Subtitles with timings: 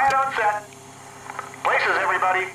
[0.00, 0.64] Quiet on set.
[1.62, 2.46] Places, everybody.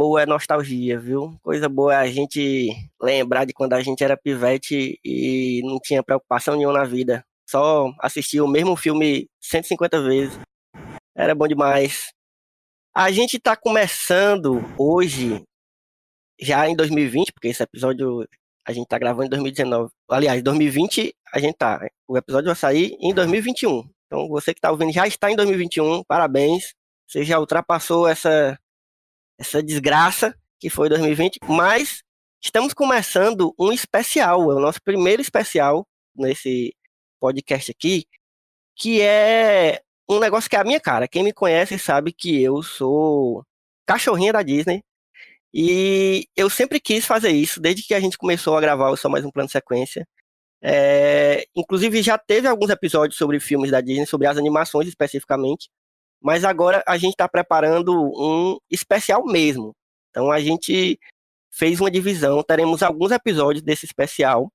[0.00, 1.38] Boa é nostalgia, viu?
[1.42, 6.02] Coisa boa é a gente lembrar de quando a gente era pivete e não tinha
[6.02, 7.22] preocupação nenhuma na vida.
[7.46, 10.40] Só assistia o mesmo filme 150 vezes.
[11.14, 12.14] Era bom demais.
[12.94, 15.42] A gente tá começando hoje,
[16.40, 18.26] já em 2020, porque esse episódio
[18.66, 19.90] a gente tá gravando em 2019.
[20.10, 21.78] Aliás, 2020 a gente tá.
[22.08, 23.86] O episódio vai sair em 2021.
[24.06, 26.72] Então você que tá ouvindo já está em 2021, parabéns.
[27.06, 28.58] Você já ultrapassou essa
[29.40, 32.02] essa desgraça que foi 2020, mas
[32.42, 36.74] estamos começando um especial, é o nosso primeiro especial nesse
[37.18, 38.04] podcast aqui,
[38.76, 41.08] que é um negócio que é a minha cara.
[41.08, 43.44] Quem me conhece sabe que eu sou
[43.86, 44.82] cachorrinha da Disney.
[45.52, 49.08] E eu sempre quis fazer isso, desde que a gente começou a gravar o Só
[49.08, 50.06] Mais Um Plano Sequência.
[50.62, 55.68] É, inclusive, já teve alguns episódios sobre filmes da Disney, sobre as animações especificamente.
[56.22, 59.72] Mas agora a gente está preparando um especial mesmo.
[60.10, 60.98] Então a gente
[61.50, 64.52] fez uma divisão, teremos alguns episódios desse especial.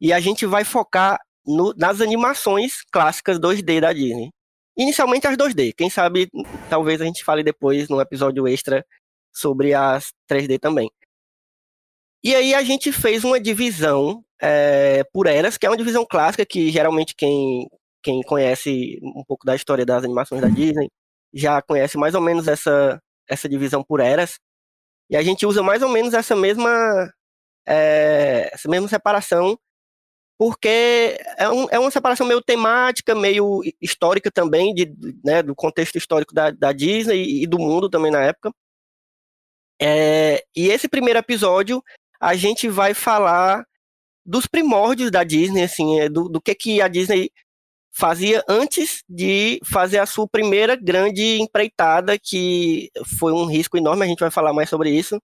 [0.00, 4.30] E a gente vai focar no- nas animações clássicas 2D da Disney.
[4.76, 5.72] Inicialmente as 2D.
[5.72, 6.30] Quem sabe,
[6.70, 8.84] talvez a gente fale depois no episódio extra
[9.32, 10.88] sobre as 3D também.
[12.22, 16.46] E aí a gente fez uma divisão é, por eras, que é uma divisão clássica
[16.46, 17.68] que geralmente quem,
[18.02, 20.88] quem conhece um pouco da história das animações da Disney
[21.32, 24.38] já conhece mais ou menos essa, essa divisão por eras.
[25.10, 26.70] E a gente usa mais ou menos essa mesma,
[27.66, 29.58] é, essa mesma separação,
[30.38, 34.92] porque é, um- é uma separação meio temática, meio histórica também, de,
[35.24, 38.52] né, do contexto histórico da, da Disney e do mundo também na época.
[39.80, 41.82] É, e esse primeiro episódio
[42.20, 43.64] a gente vai falar
[44.26, 47.30] dos primórdios da Disney, assim, é, do, do que, que a Disney
[47.98, 54.08] fazia antes de fazer a sua primeira grande empreitada, que foi um risco enorme, a
[54.08, 55.20] gente vai falar mais sobre isso,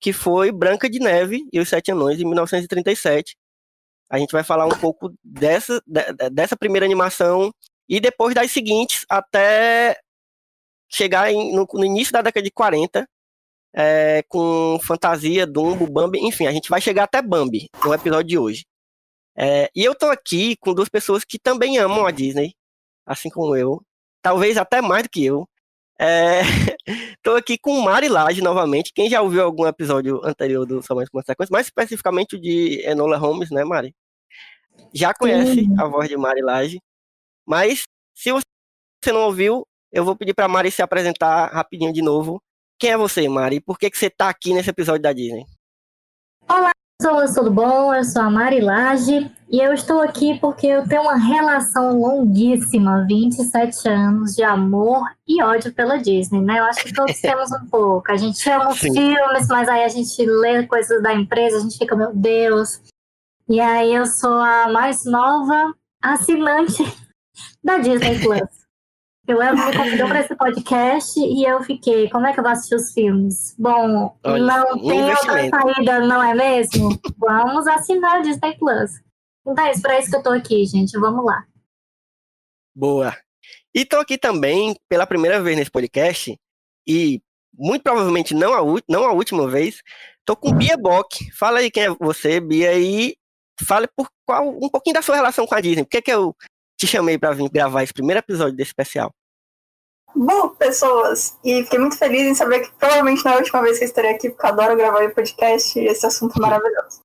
[0.00, 3.36] que foi Branca de Neve e os Sete Anões, em 1937.
[4.10, 7.52] A gente vai falar um pouco dessa, de- de- dessa primeira animação
[7.88, 9.98] e depois das seguintes, até
[10.88, 13.06] chegar em- no, no início da década de 40,
[13.74, 18.38] é, com Fantasia, Dumbo, Bambi, enfim, a gente vai chegar até Bambi no episódio de
[18.38, 18.64] hoje.
[19.36, 22.54] É, e eu tô aqui com duas pessoas que também amam a Disney,
[23.04, 23.82] assim como eu,
[24.22, 25.48] talvez até mais do que eu.
[25.98, 26.40] É,
[27.22, 28.92] tô aqui com Mari Laje novamente.
[28.94, 33.16] Quem já ouviu algum episódio anterior do Somente com Sequência, mais especificamente o de Enola
[33.16, 33.94] Holmes, né, Mari?
[34.92, 36.80] Já conhece a voz de Mari Laje.
[37.46, 37.84] Mas
[38.14, 42.42] se você não ouviu, eu vou pedir pra Mari se apresentar rapidinho de novo.
[42.78, 43.60] Quem é você, Mari?
[43.60, 45.46] Por que, que você tá aqui nesse episódio da Disney?
[46.98, 47.94] Pessoas, tudo bom?
[47.94, 53.06] Eu sou a Mari Lage e eu estou aqui porque eu tenho uma relação longuíssima,
[53.06, 56.58] 27 anos de amor e ódio pela Disney, né?
[56.58, 58.10] Eu acho que todos temos um pouco.
[58.10, 61.78] A gente ama os filmes, mas aí a gente lê coisas da empresa, a gente
[61.78, 62.80] fica, meu Deus.
[63.48, 66.82] E aí eu sou a mais nova assinante
[67.62, 68.65] da Disney Plus.
[69.26, 72.52] Eu ela me convidou para esse podcast e eu fiquei, como é que eu vou
[72.52, 73.56] assistir os filmes?
[73.58, 76.96] Bom, Olha, não tem outra saída, não é mesmo?
[77.18, 78.92] Vamos assinar o Disney Plus.
[79.44, 80.96] Então é isso, pra isso que eu tô aqui, gente.
[80.98, 81.44] Vamos lá.
[82.72, 83.16] Boa.
[83.74, 86.38] E tô aqui também pela primeira vez nesse podcast,
[86.86, 87.20] e
[87.52, 89.82] muito provavelmente não a, não a última vez,
[90.24, 91.32] tô com Bia Bock.
[91.32, 93.16] Fala aí quem é você, Bia, e
[93.64, 95.82] fale por qual um pouquinho da sua relação com a Disney.
[95.82, 96.34] Por que, que eu
[96.76, 99.12] te chamei para vir gravar esse primeiro episódio desse especial?
[100.14, 103.78] Bom, pessoas, e fiquei muito feliz em saber que provavelmente não é a última vez
[103.78, 107.02] que eu estarei aqui, porque eu adoro gravar o podcast e esse assunto é maravilhoso.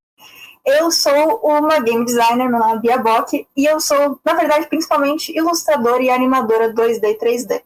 [0.66, 4.68] Eu sou uma game designer, meu nome é Bia Bock, e eu sou, na verdade,
[4.68, 7.64] principalmente ilustradora e animadora 2D e 3D.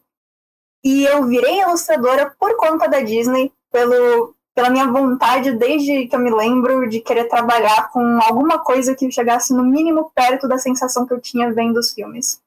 [0.82, 6.18] E eu virei ilustradora por conta da Disney, pelo, pela minha vontade, desde que eu
[6.18, 11.06] me lembro, de querer trabalhar com alguma coisa que chegasse no mínimo perto da sensação
[11.06, 12.40] que eu tinha vendo os filmes.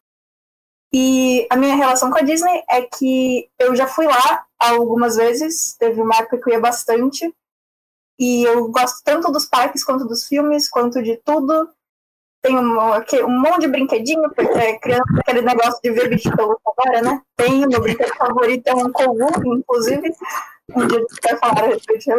[0.92, 5.76] E a minha relação com a Disney é que eu já fui lá algumas vezes,
[5.78, 7.32] teve uma época que eu ia bastante,
[8.20, 11.70] e eu gosto tanto dos parques quanto dos filmes, quanto de tudo.
[12.42, 12.80] Tem um,
[13.28, 17.22] um monte de brinquedinho, porque é criança aquele negócio de ver bicho agora, né?
[17.36, 20.12] Tem, meu brinquedo favorito é um Kogu, inclusive.
[20.76, 22.12] Um dia vai falar a respeito de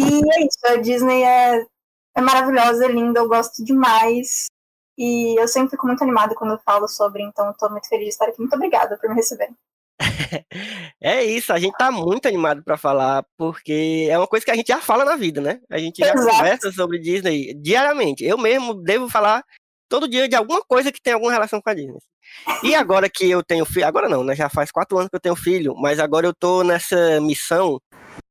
[0.00, 1.64] E é isso, a Disney é,
[2.16, 4.46] é maravilhosa, é linda, eu gosto demais.
[4.96, 8.10] E eu sempre fico muito animada quando eu falo sobre, então tô muito feliz de
[8.10, 8.38] estar aqui.
[8.38, 9.54] Muito obrigada por me receberem.
[11.00, 14.56] é isso, a gente tá muito animado para falar, porque é uma coisa que a
[14.56, 15.60] gente já fala na vida, né?
[15.70, 16.36] A gente já Exato.
[16.36, 18.24] conversa sobre Disney diariamente.
[18.24, 19.44] Eu mesmo devo falar
[19.94, 22.00] todo dia de alguma coisa que tem alguma relação com a Disney.
[22.64, 24.34] E agora que eu tenho filho, agora não, né?
[24.34, 27.80] Já faz quatro anos que eu tenho filho, mas agora eu tô nessa missão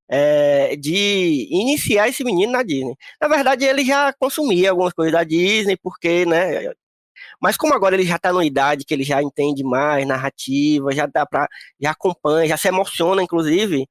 [0.09, 2.95] é, de iniciar esse menino na Disney.
[3.21, 6.69] Na verdade, ele já consumia algumas coisas da Disney, porque, né?
[7.41, 11.05] Mas como agora ele já está numa idade que ele já entende mais narrativa, já
[11.05, 11.47] dá para,
[11.79, 13.87] já acompanha, já se emociona, inclusive,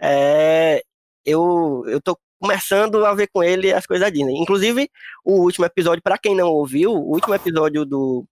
[0.00, 0.80] é,
[1.24, 4.38] eu eu tô começando a ver com ele as coisas da Disney.
[4.38, 4.88] Inclusive,
[5.24, 8.26] o último episódio, para quem não ouviu, o último episódio do,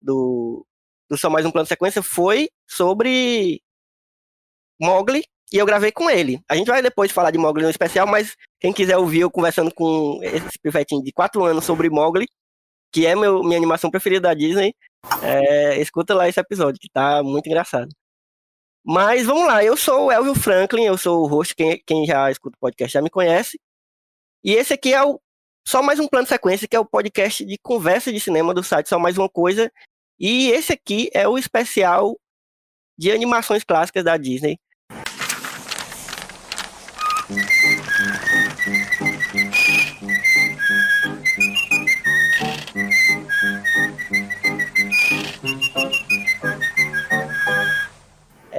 [0.00, 0.66] do,
[1.08, 3.60] do Só Mais Um Plano de Sequência foi sobre
[4.80, 6.40] Mogli, e eu gravei com ele.
[6.48, 9.72] A gente vai depois falar de Mogli no especial, mas quem quiser ouvir eu conversando
[9.74, 12.26] com esse pivetinho de 4 anos sobre Mogli,
[12.92, 14.74] que é meu, minha animação preferida da Disney,
[15.22, 17.88] é, escuta lá esse episódio, que tá muito engraçado.
[18.90, 22.30] Mas vamos lá, eu sou o Elvio Franklin, eu sou o host, quem, quem já
[22.30, 23.60] escuta o podcast já me conhece.
[24.42, 25.20] E esse aqui é o
[25.66, 28.88] só mais um plano sequência, que é o podcast de conversa de cinema do site
[28.88, 29.70] Só Mais Uma Coisa.
[30.18, 32.18] E esse aqui é o especial
[32.96, 34.58] de animações clássicas da Disney.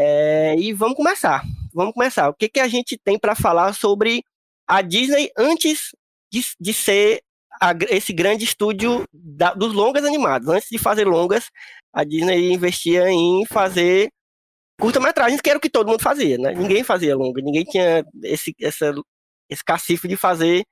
[0.02, 1.44] É, e vamos começar.
[1.74, 2.30] Vamos começar.
[2.30, 4.24] O que, que a gente tem para falar sobre
[4.66, 5.94] a Disney antes
[6.32, 7.22] de, de ser
[7.62, 10.48] a, esse grande estúdio da, dos longas animados?
[10.48, 11.50] Antes de fazer longas,
[11.92, 14.10] a Disney investia em fazer
[14.80, 16.54] curta-metragens, que era o que todo mundo fazia, né?
[16.54, 18.96] Ninguém fazia longa, ninguém tinha esse, essa,
[19.50, 20.64] esse cacife de fazer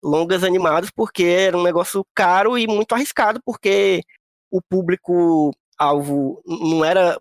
[0.00, 4.00] longas animadas, porque era um negócio caro e muito arriscado, porque
[4.48, 5.50] o público
[5.80, 7.18] alvo não era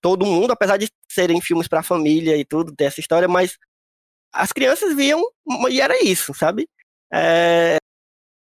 [0.00, 3.56] todo mundo, apesar de serem filmes para família e tudo, ter essa história, mas
[4.32, 5.22] as crianças viam
[5.70, 6.68] e era isso, sabe?
[7.12, 7.76] É,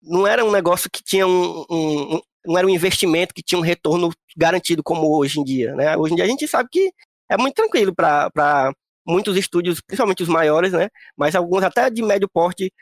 [0.02, 3.62] não era um negócio que tinha um, um, não era um investimento que tinha um
[3.62, 5.96] retorno garantido como hoje em dia, né?
[5.96, 6.91] Hoje em dia a gente sabe que
[7.29, 8.74] é muito tranquilo para
[9.08, 10.89] muitos estúdios, principalmente os maiores, né?
[11.15, 12.74] Mas alguns até de médio porte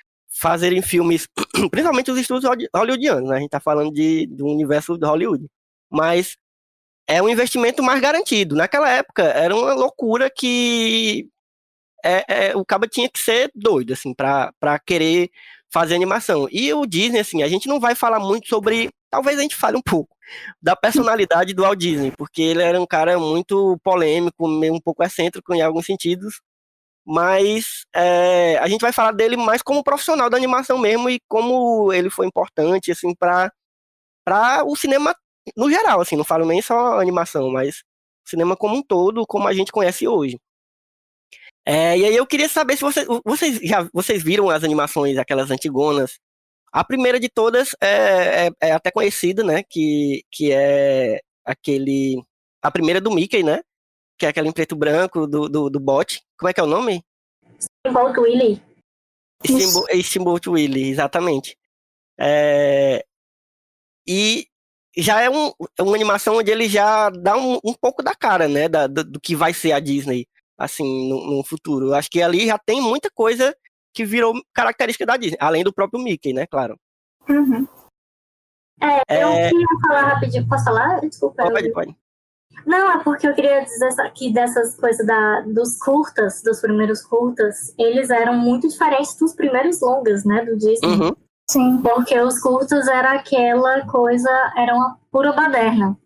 [0.42, 1.28] fazerem filmes,
[1.70, 3.36] principalmente os estúdios hollywoodianos, né?
[3.36, 5.46] A gente está falando de, do universo de Hollywood.
[5.92, 6.36] Mas
[7.08, 8.56] é um investimento mais garantido.
[8.56, 11.30] Naquela época era uma loucura que
[12.04, 15.30] é, é, o cabo tinha que ser doido, assim, para querer
[15.72, 16.48] fazer animação.
[16.52, 18.90] E o Disney, assim, a gente não vai falar muito sobre.
[19.10, 20.16] Talvez a gente fale um pouco
[20.62, 25.04] da personalidade do Walt Disney, porque ele era um cara muito polêmico, meio um pouco
[25.04, 26.42] excêntrico em alguns sentidos.
[27.06, 31.92] Mas é, a gente vai falar dele mais como profissional da animação mesmo e como
[31.94, 33.52] ele foi importante, assim, para
[34.66, 35.16] o cinema
[35.56, 37.84] no geral, assim, não falo nem só animação, mas
[38.26, 40.40] cinema como um todo, como a gente conhece hoje.
[41.66, 45.50] É, e aí eu queria saber se você, vocês já vocês viram as animações, aquelas
[45.50, 46.20] antigonas.
[46.72, 49.64] A primeira de todas é, é, é, até conhecida, né?
[49.64, 52.22] Que, que é aquele.
[52.62, 53.62] A primeira do Mickey, né?
[54.18, 56.22] Que é aquela em preto branco do, do, do bot.
[56.38, 57.04] Como é que é o nome?
[57.60, 58.62] Steamboat Willie.
[59.46, 61.58] Steamboat, Steamboat Willie, exatamente.
[62.20, 63.06] É,
[64.08, 64.48] e
[64.96, 68.48] já é, um, é uma animação onde ele já dá um, um pouco da cara,
[68.48, 71.88] né, da, do, do, que vai ser a Disney, assim, no, no, futuro.
[71.88, 73.56] Eu acho que ali já tem muita coisa
[73.94, 76.78] que virou característica da Disney, além do próprio Mickey, né, claro.
[77.28, 77.68] Uhum.
[78.82, 80.48] É, Eu queria falar rapidinho.
[80.48, 81.00] Posso falar?
[81.00, 81.44] Desculpa.
[81.44, 81.96] pode, eu- pode.
[82.66, 87.74] Não, é porque eu queria dizer que dessas coisas da, dos curtas, dos primeiros curtas,
[87.78, 90.88] eles eram muito diferentes dos primeiros longas, né, do Disney.
[90.88, 91.16] Uhum.
[91.50, 91.82] Sim.
[91.82, 95.98] Porque os curtas era aquela coisa, era uma pura baderna.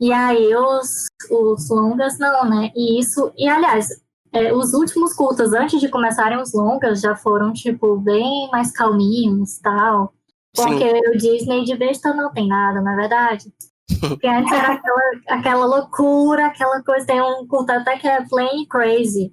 [0.00, 2.70] E aí os, os longas não, né?
[2.74, 3.88] E isso, e aliás,
[4.32, 9.58] é, os últimos curtas, antes de começarem os longas, já foram, tipo, bem mais calminhos
[9.58, 10.12] tal.
[10.54, 13.52] Porque o Disney de besta não tem nada, não é verdade?
[14.00, 18.66] Porque antes era aquela, aquela loucura, aquela coisa, tem um curta até que é Plain
[18.66, 19.32] Crazy.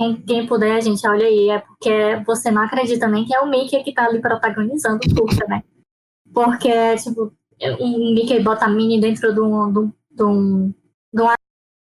[0.00, 3.50] Quem, quem puder, gente, olha aí, é porque você não acredita nem que é o
[3.50, 5.62] Mickey que tá ali protagonizando o curta, né?
[6.32, 7.30] Porque, tipo,
[7.78, 9.78] o Mickey bota a Minnie dentro de um, de
[10.22, 10.72] um,
[11.12, 11.28] de um,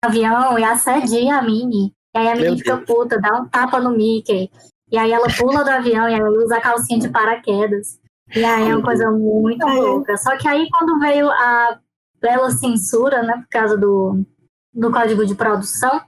[0.04, 1.94] avião e assedia a Minnie.
[2.12, 2.86] E aí a Meu Minnie fica Deus.
[2.88, 4.50] puta, dá um tapa no Mickey.
[4.90, 8.00] E aí ela pula do avião e aí ela usa a calcinha de paraquedas.
[8.34, 10.16] E aí é uma coisa muito louca.
[10.16, 11.78] Só que aí quando veio a
[12.20, 14.24] bela censura, né, por causa do,
[14.74, 16.02] do código de produção,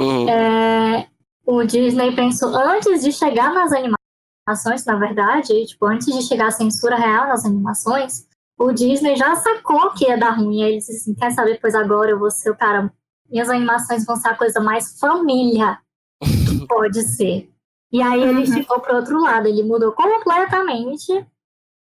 [0.00, 0.26] Uhum.
[0.30, 1.08] é,
[1.50, 6.52] o Disney pensou, antes de chegar nas animações, na verdade, tipo, antes de chegar a
[6.52, 8.26] censura real nas animações,
[8.58, 10.62] o Disney já sacou que ia dar ruim.
[10.62, 12.92] Aí ele disse assim, quer saber, pois agora eu vou ser o cara,
[13.28, 15.78] minhas animações vão ser a coisa mais família
[16.22, 17.50] que pode ser.
[17.92, 18.52] E aí ele Uhum.
[18.52, 21.12] ficou pro outro lado, ele mudou completamente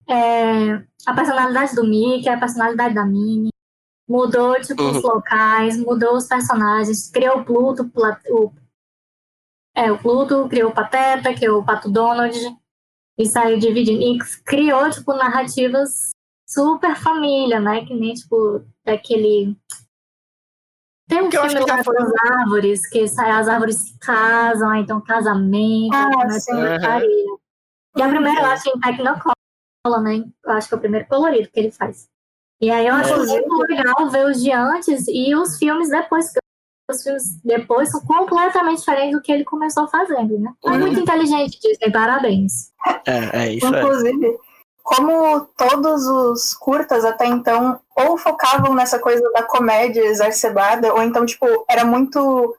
[0.07, 3.49] é, a personalidade do Mickey, a personalidade da Minnie,
[4.07, 7.91] mudou tipo os locais, mudou os personagens, criou o Pluto,
[8.29, 8.51] o,
[9.77, 12.35] é, o Pluto, criou o Pateta, criou o Pato Donald
[13.17, 14.01] e saiu dividindo.
[14.01, 16.09] E criou, tipo, narrativas
[16.49, 17.85] super família, né?
[17.85, 19.55] Que nem, tipo, daquele.
[21.07, 23.75] Tem um Que eu acho filme que lá foi- das árvores, que sai, as árvores
[23.77, 26.51] se casam, aí então casamento, Ah, começa sim.
[26.51, 27.37] putaria.
[27.95, 30.25] E a primeira eu acho em Tecnicolor, né?
[30.43, 32.09] Eu acho que é o primeiro colorido que ele faz.
[32.61, 33.17] E aí eu acho É.
[33.25, 36.39] muito legal ver os de antes e os filmes depois, porque
[36.89, 40.53] os filmes depois são completamente diferentes do que ele começou fazendo, né?
[40.65, 42.71] É muito inteligente, Disney, parabéns.
[43.05, 43.81] É, é isso é.
[43.81, 44.37] Inclusive,
[44.83, 51.25] como todos os curtas até então ou focavam nessa coisa da comédia exacerbada, ou então,
[51.25, 52.55] tipo, era muito.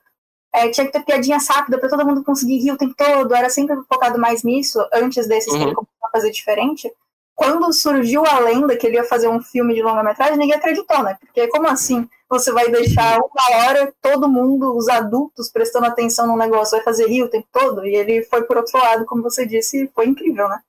[0.53, 3.49] é, tinha que ter piadinha rápida pra todo mundo conseguir rir o tempo todo, era
[3.49, 5.65] sempre focado mais nisso, antes desses que Uhum.
[5.67, 6.91] ele começou a fazer diferente.
[7.39, 11.17] Quando surgiu a lenda que ele ia fazer um filme de longa-metragem, ninguém acreditou, né?
[11.21, 16.35] Porque como assim você vai deixar uma hora todo mundo, os adultos, prestando atenção no
[16.35, 17.85] negócio, vai fazer rir o tempo todo?
[17.85, 20.59] E ele foi por outro lado, como você disse, e foi incrível, né?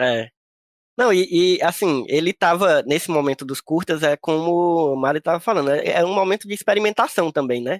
[0.00, 0.28] É.
[0.98, 5.38] Não, e, e, assim, ele tava, nesse momento dos curtas, é como o Mari tava
[5.38, 7.78] falando, é, é um momento de experimentação também, né?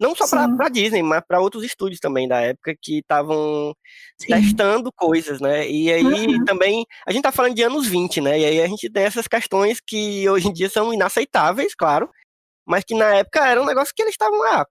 [0.00, 0.26] Não só
[0.56, 3.74] pra Disney, mas pra outros estúdios também da época que estavam
[4.18, 5.68] testando coisas, né?
[5.68, 6.44] E aí Uhum.
[6.44, 8.38] também, a gente tá falando de anos 20, né?
[8.40, 12.08] E aí a gente tem essas questões que hoje em dia são inaceitáveis, claro,
[12.66, 14.66] mas que na época era um negócio que eles estavam, ah,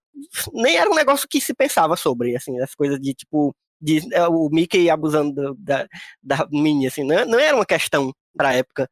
[0.53, 4.27] nem era um negócio que se pensava sobre, assim, as coisas de tipo, de, é,
[4.27, 5.87] o Mickey abusando do- da,
[6.23, 8.89] da Minnie, assim, não, não era uma questão pra época.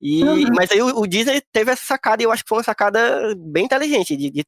[0.00, 0.44] E, Uhum.
[0.54, 3.34] Mas aí o, o Disney teve essa sacada, e eu acho que foi uma sacada
[3.36, 4.44] bem inteligente, de, de,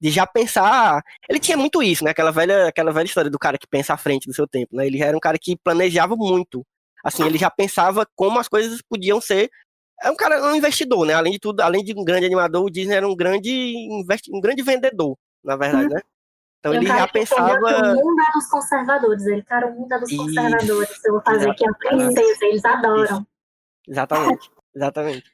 [0.00, 1.02] de já pensar.
[1.28, 2.10] Ele tinha muito isso, né?
[2.10, 4.86] Aquela velha, aquela velha história do cara que pensa à frente do seu tempo, né?
[4.86, 6.64] Ele era um cara que planejava muito.
[7.04, 9.50] Assim, ele já pensava como as coisas podiam ser.
[10.02, 11.12] É um cara, um investidor, né?
[11.12, 14.40] Além de tudo, além de um grande animador, o Disney era um grande, investi um
[14.40, 16.00] grande vendedor, na verdade, né?
[16.58, 17.54] Então ele já pensava.
[17.54, 19.26] O mundo é dos conservadores.
[19.26, 20.22] Ele, cara, o mundo é dos Isso.
[20.24, 21.04] conservadores.
[21.04, 22.44] Eu vou fazer aqui a princesa.
[22.44, 23.26] Eles adoram.
[23.88, 25.24] Exatamente, exatamente.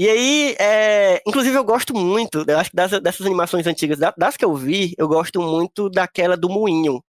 [0.00, 4.14] E aí, é, inclusive eu gosto muito, eu acho que das, dessas animações antigas, da-
[4.16, 7.04] das que eu vi, eu gosto muito daquela do Moinho.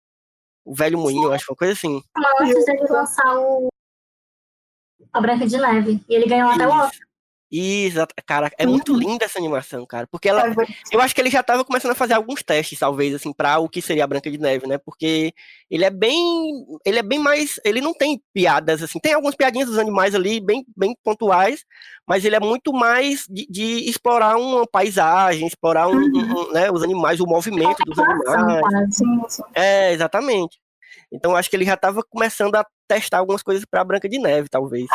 [0.65, 2.01] O velho Moinho, eu acho, uma coisa assim.
[2.41, 3.67] Antes dele lançar o.
[5.13, 6.01] A Branca de Neve.
[6.09, 7.09] E ele ganhou até o Oscar.
[7.51, 10.43] Isso, cara, é muito linda essa animação, cara, porque ela,
[10.93, 13.69] eu acho que ele já estava começando a fazer alguns testes, talvez, assim, para o
[13.69, 14.79] que seria a Branca de Neve, né?
[14.79, 15.33] Porque
[15.71, 19.69] ele é bem, ele é bem mais, ele não tem piadas assim, tem algumas piadinhas
[19.69, 21.65] dos animais ali, bem, bem pontuais,
[22.07, 26.71] mas ele é muito mais de, de explorar uma paisagem, explorar um, um- um, né,
[26.71, 28.95] os animais, o movimento dos animais.
[28.97, 29.43] Sim, sim.
[29.55, 30.59] É, exatamente.
[31.13, 34.19] Então acho que ele já estava começando a testar algumas coisas para a Branca de
[34.19, 34.87] Neve, talvez.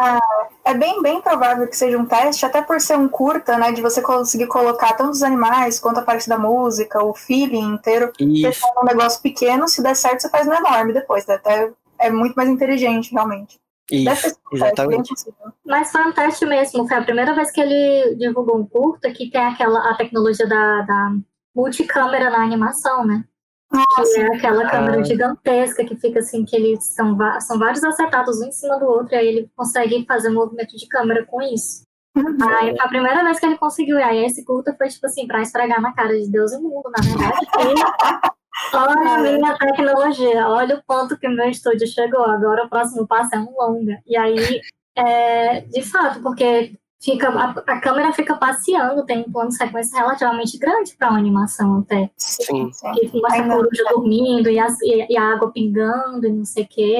[0.63, 3.71] É bem, bem provável que seja um teste, até por ser um curta, né?
[3.71, 8.11] De você conseguir colocar tanto os animais quanto a parte da música, o feeling inteiro.
[8.19, 8.65] Isso.
[8.65, 11.25] é um negócio pequeno, se der certo, você faz no enorme depois.
[11.25, 11.35] né?
[11.35, 13.59] Até é muito mais inteligente, realmente.
[13.89, 15.09] Deve Isso, ser um teste, bem exatamente.
[15.09, 15.53] possível.
[15.65, 16.87] Mas foi um teste mesmo.
[16.87, 20.81] Foi a primeira vez que ele divulgou um curta que tem aquela a tecnologia da,
[20.81, 21.11] da
[21.55, 23.25] multicâmera na animação, né?
[23.71, 25.03] Que Nossa, é aquela câmera Ah.
[25.03, 29.13] gigantesca que fica assim, que eles são, são vários acetados um em cima do outro,
[29.13, 31.83] e aí ele consegue fazer movimento de câmera com isso.
[32.15, 33.97] Aí foi a primeira vez que ele conseguiu.
[33.97, 36.91] E aí esse curta foi, tipo assim, pra esfregar na cara de Deus e mundo,
[36.91, 37.47] na verdade.
[38.73, 42.23] Olha a minha tecnologia, olha o ponto que meu estúdio chegou.
[42.23, 43.97] Agora o próximo passo é um longa.
[44.05, 44.61] E aí,
[44.95, 49.97] é, de fato, porque fica, a, a câmera fica passeando, tem um plano de sequência
[49.97, 52.09] relativamente grande para uma animação até.
[52.17, 52.69] Sim.
[53.01, 56.63] E mostra a coruja dormindo e, as- e- e a água pingando e não sei
[56.63, 56.97] o quê.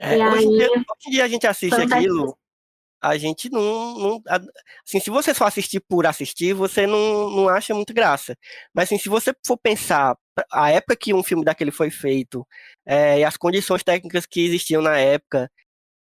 [0.00, 2.36] É, E hoje, aí- dia, hoje em dia a gente assiste aquilo,
[3.00, 4.40] a gente não, não- a-
[4.86, 8.36] Assim, se você só assistir por assistir, você não, não acha muito graça.
[8.74, 10.16] Mas assim, se você for pensar
[10.50, 12.44] a época que um filme daquele foi feito,
[12.84, 15.48] é, e as condições técnicas que existiam na época,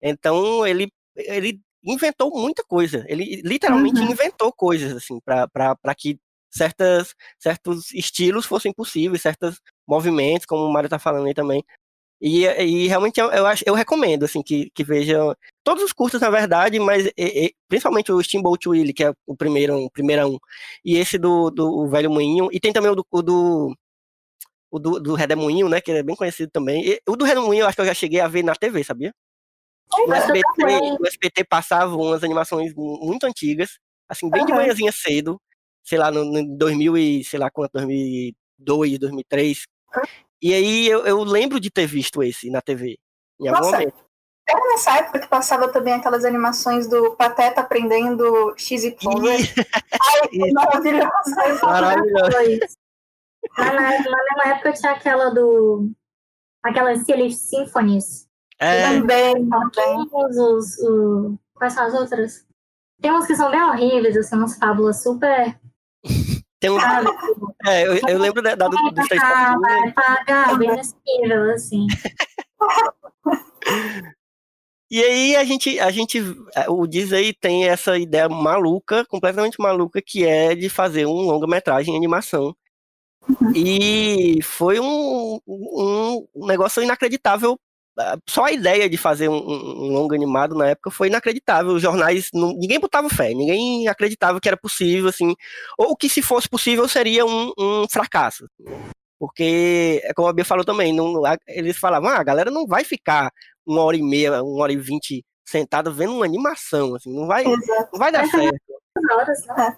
[0.01, 3.05] então ele, ele inventou muita coisa.
[3.07, 4.11] Ele literalmente Uhum.
[4.11, 6.19] inventou coisas, assim, para que
[6.51, 11.63] certas, certos estilos fossem possíveis, certos movimentos, como o Mário tá falando aí também.
[12.21, 16.21] E, e realmente eu, eu, acho, eu recomendo, assim, que, que vejam todos os curtas,
[16.21, 20.37] na verdade, mas e- e, principalmente o Steamboat Willie, que é o primeiro, o primeirão,
[20.83, 23.75] e esse do, do Velho Moinho, e tem também o do, o do,
[24.71, 26.85] o do, do Redemoinho, né, que é bem conhecido também.
[26.87, 29.13] E o do Redemoinho eu acho que eu já cheguei a ver na TV, sabia?
[29.91, 34.61] O SBT, o SBT passava umas animações mu- muito antigas, assim, bem de Aham.
[34.61, 35.41] manhãzinha cedo,
[35.83, 39.63] sei lá, no, no 2000 e, sei lá quanto, 2002, 2003.
[40.41, 42.97] E aí eu, eu lembro de ter visto esse na TV,
[43.41, 44.05] em algum Nossa, momento.
[44.47, 48.95] Era nessa época que passava também aquelas animações do Pateta aprendendo XY.
[50.31, 51.09] E- Maravilhoso.
[51.63, 52.31] Maravilhoso.
[53.57, 55.91] Mas na, na mesma época tinha aquela do.
[56.63, 58.27] Aquelas Silly Symphonies.
[58.59, 59.49] É, Também.
[59.73, 62.45] Todos os, o- Quais são as outras?
[63.01, 65.57] Tem umas que são bem horríveis, assim, umas fábulas super.
[66.59, 66.77] tem um,
[67.65, 70.69] é, eu, eu lembro da, da- do- dos três Ah, vai pagar, bem
[71.05, 71.87] nível, assim.
[74.91, 76.19] E aí a gente, a gente,
[76.67, 81.97] o Disney tem essa ideia maluca, completamente maluca, que é de fazer um longa-metragem em
[81.97, 82.55] animação.
[83.55, 87.59] E foi um, um negócio inacreditável.
[88.27, 91.73] Só a ideia de fazer um, um- longa animado na época foi inacreditável.
[91.73, 95.35] Os jornais, não- ninguém botava fé, ninguém acreditava que era possível, assim.
[95.77, 98.47] Ou que se fosse possível seria um, um fracasso.
[99.19, 102.85] Porque, é como a Bia falou também, não, eles falavam, ah, a galera não vai
[102.85, 103.31] ficar
[103.65, 107.43] uma hora e meia, uma hora e vinte sentada vendo uma animação, assim, não vai,
[107.45, 107.89] Exato.
[107.91, 108.61] não vai dar Mas certo.
[109.11, 109.77] Horas, né?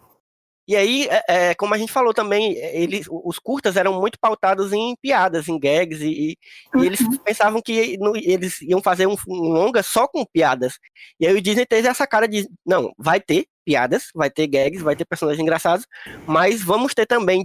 [0.72, 4.18] E aí, é, é, como a gente falou também, é, eles, os curtas eram muito
[4.18, 6.38] pautados em piadas, em gags, e,
[6.74, 10.80] e eles pensavam que no- eles iam fazer um, um longa só com piadas.
[11.20, 14.82] E aí o Disney teve essa cara de, não, vai ter piadas, vai ter gags,
[14.82, 15.86] vai ter personagens engraçados,
[16.26, 17.44] mas vamos ter também,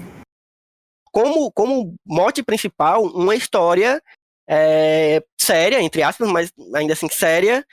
[1.10, 4.00] como, como mote principal, uma história
[4.48, 7.66] é, séria, entre aspas, mas ainda assim séria,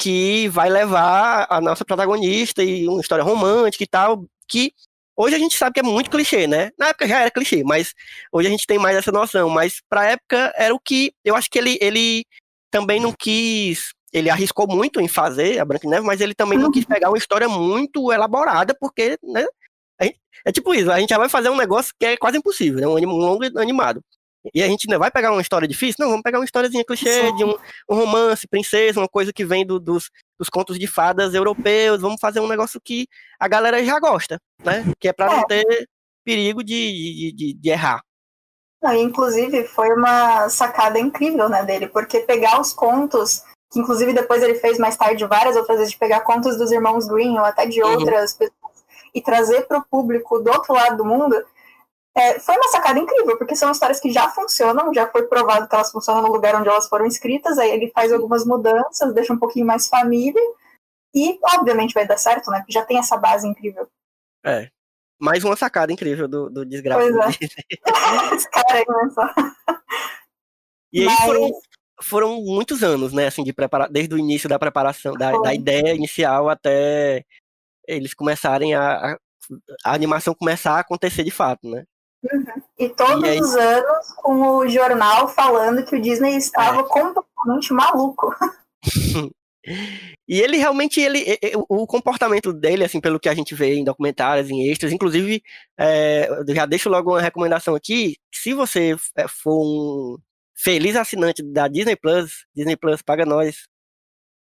[0.00, 4.72] que vai levar a nossa protagonista e uma história romântica e tal, que
[5.14, 6.70] hoje a gente sabe que é muito clichê, né?
[6.78, 7.94] Na época já era clichê, mas
[8.32, 9.50] hoje a gente tem mais essa noção.
[9.50, 12.24] Mas pra época era o que eu acho que ele, ele
[12.70, 13.90] também não quis.
[14.10, 17.10] Ele arriscou muito em fazer a Branca de Neve, mas ele também não quis pegar
[17.10, 19.44] uma história muito elaborada, porque, né?
[20.44, 22.86] é tipo isso, a gente já vai fazer um negócio que é quase impossível, né?
[22.86, 24.02] Um, um longo animado.
[24.54, 25.96] E a gente não vai pegar uma história difícil?
[25.98, 27.36] Não, vamos pegar uma historiazinha clichê Sim.
[27.36, 27.54] de um,
[27.90, 32.00] um romance, princesa, uma coisa que vem do- dos, dos contos de fadas europeus.
[32.00, 33.06] Vamos fazer um negócio que
[33.38, 34.84] a galera já gosta, né?
[34.98, 35.86] Que é pra não ter
[36.24, 38.00] perigo de, de, de- errar.
[38.82, 44.42] Não, inclusive, foi uma sacada incrível né, dele, porque pegar os contos, que inclusive depois
[44.42, 47.66] ele fez mais tarde várias outras vezes, de pegar contos dos irmãos Green ou até
[47.66, 47.90] de Uhum.
[47.90, 48.56] outras pessoas,
[49.14, 51.36] e trazer para o público do outro lado do mundo,
[52.16, 55.74] é, foi uma sacada incrível, porque são histórias que já funcionam, já foi provado que
[55.74, 59.38] elas funcionam no lugar onde elas foram escritas, aí ele faz algumas mudanças, deixa um
[59.38, 60.42] pouquinho mais família,
[61.14, 62.58] e obviamente vai dar certo, né?
[62.58, 63.88] Porque já tem essa base incrível.
[64.44, 64.70] É.
[65.20, 67.00] Mais uma sacada incrível do, do desgraça.
[67.00, 68.34] Pois é.
[68.34, 69.10] Esse cara aí, né?
[69.14, 69.34] Só.
[70.92, 71.50] E aí Mas- foram,
[72.02, 73.26] foram muitos anos, né?
[73.26, 73.88] Assim, de prepara...
[73.88, 77.24] desde o início da preparação, da, da ideia inicial até
[77.86, 79.18] eles começarem a, a,
[79.84, 81.84] a animação começar a acontecer de fato, né?
[82.78, 86.36] E todos E aí- os anos com o jornal falando que o Disney É.
[86.36, 88.34] estava completamente maluco.
[90.26, 94.48] E ele realmente, ele, o comportamento dele, assim, pelo que a gente vê em documentários,
[94.48, 95.42] em extras, inclusive,
[95.78, 100.16] é, já deixo logo uma recomendação aqui, se você é, for um
[100.56, 103.64] feliz assinante da Disney Plus, Disney Plus paga nós,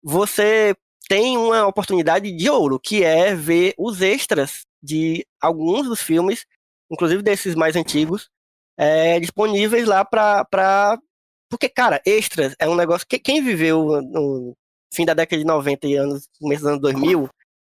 [0.03, 0.74] você
[1.07, 6.46] tem uma oportunidade de ouro, que é ver os extras de alguns dos filmes,
[6.90, 8.28] inclusive desses mais antigos,
[8.76, 10.98] é, disponíveis lá pra, pra...
[11.48, 14.54] Porque, cara, extras é um negócio que quem viveu no
[14.92, 17.28] fim da década de 90 e anos, começo dos anos 2000,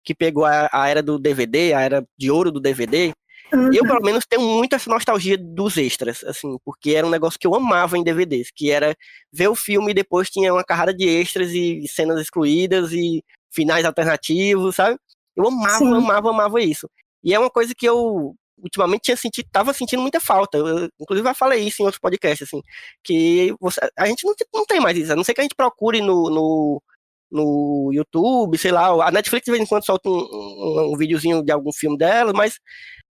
[0.04, 3.12] que pegou a, a era do DVD, a era de ouro do DVD,
[3.52, 3.70] Uhum.
[3.72, 7.46] eu, pelo menos, tenho muita essa nostalgia dos extras, assim, porque era um negócio que
[7.46, 8.94] eu amava em DVDs, que era
[9.32, 13.84] ver o filme e depois tinha uma carrada de extras e cenas excluídas e finais
[13.84, 14.96] alternativos, sabe?
[15.34, 15.94] Eu amava, Sim.
[15.94, 16.88] amava, amava isso.
[17.24, 20.58] E é uma coisa que eu ultimamente tinha sentido, tava sentindo muita falta.
[20.58, 22.62] Eu, inclusive, já falei isso em outros podcasts, assim,
[23.04, 25.54] que você- a gente não, não tem mais isso, a não ser que a gente
[25.56, 26.82] procure no, no,
[27.30, 31.42] no YouTube, sei lá, a Netflix de vez em quando solta um, um, um videozinho
[31.44, 32.58] de algum filme dela, mas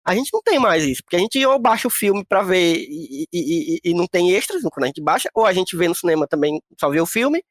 [0.04, 2.76] a gente não tem mais isso, porque a gente ou baixa o filme pra ver
[2.78, 5.88] e, e- e- e não tem extras quando a gente baixa, ou a gente vê
[5.88, 7.42] no cinema também só vê o filme,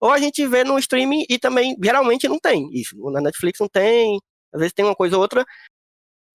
[0.00, 2.96] ou a gente vê no streaming e também geralmente não tem isso.
[3.12, 4.18] Na Netflix não tem,
[4.52, 5.44] às vezes tem uma coisa ou outra.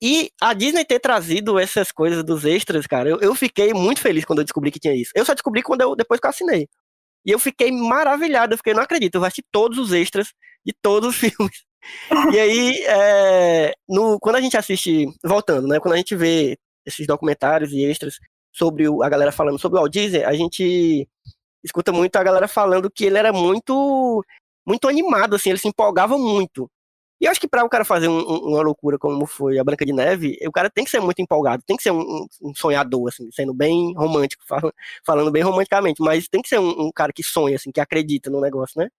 [0.01, 4.25] E a Disney ter trazido essas coisas dos extras, cara, eu, eu fiquei muito feliz
[4.25, 5.11] quando eu descobri que tinha isso.
[5.15, 6.67] Eu só descobri quando eu, depois que eu assinei.
[7.25, 10.29] E eu fiquei maravilhado, eu fiquei, não acredito, eu vou assistir todos os extras
[10.65, 11.65] de todos os filmes.
[12.33, 15.79] E aí, é, no, quando a gente assiste, voltando, né?
[15.79, 18.17] Quando a gente vê esses documentários e extras
[18.53, 21.07] sobre o- a galera falando sobre o Walt Disney, a gente
[21.63, 24.23] escuta muito a galera falando que ele era muito
[24.67, 26.69] muito animado, assim, ele se empolgava muito.
[27.21, 29.63] E eu acho que para o cara fazer um- um- uma loucura como foi a
[29.63, 32.53] Branca de Neve, o cara tem que ser muito empolgado, tem que ser um, um-
[32.55, 34.73] sonhador, assim, sendo bem romântico, fal-
[35.05, 38.29] falando bem romanticamente, mas tem que ser um, um cara que sonha, assim, que acredita
[38.29, 38.89] no negócio, né?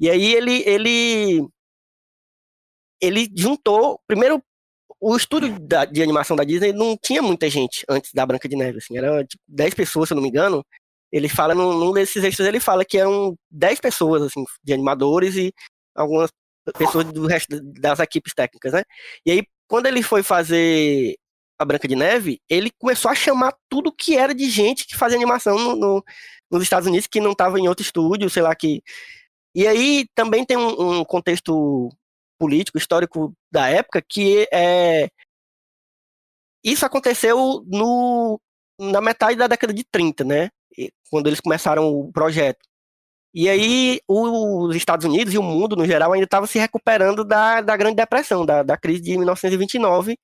[0.00, 1.48] E aí ele, ele
[3.00, 4.42] ele juntou, primeiro,
[5.00, 8.56] o estúdio da- de animação da Disney não tinha muita gente antes da Branca de
[8.56, 10.64] Neve, assim, era tipo 10 pessoas, se eu não me engano.
[11.12, 15.36] Ele fala, num, num desses extras, ele fala que eram 10 pessoas, assim, de animadores
[15.36, 15.52] e
[15.94, 16.30] algumas
[16.78, 18.82] pessoas do resto das equipes técnicas, né?
[19.24, 21.16] E aí, quando ele foi fazer
[21.58, 25.16] a Branca de Neve, ele começou a chamar tudo que era de gente que fazia
[25.16, 26.04] animação no, no-
[26.50, 28.82] nos Estados Unidos, que não estava em outro estúdio, sei lá, que...
[29.54, 31.88] E aí também tem um, um contexto
[32.38, 35.08] político, histórico da época, que é
[36.64, 38.40] isso aconteceu no,
[38.78, 40.50] na metade da década de 30, né?
[41.10, 42.58] Quando eles começaram o projeto.
[43.34, 47.60] E aí os Estados Unidos e o mundo, no geral, ainda estavam se recuperando da,
[47.60, 50.16] da Grande Depressão, da, da crise de 1929.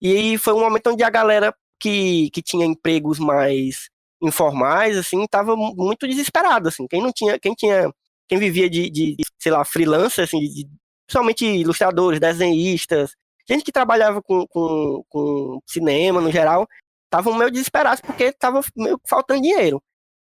[0.00, 3.88] E foi um momento onde a galera que, que tinha empregos mais
[4.22, 6.86] informais, assim, estava muito desesperado, assim.
[6.86, 7.92] Quem não tinha, quem tinha,
[8.28, 10.66] quem vivia de, de sei lá, freelancer, assim, de,
[11.06, 13.12] principalmente ilustradores, desenhistas,
[13.48, 16.66] gente que trabalhava com, com, com cinema no geral,
[17.04, 19.82] estavam meio desesperados porque estava meio faltando dinheiro.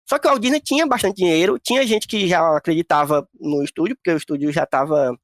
[0.08, 3.96] Só que o Walt Disney tinha bastante dinheiro, tinha gente que já acreditava no estúdio,
[3.96, 5.18] porque o estúdio já estava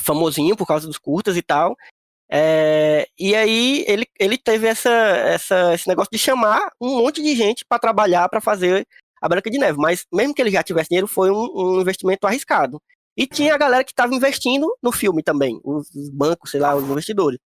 [0.00, 1.76] famosinho por causa dos curtas e tal.
[2.28, 7.36] É, e aí ele, ele teve essa, essa, esse negócio de chamar um monte de
[7.36, 8.86] gente para trabalhar para fazer
[9.22, 9.78] a Branca de Neve.
[9.78, 12.82] Mas mesmo que ele já tivesse dinheiro, foi um, um investimento arriscado.
[13.16, 16.74] E tinha a galera que estava investindo no filme também, os, os bancos, sei lá,
[16.74, 17.38] os investidores,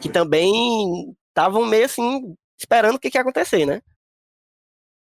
[0.00, 3.80] que também estavam meio assim, esperando o que, que ia acontecer, né?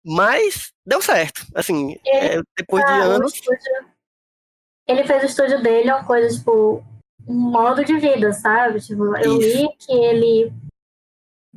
[0.05, 1.47] Mas deu certo.
[1.55, 3.35] Assim, Ele- é, depois de anos.
[3.35, 3.87] estúdio-
[4.87, 6.83] Ele fez o estúdio dele uma coisa, tipo,
[7.27, 8.81] um modo de vida, sabe?
[8.81, 9.59] Tipo, eu Isso.
[9.59, 10.53] li que ele,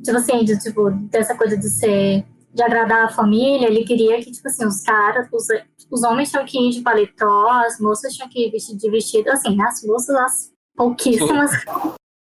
[0.04, 4.30] tipo assim, de, tipo, dessa coisa de ser, de agradar a família, ele queria que,
[4.30, 5.46] tipo assim, os caras, os,
[5.90, 9.56] os homens tinham que ir de paletó, as moças tinham que ir de vestido, assim,
[9.56, 9.64] né?
[9.64, 11.50] As moças, as pouquíssimas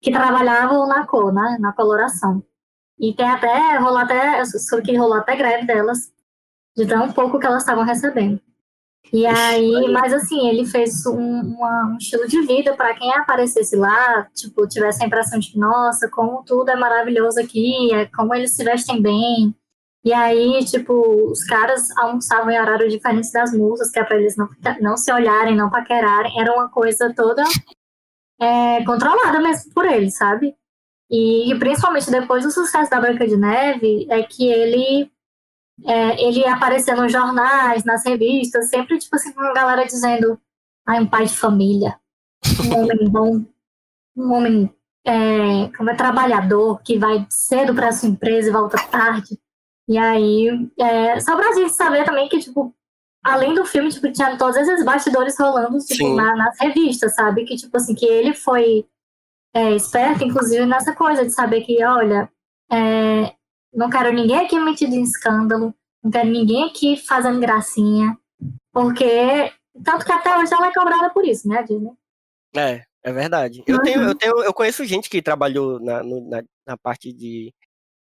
[0.02, 1.58] que trabalhavam na cor, né?
[1.62, 2.44] Na coloração.
[3.00, 6.12] E tem até, rolou até, eu soube que rolou até greve delas,
[6.76, 8.40] de tão pouco que elas estavam recebendo.
[9.14, 13.76] E aí, mas assim, ele fez um, uma- um estilo de vida para quem aparecesse
[13.76, 18.36] lá, tipo, tivesse a impressão de que, nossa, como tudo é maravilhoso aqui, é como
[18.36, 19.56] eles se vestem bem.
[20.04, 20.94] E aí, tipo,
[21.32, 24.48] os caras almoçavam em horário diferente das moças, que é pra eles não,
[24.82, 26.40] não se olharem, não paquerarem.
[26.40, 27.44] Era uma coisa toda
[28.42, 30.54] é, controlada mesmo por eles, sabe?
[31.10, 35.10] E, principalmente depois do sucesso da Branca de Neve, é que ele
[35.86, 40.40] é, ele aparecia nos jornais, nas revistas, sempre, tipo assim, com a galera dizendo
[40.86, 41.98] ai, um pai de família,
[42.66, 43.46] um homem bom,
[44.16, 44.74] um homem
[45.06, 49.40] é, como é trabalhador, que vai cedo para sua empresa e volta tarde.
[49.88, 52.76] E aí, é, só pra gente saber também que, tipo,
[53.24, 57.46] além do filme, tipo, tinha todos esses bastidores rolando, tipo, na- nas revistas, sabe?
[57.46, 58.86] Que, tipo assim, que ele foi
[59.58, 62.30] é, esperto, inclusive, nessa coisa de saber que, olha,
[62.72, 63.34] é,
[63.74, 68.16] não quero ninguém aqui metido em escândalo, não quero ninguém aqui fazendo gracinha,
[68.72, 69.52] porque,
[69.84, 71.92] tanto que até hoje ela é cobrada por isso, né, Disney?
[72.56, 73.64] É, é verdade.
[73.66, 73.84] Eu Uhum.
[73.84, 77.52] tenho, eu tenho, eu conheço gente que trabalhou na, no- na, na parte de,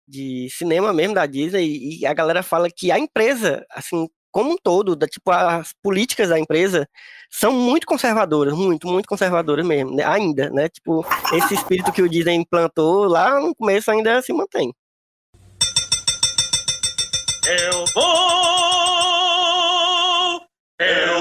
[0.07, 4.57] de cinema mesmo da Disney e a galera fala que a empresa, assim, como um
[4.57, 6.88] todo, da, tipo, as políticas da empresa
[7.31, 10.05] são muito conservadoras, muito, muito conservadoras mesmo, né?
[10.05, 10.69] ainda, né?
[10.69, 14.75] Tipo, esse espírito que o Disney implantou lá no começo ainda se mantém.
[17.47, 18.03] Eu vou,
[20.79, 21.19] eu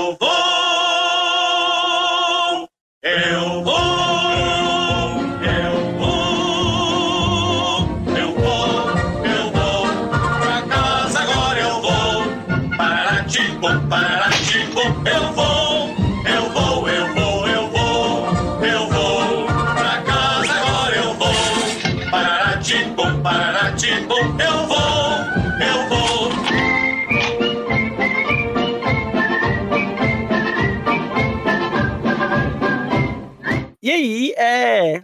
[33.90, 35.02] E aí, é,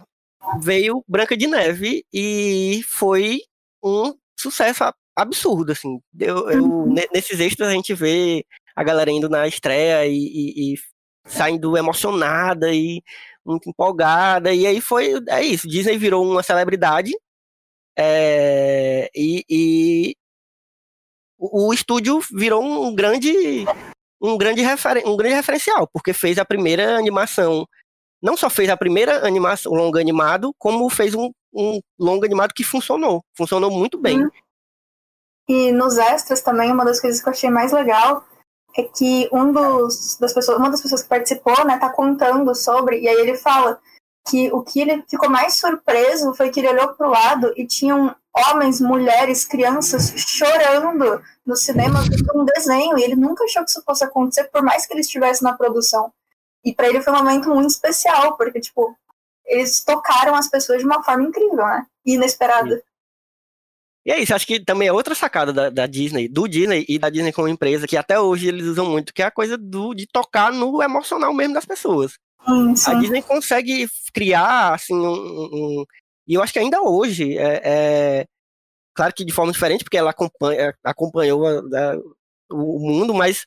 [0.62, 3.40] veio Branca de Neve e foi
[3.82, 4.84] um sucesso
[5.16, 5.98] absurdo, assim.
[6.20, 8.44] Eu, eu- ne- nesses extras a gente vê
[8.76, 10.78] a galera indo na estreia e, e- e
[11.26, 13.02] saindo emocionada e
[13.44, 14.54] muito empolgada.
[14.54, 17.10] E aí foi, é isso, Disney virou uma celebridade
[17.98, 20.16] é, e, e
[21.36, 23.64] o, o estúdio virou um grande
[24.22, 27.66] um grande, referen- um grande referencial, porque fez a primeira animação
[28.22, 32.64] não só fez a primeira animação, longa animado, como fez um, um longa animado que
[32.64, 33.22] funcionou.
[33.36, 34.24] Funcionou muito bem.
[34.24, 34.30] Hum.
[35.48, 38.24] E nos extras também, uma das coisas que eu achei mais legal
[38.76, 43.00] é que um dos, das pessoas, uma das pessoas que participou, né, tá contando sobre,
[43.00, 43.78] e aí ele fala
[44.28, 48.14] que o que ele ficou mais surpreso foi que ele olhou pro lado e tinham
[48.34, 53.82] homens, mulheres, crianças chorando no cinema vendo um desenho, e ele nunca achou que isso
[53.86, 56.12] fosse acontecer, por mais que ele estivesse na produção.
[56.66, 58.92] E para ele foi um momento muito especial, porque, tipo,
[59.46, 61.86] eles tocaram as pessoas de uma forma incrível, né?
[62.04, 62.82] E inesperada.
[64.04, 66.98] E é isso, acho que também é outra sacada da, da Disney, do Disney e
[66.98, 69.94] da Disney como empresa, que até hoje eles usam muito, que é a coisa do,
[69.94, 72.12] de tocar no emocional mesmo das pessoas.
[72.44, 72.98] Sim, A sim.
[73.00, 75.12] Disney consegue criar, assim, um.
[75.80, 75.84] um-
[76.26, 78.26] e eu acho que ainda hoje, é, é-
[78.94, 81.98] claro que de forma diferente, porque ela acompanha, acompanhou a- da-
[82.50, 83.44] o mundo, mas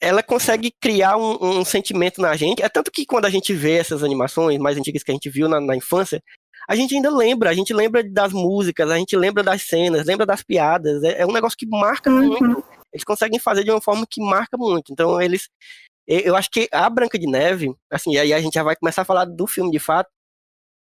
[0.00, 2.62] ela consegue criar um, um sentimento na gente.
[2.62, 5.48] É tanto que quando a gente vê essas animações mais antigas que a gente viu
[5.48, 6.22] na, na infância,
[6.68, 10.26] a gente ainda lembra, a gente lembra das músicas, a gente lembra das cenas, lembra
[10.26, 11.02] das piadas.
[11.02, 12.38] É, é um negócio que marca Uhum.
[12.38, 12.64] muito.
[12.92, 14.92] Eles conseguem fazer de uma forma que marca muito.
[14.92, 15.48] Então, eles.
[16.06, 19.02] Eu acho que a Branca de Neve, assim, e aí a gente já vai começar
[19.02, 20.10] a falar do filme de fato,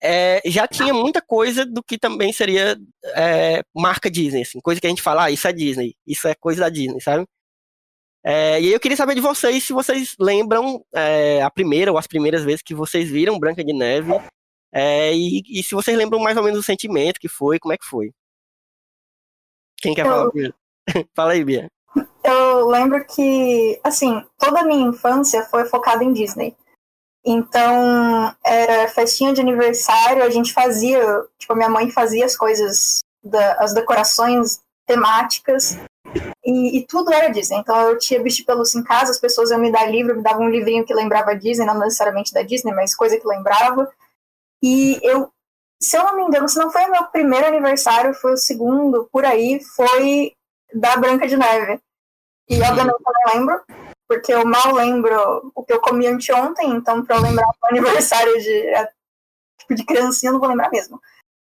[0.02, 2.76] é, já tinha muita coisa do que também seria
[3.14, 6.34] é, marca Disney, assim, coisa que a gente fala, ah, isso é Disney, isso é
[6.34, 7.24] coisa da Disney, sabe?
[8.26, 11.98] É, e aí eu queria saber de vocês se vocês lembram é, a primeira ou
[11.98, 14.12] as primeiras vezes que vocês viram Branca de Neve,
[14.72, 17.78] é, e, e se vocês lembram mais ou menos o sentimento que foi, como é
[17.78, 18.12] que foi.
[19.76, 20.54] Quem quer Eu- falar primeiro?
[21.14, 21.68] Fala aí, Bia.
[22.24, 26.56] Eu lembro que, assim, toda a minha infância foi focada em Disney.
[27.24, 31.00] Então, era festinha de aniversário, a gente fazia,
[31.38, 35.78] tipo, minha mãe fazia as coisas, da, as decorações temáticas,
[36.44, 37.58] e, e tudo era Disney.
[37.58, 40.46] Então, eu tinha bicho pelúcia em casa, as pessoas iam me dar livro, me davam
[40.46, 43.90] um livrinho que lembrava Disney, não necessariamente da Disney, mas coisa que lembrava.
[44.62, 45.32] E eu,
[45.80, 49.08] se eu não me engano, se não foi o meu primeiro aniversário, foi o segundo,
[49.10, 50.34] por aí, foi
[50.74, 51.80] da Branca de Neve.
[52.48, 53.62] E obviamente eu não lembro,
[54.06, 58.38] porque eu mal lembro o que eu comi anteontem, então pra eu lembrar do aniversário
[58.38, 58.90] de, é,
[59.58, 61.00] tipo, de criancinha eu não vou lembrar mesmo.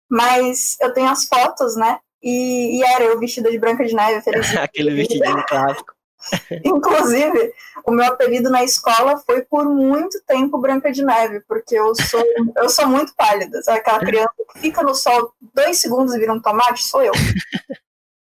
[0.09, 1.99] Mas eu tenho as fotos, né?
[2.23, 4.23] E, e era eu vestida de Branca de Neve.
[4.61, 5.93] Aquele vestidinho clássico.
[6.65, 7.53] Inclusive,
[7.85, 12.23] o meu apelido na escola foi por muito tempo Branca de Neve, porque eu sou,
[12.57, 13.61] eu sou muito pálida.
[13.63, 16.85] Sabe aquela criança que fica no sol dois segundos e vira um tomate?
[16.85, 17.13] Sou eu.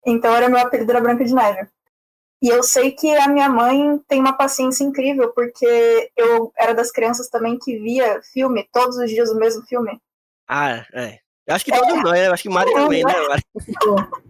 [0.08, 1.66] Então era meu apelido era Branca de Neve.
[2.40, 6.92] E eu sei que a minha mãe tem uma paciência incrível, porque eu era das
[6.92, 10.00] crianças também que via filme, todos os dias o mesmo filme.
[10.46, 11.18] Ah, é.
[11.46, 12.26] Eu acho que todos nós, né?
[12.26, 13.14] Eu acho que Mari também, né?
[13.28, 13.42] Mari?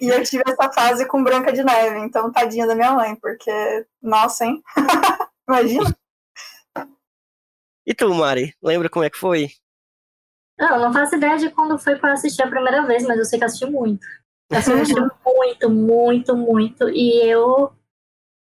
[0.00, 3.86] E eu tive essa fase com Branca de Neve, então tadinha da minha mãe, porque,
[4.02, 4.62] nossa, hein?
[5.48, 5.96] Imagina.
[7.86, 8.54] E tu, Mari?
[8.62, 9.48] Lembra como é que foi?
[10.58, 13.24] Não, eu não faço ideia de quando foi pra assistir a primeira vez, mas eu
[13.24, 14.06] sei que assisti muito.
[14.50, 16.88] Eu assisti muito, muito, muito.
[16.88, 17.72] E eu.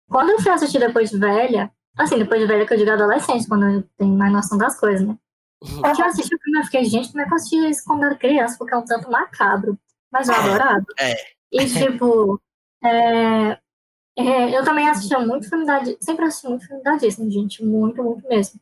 [0.10, 3.48] Quando eu fui assistir depois de velha, assim, depois de velha que eu digo adolescente,
[3.48, 5.18] quando eu tenho mais noção das coisas, né?
[5.64, 8.04] Porque eu assisti o filme eu fiquei, gente, como é que eu assisti isso quando
[8.04, 8.56] era criança?
[8.58, 9.80] Porque é um tanto macabro.
[10.12, 10.86] Mas eu adorava.
[11.00, 11.16] É.
[11.52, 12.40] E tipo.
[12.84, 13.60] é,
[14.18, 15.98] é, eu também assistia muito filme da Disney.
[16.02, 17.64] Sempre assisti muito filme da Disney, gente.
[17.64, 18.60] Muito, muito mesmo.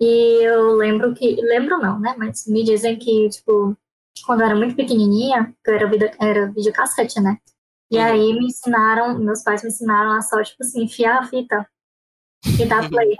[0.00, 1.36] E eu lembro que.
[1.36, 2.14] Lembro não, né?
[2.18, 3.76] Mas me dizem que, tipo,
[4.26, 7.38] quando eu era muito pequenininha, que eu era, vida, era videocassete, né?
[7.90, 11.68] E aí me ensinaram, meus pais me ensinaram a só, tipo assim, enfiar a fita
[12.58, 13.16] e dar play.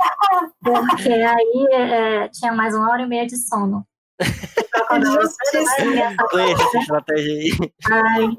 [0.63, 3.87] Porque aí é, tinha mais uma hora e meia de sono.
[4.21, 4.37] Essa
[6.79, 7.51] estratégia aí.
[7.91, 8.37] Aí...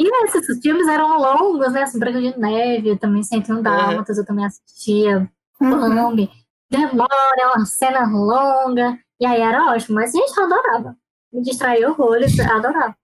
[0.00, 1.82] E esses filmes eram longos, né?
[1.82, 5.28] Assim, Branca de Neve, eu também sempre um Dálmatas, eu também assistia.
[5.60, 5.70] Uhum.
[5.70, 6.30] Bambi.
[6.70, 7.08] Demora,
[7.40, 8.96] é uma cena longa.
[9.20, 9.96] E aí era ótimo.
[9.96, 10.96] Mas, gente, eu adorava.
[11.32, 12.96] Me distraía horrores, eu adorava.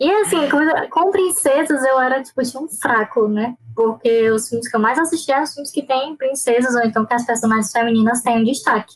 [0.00, 0.58] E assim, com,
[0.88, 3.54] com princesas eu era, tipo, tinha um fraco, né?
[3.76, 7.04] Porque os filmes que eu mais assistia eram os filmes que tem princesas, ou então
[7.04, 8.94] que as personagens femininas têm um destaque.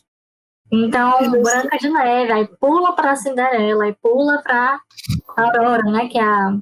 [0.71, 1.19] Então.
[1.43, 4.79] Branca de Neve, aí pula pra Cinderela, aí pula pra
[5.37, 6.07] Aurora, né?
[6.07, 6.57] Que é a.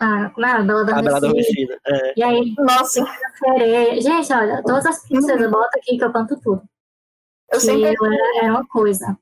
[0.00, 0.50] a como é?
[0.50, 1.16] A Bela A Bela Adormecida.
[1.16, 1.80] Adormecida.
[1.86, 2.14] É.
[2.16, 3.04] E aí, Nossa,
[3.38, 4.00] sereia.
[4.00, 6.62] Gente, olha, todas as princesas, bota aqui que eu canto tudo.
[7.52, 9.16] eu Que sempre, eu era, era uma coisa.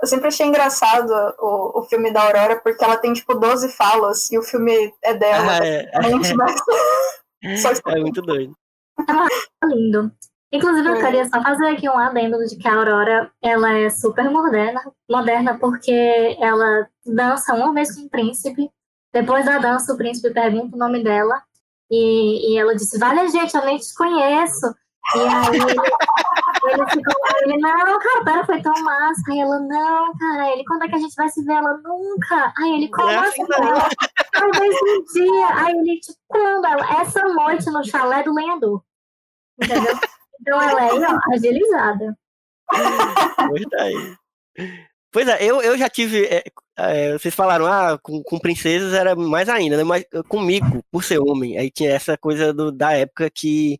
[0.00, 4.30] Eu sempre achei engraçado o, o filme da Aurora, porque ela tem, tipo, 12 falas
[4.30, 5.58] e o filme é dela.
[5.60, 5.90] Ah, é,
[6.34, 8.54] mas- Só é muito doido.
[9.06, 9.28] Tá
[9.66, 10.10] lindo.
[10.52, 11.00] Inclusive, eu É.
[11.04, 15.58] queria só fazer aqui um adendo de que a Aurora, ela é super moderna, moderna
[15.58, 18.70] porque ela dança uma vez com o príncipe,
[19.12, 21.42] depois da dança o príncipe pergunta o nome dela,
[21.90, 24.74] e, e ela disse, vale gente, eu nem te conheço.
[25.16, 25.76] E aí
[26.70, 29.22] ele ficou, ele, não, cara, pera, foi tão massa.
[29.30, 31.54] Aí ela, não, cara, ele, quando é que a gente vai se ver?
[31.54, 32.52] Ela, nunca.
[32.58, 33.42] Aí ele, como é assim?
[33.42, 33.96] assim,
[34.32, 35.48] Talvez um dia.
[35.54, 36.66] Aí ele, tipo, quando?
[36.66, 38.82] Ela, essa noite no chalé do lenhador.
[39.62, 39.98] Entendeu?
[40.40, 42.16] Então ela é ó, agilizada.
[43.48, 44.16] Gostei.
[45.12, 46.24] Pois é, eu, eu já tive.
[46.26, 46.42] é,
[46.76, 49.84] é, vocês falaram, ah, com, com princesas era mais ainda, né?
[49.84, 53.78] Mas eu- comigo, por ser homem, aí tinha essa coisa do, da época que.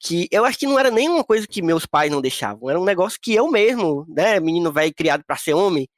[0.00, 2.84] Que eu acho que não era nenhuma coisa que meus pais não deixavam, era um
[2.84, 5.88] negócio que eu mesmo, né, menino velho criado pra ser homem,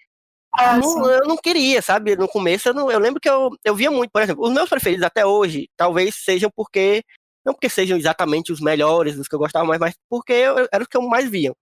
[0.53, 2.17] Ah, não- eu não queria, sabe?
[2.17, 4.69] No começo eu, não- eu lembro que eu, eu via muito, por exemplo, os meus
[4.69, 7.05] preferidos até hoje, talvez sejam porque,
[7.45, 10.83] não porque sejam exatamente os melhores, os que eu gostava mais, mas porque eu, era
[10.83, 11.53] os que eu mais via.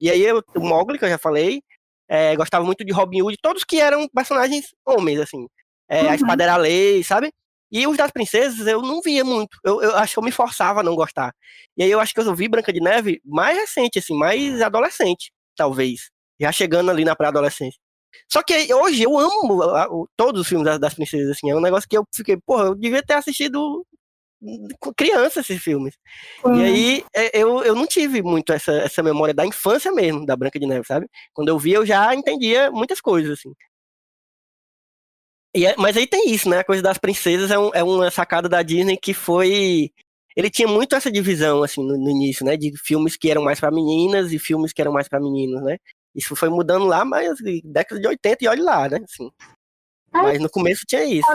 [0.00, 1.60] E aí eu, o Mogli, que eu já falei,
[2.08, 5.46] é, gostava muito de Robin Hood, todos que eram personagens homens, assim.
[5.88, 6.10] É, Uhum.
[6.10, 7.30] A Espada era a Lei, sabe?
[7.70, 9.58] E os das princesas eu não via muito.
[9.64, 11.32] Eu, eu acho que eu me forçava a não gostar.
[11.76, 15.30] E aí eu acho que eu vi Branca de Neve mais recente, assim, mais adolescente,
[15.56, 16.10] talvez.
[16.40, 17.78] Já chegando ali na pré-adolescência.
[18.30, 21.50] Só que hoje eu amo a- todos os filmes das, das princesas, assim.
[21.50, 23.84] É um negócio que eu fiquei, porra, eu devia ter assistido
[24.80, 25.94] com criança esses filmes.
[26.46, 26.62] E Sim.
[26.62, 30.58] aí é, eu, eu não tive muito essa, essa memória da infância mesmo, da Branca
[30.58, 31.06] de Neve, sabe?
[31.34, 33.52] Quando eu vi, eu já entendia muitas coisas, assim.
[35.54, 36.58] E é- mas aí tem isso, né?
[36.58, 39.90] A coisa das princesas é, um- é uma sacada da Disney que foi.
[40.36, 42.56] Ele tinha muito essa divisão, assim, no, no início, né?
[42.56, 45.78] De filmes que eram mais pra meninas e filmes que eram mais pra meninos, né?
[46.14, 49.00] Isso foi mudando lá, mas década de 80 e olha lá, né?
[49.04, 49.30] Assim.
[50.14, 50.22] É.
[50.22, 51.26] Mas no começo tinha isso.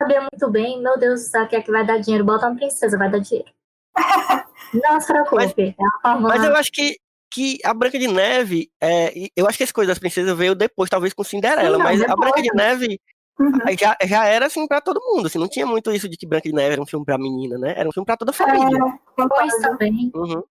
[0.00, 2.24] Sabia muito bem, meu Deus do céu, o que é que vai dar dinheiro?
[2.24, 3.48] Bota uma princesa, vai dar dinheiro.
[4.74, 5.62] Não se preocupe.
[5.78, 6.34] é a fórmula.
[6.34, 6.96] Mas eu acho que,
[7.30, 10.88] que a Branca de Neve, é, eu acho que essa coisa das princesas veio depois,
[10.88, 13.00] talvez com Cinderela, Sim, não, mas a depois, Branca de Neve
[13.40, 13.50] Uhum.
[13.64, 16.26] aí já, já era assim pra todo mundo, assim, não tinha muito isso de que
[16.26, 17.74] Branca de Neve era um filme pra menina, né?
[17.76, 18.76] Era um filme pra toda a família.
[18.76, 19.60] É, Depois concordo.
[19.62, 20.12] também.
[20.14, 20.42] Uhum.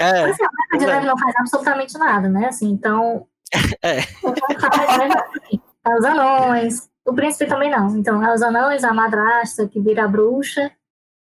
[0.00, 0.08] É.
[0.08, 0.86] É, Mas assim, a Branca de pois é.
[0.94, 2.46] Neve não faz absolutamente nada, né?
[2.48, 3.26] Assim, então.
[3.82, 3.96] É.
[3.96, 5.58] Né?
[5.86, 6.90] É os anões.
[7.06, 7.88] O príncipe também não.
[7.96, 10.70] Então, é os anões, a madrasta que vira a bruxa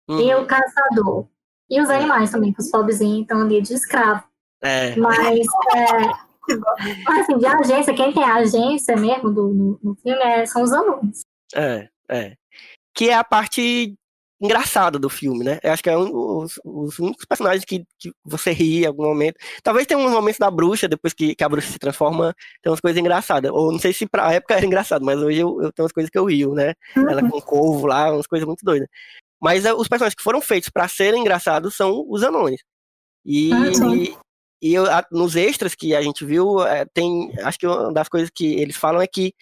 [0.09, 1.27] uhum, e o caçador.
[1.69, 4.23] E os animais também, que os pobrezinhos estão ali de escravo.
[4.63, 5.19] é, Mas,
[5.75, 6.17] é, mas
[7.07, 10.73] assim, de agência, quem tem a agência mesmo do, no, no filme é- são os
[10.73, 11.21] alunos.
[11.55, 12.35] é, é.
[12.95, 13.95] Que é a parte
[14.41, 15.59] engraçada do filme, né?
[15.63, 19.05] Eu acho que é um, os, os únicos personagens que, que você ri em algum
[19.05, 19.37] momento.
[19.63, 22.81] Talvez tenha uns momentos da bruxa, depois que, que a bruxa se transforma, tem umas
[22.81, 23.51] coisas engraçadas.
[23.51, 26.11] Ou não sei se pra época era engraçado, mas hoje eu, eu tenho umas coisas
[26.11, 26.75] que eu rio, né?
[26.95, 28.89] Ela com o corvo lá, umas coisas muito doidas.
[29.41, 32.61] Mas é, os personagens que foram feitos pra serem engraçados são os anões.
[33.25, 34.15] E, Ah, sim.
[34.65, 37.33] E eu- a- nos extras que a gente viu, é, tem.
[37.43, 39.33] Acho que uma das coisas que eles falam é que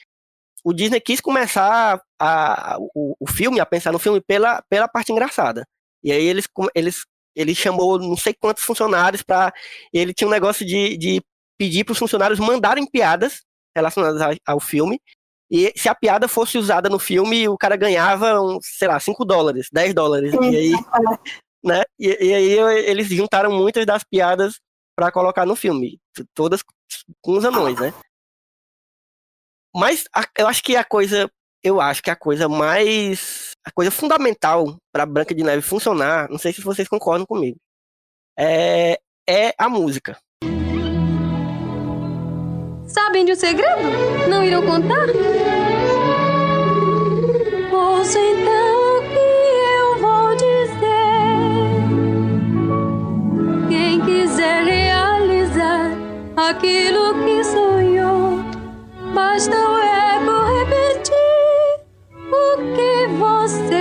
[0.64, 5.12] o Disney quis começar a, o, o filme, a pensar no filme pela, pela parte
[5.12, 5.64] engraçada.
[6.05, 7.05] E aí eles, eles,
[7.36, 9.53] ele chamou não sei quantos funcionários para
[9.92, 11.20] Ele tinha um negócio de, de
[11.59, 13.42] pedir para os funcionários mandarem piadas
[13.76, 15.01] relacionadas a- ao filme.
[15.51, 19.24] E se a piada fosse usada no filme, o cara ganhava, um, sei lá, 5
[19.24, 20.32] dólares, 10 dólares.
[20.32, 20.72] E aí,
[21.64, 21.82] né?
[21.99, 22.53] E, e aí
[22.88, 24.55] eles juntaram muitas das piadas
[25.03, 25.98] para colocar no filme,
[26.32, 26.62] todas
[27.20, 27.92] com os anões, né?
[29.74, 31.28] Mas a- eu acho que a coisa,
[31.61, 36.38] eu acho que a coisa mais, a coisa fundamental para Branca de Neve funcionar, não
[36.38, 37.59] sei se vocês concordam comigo,
[38.38, 40.16] é, é a música.
[42.86, 43.82] Sabem de um segredo?
[44.30, 45.09] Não irão contar?
[47.74, 48.61] Ouça então
[56.53, 58.44] aquilo que sonhou,
[59.14, 61.14] mas não é por repetir
[62.30, 63.72] o que você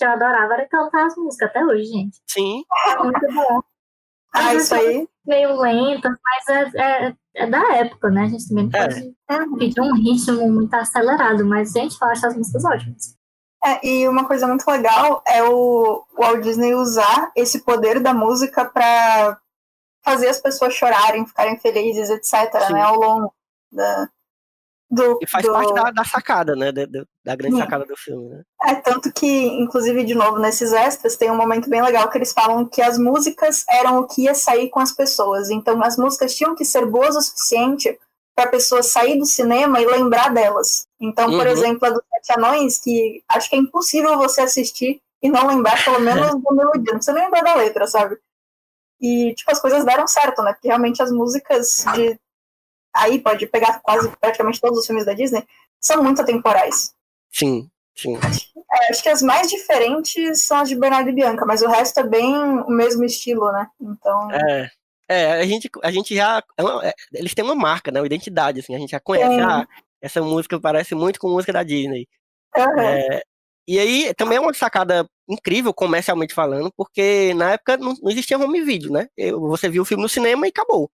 [0.00, 2.18] eu, eu adorava era cantar as músicas até hoje, gente.
[2.28, 3.60] Sim, É muito bom.
[4.34, 5.06] Ah, isso aí.
[5.26, 8.22] Meio lentas, mas é, é, é da época, né?
[8.22, 8.88] A gente também não É.
[8.88, 13.16] pode pedir um ritmo muito acelerado, mas, gente, eu acho as músicas ótimas.
[13.64, 18.12] É, e uma coisa muito legal é o, o Walt Disney usar esse poder da
[18.12, 19.38] música para
[20.02, 22.72] fazer as pessoas chorarem, ficarem felizes, etc., Sim.
[22.72, 23.32] né, ao longo
[23.70, 24.08] da,
[24.92, 26.70] do, e faz do- parte da, da sacada, né?
[26.70, 26.84] Da,
[27.24, 27.62] da- grande Sim.
[27.62, 28.42] sacada do filme, né?
[28.64, 32.32] É, tanto que, inclusive, de novo, nesses extras, tem um momento bem legal que eles
[32.32, 35.48] falam que as músicas eram o que ia sair com as pessoas.
[35.50, 37.98] Então, as músicas tinham que ser boas o suficiente
[38.36, 40.86] para a pessoa sair do cinema e lembrar delas.
[41.00, 41.52] Então, por Uhum.
[41.52, 45.82] exemplo, a dos Sete Anões, que acho que é impossível você assistir e não lembrar,
[45.84, 46.92] pelo menos, da melodia.
[46.92, 48.16] Não precisa nem lembrar da letra, sabe?
[49.00, 50.52] E, tipo, as coisas deram certo, né?
[50.52, 52.18] Porque realmente as músicas de.
[52.94, 55.46] Aí pode pegar quase praticamente todos os filmes da Disney,
[55.80, 56.94] são muito atemporais.
[57.30, 58.16] Sim, sim.
[58.16, 62.00] É, acho que as mais diferentes são as de Bernardo e Bianca, mas o resto
[62.00, 63.66] é bem o mesmo estilo, né?
[63.80, 64.70] Então, É,
[65.08, 66.42] é a, gente, a gente já.
[66.58, 68.00] é é, eles têm uma marca, né?
[68.00, 68.74] Uma identidade, assim.
[68.74, 69.40] A gente já conhece.
[69.40, 69.66] Ah,
[70.00, 72.06] essa música parece muito com música da Disney.
[72.56, 73.22] aham, É,
[73.66, 78.38] e aí também é uma sacada incrível, comercialmente falando, porque na época não, não existia
[78.38, 79.08] home video, né?
[79.48, 80.90] Você viu o filme no cinema e acabou.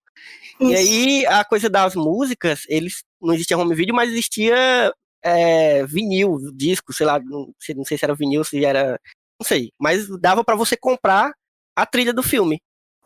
[0.59, 0.75] E isso.
[0.75, 4.93] aí a coisa das músicas, eles não existia home video, mas existia
[5.23, 8.99] é, vinil, disco, sei lá, não sei, não sei se era vinil, se era.
[9.39, 9.71] Não sei.
[9.79, 11.33] Mas dava pra você comprar
[11.75, 12.61] a trilha do filme.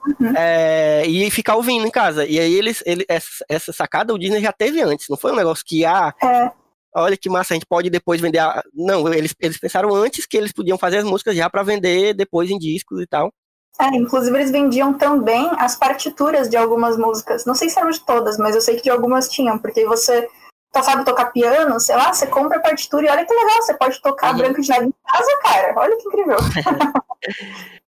[0.06, 0.36] Uhum.
[0.36, 2.26] É, e ficar ouvindo em casa.
[2.26, 5.36] E aí eles, ele, essa, essa sacada o Disney já teve antes, não foi um
[5.36, 6.52] negócio que, ah, É.
[6.96, 8.40] olha que massa, a gente pode depois vender.
[8.40, 8.64] A...
[8.74, 12.50] Não, eles, eles pensaram antes que eles podiam fazer as músicas já pra vender depois
[12.50, 13.32] em discos e tal.
[13.80, 17.46] É, inclusive eles vendiam também as partituras de algumas músicas.
[17.46, 20.28] Não sei se eram de todas, mas eu sei que de algumas tinham, porque você
[20.76, 23.74] só sabe tocar piano, sei lá, você compra a partitura e olha que legal, você
[23.76, 24.38] pode tocar Uhum.
[24.38, 25.74] Branca de Neve em casa, cara.
[25.78, 26.38] Olha que incrível.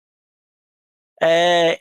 [1.25, 1.79] É,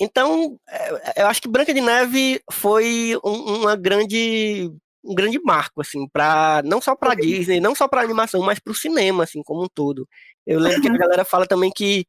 [0.00, 4.72] então, é, eu acho que Branca de Neve foi um, uma grande,
[5.08, 8.70] um grande marco, assim, para não só para Disney, não só para animação, mas para
[8.72, 10.06] o cinema, assim, como um todo.
[10.46, 12.06] Eu lembro que a galera fala também que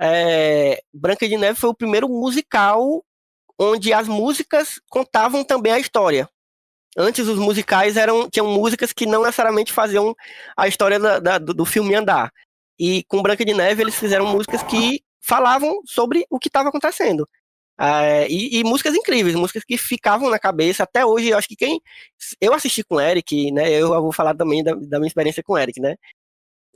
[0.00, 3.04] é, Branca de Neve foi o primeiro musical
[3.58, 6.28] onde as músicas contavam também a história.
[6.96, 10.14] Antes os musicais eram tinham músicas que não necessariamente faziam
[10.56, 12.30] a história da- da- do, do filme andar.
[12.78, 17.26] E com Branca de Neve eles fizeram músicas que falavam sobre o que estava acontecendo.
[17.78, 21.28] Ah, e, e músicas incríveis, músicas que ficavam na cabeça até hoje.
[21.30, 21.80] Eu acho que quem.
[22.40, 23.70] Eu assisti com o Eric, né?
[23.70, 25.96] Eu vou falar também da, da minha experiência com o Eric, né?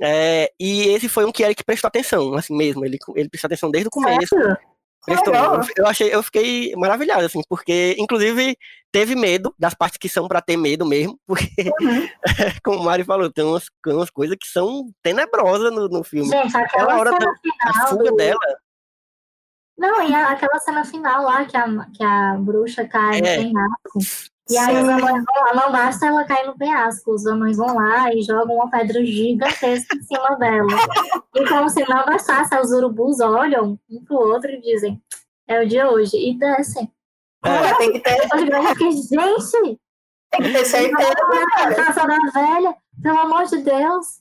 [0.00, 2.84] É, e esse foi um que Eric prestou atenção, assim mesmo.
[2.84, 4.28] Ele, ele prestou atenção desde o começo.
[4.34, 4.58] Certo?
[5.04, 5.34] Prestou.
[5.34, 8.56] Eu, eu achei, eu fiquei maravilhado, assim, porque, inclusive,
[8.90, 11.46] teve medo das partes que são para ter medo mesmo, porque,
[11.80, 12.08] Uhum.
[12.64, 16.28] como o Mari falou, tem umas, umas coisas que são tenebrosas no, no filme.
[16.30, 18.38] Gente, Aquela aquela hora cena A fuga do- dela,
[19.78, 23.36] Não, e a- aquela cena final lá que a, que a bruxa cai É.
[23.38, 24.26] no penhasco.
[24.48, 27.74] E aí os anões vão lá, não basta ela cair no penhasco, os anões vão
[27.74, 30.68] lá e jogam uma pedra gigantesca em cima dela.
[31.34, 35.02] E como se não bastasse, os urubus olham um pro outro e dizem,
[35.48, 36.90] é o de hoje, e descem.
[37.44, 39.08] É, tem que ter, gente,
[40.30, 41.14] tem que ter certeza,
[41.76, 44.20] casa da velha, pelo amor de Deus.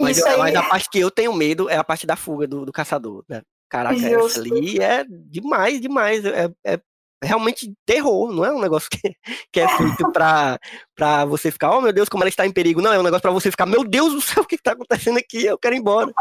[0.00, 0.38] Mas, Isso eu- aí.
[0.38, 3.22] mas a parte que eu tenho medo é a parte da fuga do, do caçador,
[3.28, 3.42] né?
[3.68, 4.26] Caraca, Justo.
[4.26, 6.24] essa ali é demais, demais.
[6.24, 6.80] É, é
[7.22, 9.00] realmente terror, não é um negócio que,
[9.52, 10.58] que é feito pra,
[10.94, 12.82] pra você ficar, oh meu Deus, como ela está em perigo.
[12.82, 14.72] Não, é um negócio pra você ficar, meu Deus do céu, o que, que tá
[14.72, 15.44] acontecendo aqui?
[15.44, 16.12] Eu quero ir embora.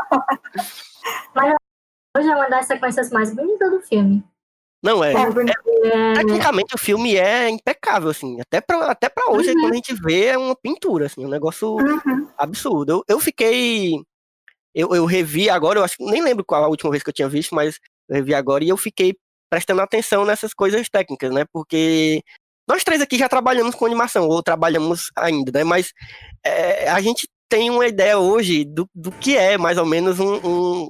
[2.16, 4.24] Hoje é uma das sequências mais bonitas do filme.
[4.84, 5.14] Não, é.
[5.14, 5.58] É bonito.
[5.86, 8.39] É, Tecnicamente o filme é impecável, assim.
[8.41, 9.62] Até pra, até pra hoje, Uhum.
[9.62, 12.28] quando a gente vê, é uma pintura, assim, um negócio Uhum.
[12.38, 12.91] absurdo.
[12.91, 14.02] Eu, eu fiquei.
[14.76, 17.13] Eu, eu revi agora, eu acho que nem lembro qual a última vez que eu
[17.13, 17.78] tinha visto, mas
[18.09, 19.15] eu revi agora e eu fiquei
[19.49, 21.45] prestando atenção nessas coisas técnicas, né?
[21.53, 22.21] Porque
[22.67, 25.63] nós três aqui já trabalhamos com animação, ou trabalhamos ainda, né?
[25.63, 25.91] Mas
[26.45, 30.36] é, a gente tem uma ideia hoje do, do que é mais ou menos um,
[30.43, 30.89] um-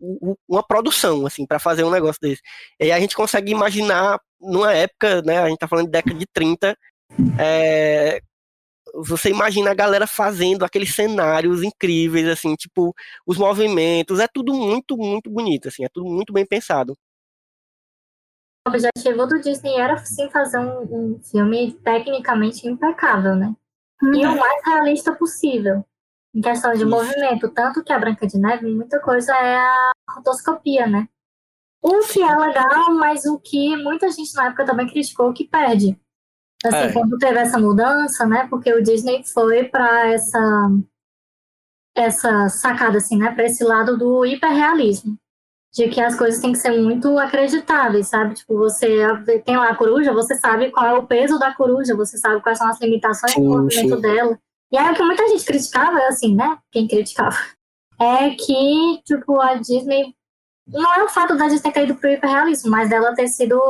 [0.00, 2.40] um- uma produção, assim, para fazer um negócio desse.
[2.80, 5.38] E a gente consegue imaginar numa época, né?
[5.38, 6.76] A gente tá falando de década de 30,
[7.38, 8.20] é,
[8.94, 12.94] você imagina a galera fazendo aqueles cenários incríveis, assim, tipo,
[13.26, 16.96] os movimentos, é tudo muito, muito bonito, assim, é tudo muito bem pensado.
[18.66, 23.54] O objetivo do Disney era sim fazer um, um filme tecnicamente impecável, né?
[24.02, 25.84] E o mais realista possível.
[26.34, 26.88] Em questão de Isso.
[26.88, 31.08] movimento, tanto que a Branca de Neve, muita coisa é a rotoscopia, né?
[31.82, 35.98] O que é legal, mas o que muita gente na época também criticou que perde.
[36.64, 36.92] Assim, É.
[36.92, 38.46] quando teve essa mudança, né?
[38.50, 40.70] Porque o Disney foi para essa
[41.94, 45.18] essa sacada assim, né, para esse lado do hiperrealismo,
[45.74, 48.34] de que as coisas têm que ser muito acreditáveis, sabe?
[48.34, 48.96] Tipo, você
[49.44, 52.58] tem lá a coruja, você sabe qual é o peso da coruja, você sabe quais
[52.58, 54.00] são as limitações Sim, do movimento sim.
[54.00, 54.38] dela.
[54.72, 56.56] E aí o que muita gente criticava, assim, né?
[56.70, 57.36] Quem criticava,
[58.00, 60.14] é que, tipo, a Disney.
[60.68, 63.60] Não é o fato da Disney ter caído pro hiperrealismo, mas dela ter sido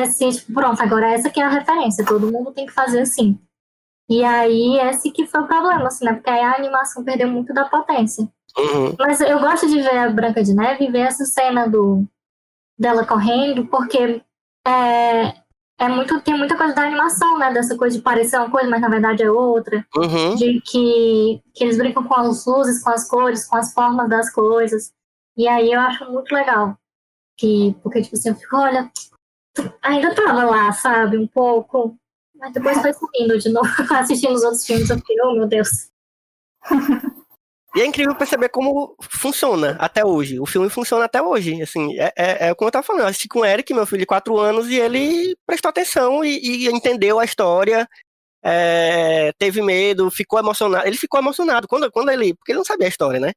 [0.00, 3.38] assim, tipo, pronto, agora essa que é a referência, todo mundo tem que fazer assim.
[4.08, 6.14] E aí, esse que foi o problema, assim, né?
[6.14, 8.28] Porque aí a animação perdeu muito da potência.
[8.58, 8.94] Uhum.
[8.98, 12.04] Mas eu gosto de ver a Branca de Neve e ver essa cena do,
[12.78, 14.22] dela correndo, porque
[14.66, 15.34] é,
[15.78, 17.52] é muito, tem muita coisa da animação, né?
[17.52, 19.86] Dessa coisa de parecer uma coisa, mas na verdade é outra.
[19.96, 20.34] Uhum.
[20.34, 24.30] De que, que eles brincam com as luzes, com as cores, com as formas das
[24.30, 24.92] coisas.
[25.36, 26.76] E aí eu acho muito legal.
[27.38, 28.90] Que, porque, tipo assim, eu fico, olha,
[29.82, 31.16] ainda tava lá, sabe?
[31.18, 31.96] Um pouco.
[32.34, 34.90] Mas depois foi subindo de novo, assistindo os outros filmes.
[34.90, 35.90] Eu fiquei, oh meu Deus.
[37.74, 40.38] E é incrível perceber como funciona até hoje.
[40.38, 41.62] O filme funciona até hoje.
[41.62, 43.02] Assim, é, é, é como eu tava falando.
[43.02, 46.38] Eu assisti com o Eric, meu filho de 4 anos, e ele prestou atenção e,
[46.38, 47.88] e entendeu a história.
[48.44, 50.86] é, teve medo, ficou emocionado.
[50.86, 52.34] Ele ficou emocionado quando, quando ele.
[52.34, 53.32] Porque ele não sabia a história, né?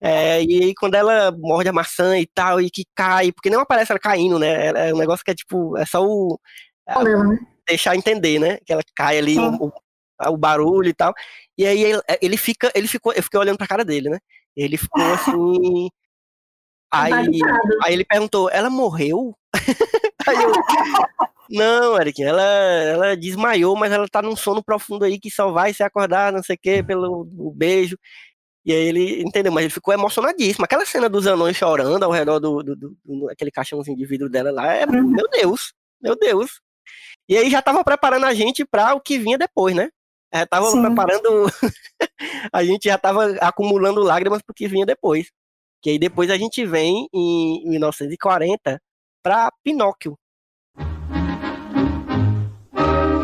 [0.00, 3.60] É, e aí, quando ela morde a maçã e tal, e que cai, porque não
[3.60, 4.66] aparece ela caindo, né?
[4.66, 5.76] É, é um negócio que é tipo.
[5.76, 6.38] É só o.
[6.88, 7.38] Né?
[7.68, 8.58] deixar entender, né?
[8.64, 9.72] Que ela cai ali, o,
[10.30, 11.12] o- barulho e tal.
[11.58, 14.18] E aí ele, ele fica, ele ficou, eu fiquei olhando pra cara dele, né?
[14.56, 15.88] Ele ficou assim.
[16.92, 17.12] Aí,
[17.84, 19.36] aí ele perguntou, ela morreu?
[20.28, 20.52] aí eu,
[21.50, 25.74] não, Eric, ela, ela desmaiou, mas ela tá num sono profundo aí que só vai
[25.74, 27.24] se acordar, não sei o quê, pelo
[27.54, 27.98] beijo.
[28.66, 30.64] E aí ele entendeu, mas ele ficou emocionadíssimo.
[30.64, 34.28] Aquela cena dos anões chorando ao redor do, do, do- do- aquele caixãozinho de vidro
[34.28, 35.06] dela lá, é, Uhum.
[35.08, 36.60] meu Deus, meu Deus.
[37.28, 39.88] E aí já tava preparando a gente para o que vinha depois, né?
[40.32, 40.82] É, tava Sim.
[40.82, 41.46] preparando.
[42.52, 45.30] a gente já tava acumulando lágrimas pro que vinha depois.
[45.80, 48.80] Que aí depois a gente vem em 1940
[49.22, 50.18] para Pinóquio.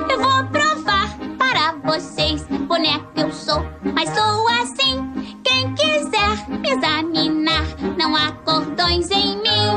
[0.09, 3.63] Eu vou provar para vocês, boneco eu sou,
[3.95, 4.82] mas sou assim.
[6.73, 7.67] Examinar,
[7.99, 9.73] não há cordões em mim.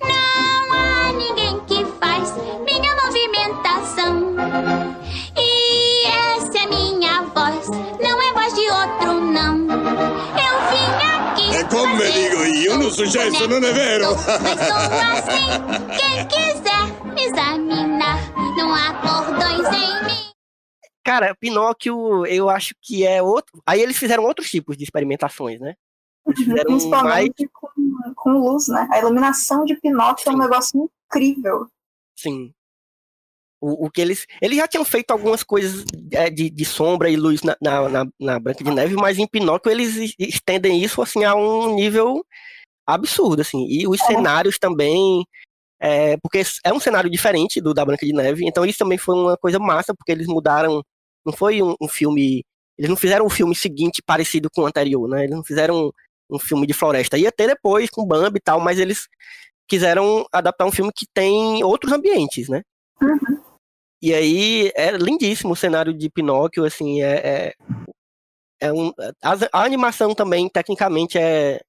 [0.00, 2.32] Não há ninguém que faz
[2.64, 4.34] minha movimentação.
[5.36, 7.68] E essa é minha voz,
[8.00, 9.58] não é voz de outro, não.
[10.40, 11.56] Eu vim aqui.
[11.56, 14.16] É como me digo io, non successo, non è vero?
[14.42, 14.78] Mas sou
[15.12, 15.48] assim,
[15.98, 18.18] quem quiser me examinar,
[18.56, 20.01] não há cordões em mim.
[21.04, 23.60] Cara, Pinóquio, eu acho que é outro.
[23.66, 25.74] Aí eles fizeram outros tipos de experimentações, né?
[26.26, 26.70] Eles fizeram
[27.02, 27.28] mais.
[27.30, 28.88] Principalmente com, com luz, né?
[28.92, 30.40] A iluminação de Pinóquio é um Sim.
[30.40, 31.66] negócio incrível.
[32.16, 32.52] Sim.
[33.60, 34.26] O, o que eles.
[34.40, 38.06] Eles já tinham feito algumas coisas é, de, de sombra e luz na, na, na-
[38.20, 42.24] na Branca de Neve, mas em Pinóquio eles es- estendem isso assim a um nível
[42.86, 43.66] absurdo, assim.
[43.68, 45.24] E os cenários também.
[45.80, 49.14] é, porque é um cenário diferente do da Branca de Neve, então isso também foi
[49.16, 50.82] uma coisa massa, porque eles mudaram.
[51.24, 52.44] Não foi um, um filme.
[52.78, 55.24] Eles não fizeram um filme seguinte parecido com o anterior, né?
[55.24, 55.90] Eles não fizeram um,
[56.36, 57.18] um filme de floresta.
[57.18, 59.06] Ia ter depois com Bambi e tal, mas eles
[59.68, 62.62] quiseram adaptar um filme que tem outros ambientes, né?
[63.00, 63.42] Uhum.
[64.02, 67.54] E aí é lindíssimo o cenário de Pinóquio, assim, é, é,
[68.60, 68.92] é um,
[69.22, 71.60] as- a, animação também, tecnicamente, é,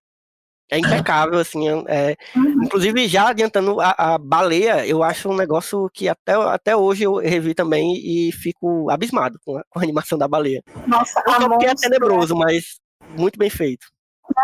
[0.75, 2.63] é impecável, assim, é, Uhum.
[2.63, 7.15] inclusive já adiantando a, a baleia, eu acho um negócio que até, até hoje eu
[7.15, 10.63] revi também e fico abismado com a, com a animação da baleia.
[10.87, 13.87] Nossa, a porque é monstro, tenebroso, mas muito bem feito.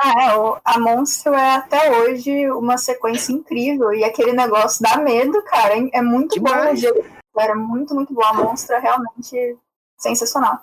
[0.05, 3.91] é, a monstro é até hoje uma sequência incrível.
[3.93, 5.77] E aquele negócio dá medo, cara.
[5.77, 6.49] É, é muito bom.
[6.49, 6.79] Demais.
[6.79, 7.05] jeito.
[7.37, 8.23] Era muito, muito bom.
[8.23, 9.57] A monstro é realmente
[9.97, 10.59] sensacional.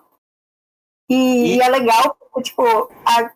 [1.09, 2.63] E, E- e é legal, porque, tipo,
[3.05, 3.31] a-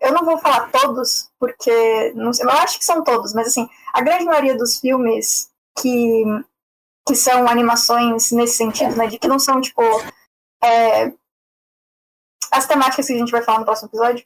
[0.00, 3.68] eu não vou falar todos, porque não sei, eu acho que são todos, mas assim,
[3.92, 6.24] a grande maioria dos filmes que,
[7.06, 9.06] que são animações nesse sentido, né?
[9.06, 9.82] De que não são, tipo,
[10.62, 11.12] é,
[12.50, 14.24] as temáticas que a gente vai falar no próximo episódio.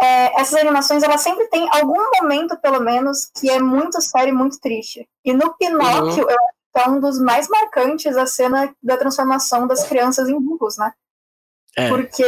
[0.00, 4.36] é, essas animações, elas sempre têm algum momento, pelo menos, que é muito sério e
[4.36, 5.08] muito triste.
[5.24, 9.84] E no Pinóquio, eu acho é um dos mais marcantes a cena da transformação das
[9.84, 10.92] crianças em burros, né?
[11.76, 11.88] É.
[11.88, 12.24] Porque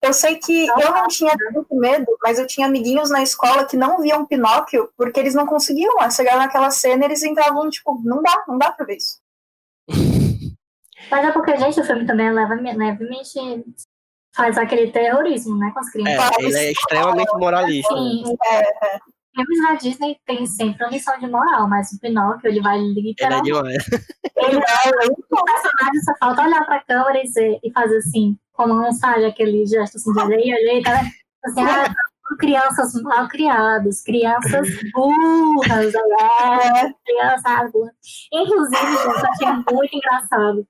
[0.00, 3.76] eu sei que eu não tinha tanto medo, mas eu tinha amiguinhos na escola que
[3.76, 5.94] não viam Pinóquio porque eles não conseguiam.
[6.10, 9.18] Chegaram naquela cena e eles entravam, tipo, não dá, não dá pra ver isso.
[11.10, 13.64] Mas é porque, gente, o filme também leva, levemente
[14.34, 16.30] faz aquele terrorismo, né, com as crianças.
[16.38, 17.94] É, ele é extremamente moralista.
[17.94, 18.00] né?
[18.00, 18.98] Sim, É,
[19.44, 22.98] filmes da Disney tem sempre uma lição de moral, mas o Pinóquio, ele vai Ele
[22.98, 23.44] é literalmente.
[23.44, 23.88] demais.
[24.36, 28.74] Ele é o personagem, só falta olhar pra câmera e, dizer, e fazer assim, como
[28.74, 31.00] não sabe aquele gesto assim de areia, areia, tá?
[31.44, 31.94] Assim, ah,
[32.38, 37.94] crianças mal criadas, crianças burras, é, crianças burras.
[38.32, 40.66] Inclusive, gente, eu achei muito engraçado.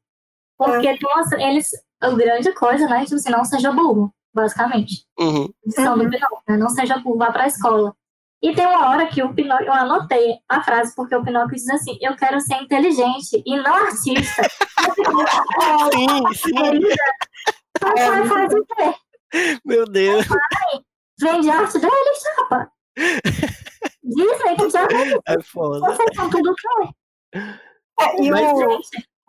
[0.57, 5.05] Porque nossa, eles, a grande coisa, né, tipo assim, não seja burro, basicamente.
[5.19, 5.49] Uhum.
[5.65, 6.57] Lição do Pinóquio, né?
[6.57, 7.95] Não seja burro, vá pra escola.
[8.41, 11.69] E tem uma hora que o Pinóquio, eu anotei a frase, porque o Pinóquio diz
[11.71, 14.43] assim, eu quero ser inteligente e não artista.
[14.87, 15.15] Eu fiquei,
[15.59, 16.95] "Oh, Sim, sim, querida,
[17.77, 18.95] Então vai fazer o quê?
[19.65, 20.25] meu Deus.
[21.21, 22.71] Vende arte dele, chapa.
[24.05, 24.87] Disney, que já
[25.27, 25.81] É foda.
[25.81, 26.91] vocês são tudo o quê?
[28.01, 28.81] é, e Mas- o,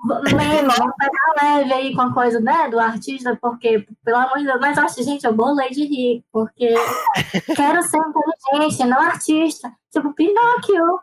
[0.07, 4.45] Leve, vamos pegar leve aí com a coisa, né, do artista, porque, pelo amor de
[4.45, 6.73] Deus, mas acho, gente, eu bolei de rir, porque
[7.55, 9.73] quero ser inteligente, não artista.
[9.91, 11.01] Tipo, Pinóquio.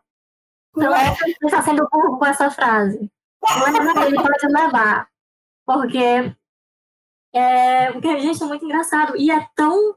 [0.79, 3.11] É que ele está sendo burro com essa frase.
[3.43, 3.75] Mas
[4.07, 5.09] ele pode levar.
[5.65, 6.35] Porque
[7.37, 9.15] é, porque, gente, é muito engraçado.
[9.15, 9.95] E é tão.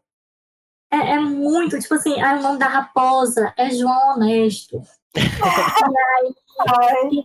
[0.91, 4.81] É, é muito, tipo assim, o nome da raposa é João Honesto.
[5.15, 6.33] ai,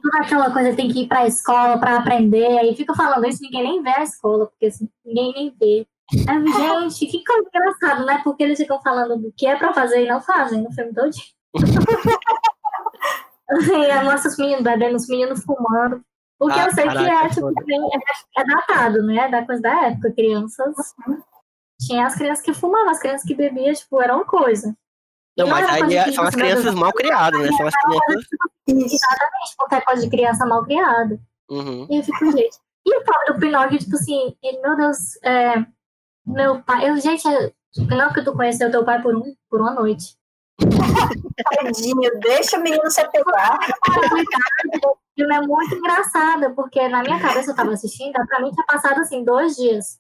[0.03, 2.59] Toda aquela coisa tem que ir pra escola pra aprender.
[2.59, 5.87] Aí fica falando isso, ninguém nem vê a escola, porque assim, ninguém nem vê.
[6.29, 6.45] Aí,
[6.91, 8.21] gente, que coisa engraçada, né?
[8.23, 11.11] Porque eles ficam falando do que é pra fazer e não fazem no filme todo.
[13.51, 16.03] assim, mostra os meninos bebendo, os meninos fumando.
[16.39, 17.55] Porque Ah, eu sei que caraca, é, tipo, foda.
[17.61, 19.29] também é, é datado, né?
[19.29, 20.75] Da coisa da época, crianças.
[21.81, 24.77] Tinha as crianças que fumavam, as crianças que bebiam, tipo, era uma coisa.
[25.37, 27.49] Não, mas é aí é- são as crianças mal criadas, né?
[27.57, 28.27] São as crianças.
[28.67, 31.19] Exatamente, qualquer coisa de criança mal criada.
[31.51, 31.87] Uhum.
[31.91, 32.57] E eu fico, gente.
[32.87, 35.65] E o do Pinóquio, tipo assim, ele, meu Deus, é,
[36.27, 36.89] meu pai.
[36.89, 40.17] Eu, gente, é, o Pinóquio, tu conheceu teu pai por, um, por uma noite.
[41.57, 43.59] Tadinho, deixa o menino se apegar.
[44.85, 48.67] O filme é muito engraçado, porque na minha cabeça eu tava assistindo, pra mim tinha
[48.67, 49.99] passado assim, dois dias.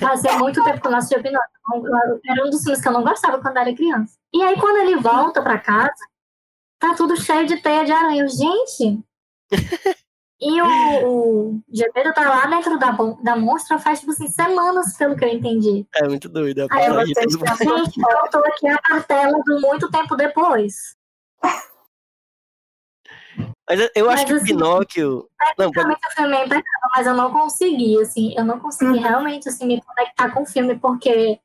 [0.00, 2.20] Fazia muito tempo que eu não assistia Pinóquio.
[2.26, 4.21] Era um dos filmes que eu não gostava quando era criança.
[4.34, 5.94] E aí, quando ele volta pra casa,
[6.78, 8.26] tá tudo cheio de teia de aranha.
[8.28, 9.02] Gente.
[10.44, 10.66] E o,
[11.06, 11.62] o
[12.16, 12.90] tá lá dentro da,
[13.22, 15.86] da monstra faz, tipo assim, semanas, pelo que eu entendi.
[15.94, 16.66] É muito doido.
[16.68, 17.04] Aí eu a
[17.38, 20.96] bastante gente- eu tô aqui a cartela do muito tempo depois.
[23.70, 25.28] Mas eu- acho Mas que o assim, Pinóquio.
[25.56, 29.00] Não, pode- o filme é impecável, mas eu não consegui, assim, eu não consegui Uhum.
[29.00, 31.38] realmente, assim, me conectar com o filme, porque,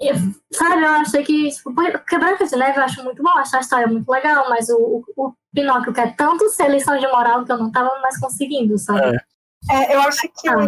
[0.00, 0.14] eu-
[0.52, 3.60] sabe, eu achei que, tipo, porque Branca de Neve eu acho muito bom, acho a
[3.60, 7.52] história muito legal, mas o, o, o Pinóquio quer tanto ser lição de moral que
[7.52, 9.16] eu não tava mais conseguindo, sabe?
[9.70, 10.66] É, eu acho que Ah.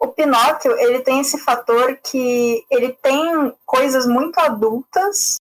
[0.00, 5.36] o Pinóquio, ele tem esse fator que ele tem coisas muito adultas.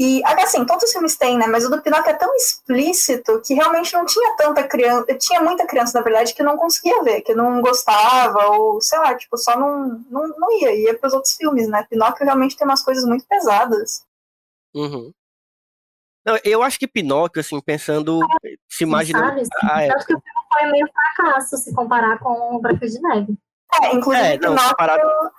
[0.00, 1.46] E, assim, todos os filmes têm, né?
[1.48, 5.12] Mas o do Pinóquio é tão explícito que realmente não tinha tanta criança.
[5.18, 9.16] Tinha muita criança, na verdade, que não conseguia ver, que não gostava, ou sei lá,
[9.16, 11.84] tipo, só não, não, não ia, ia pros outros filmes, né?
[11.90, 14.04] Pinóquio realmente tem umas coisas muito pesadas.
[14.72, 15.12] Uhum.
[16.24, 18.20] Não, eu acho que Pinóquio, assim, pensando,
[18.68, 19.26] se imaginando.
[19.28, 19.40] sabe?
[19.40, 19.88] Assim, Ah, é.
[19.88, 23.34] Tanto que o filme foi meio fracasso se comparar com o Branca de Neve.
[23.82, 25.30] É, inclusive, É, não, Pinóquio, comparado-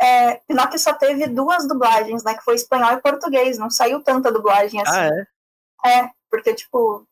[0.00, 2.34] é, Pinóquio só teve duas dublagens, né?
[2.34, 3.58] Que foi espanhol e português.
[3.58, 4.98] Não saiu tanta dublagem assim.
[4.98, 5.10] Ah,
[5.84, 6.00] é?
[6.02, 7.06] É, porque, tipo,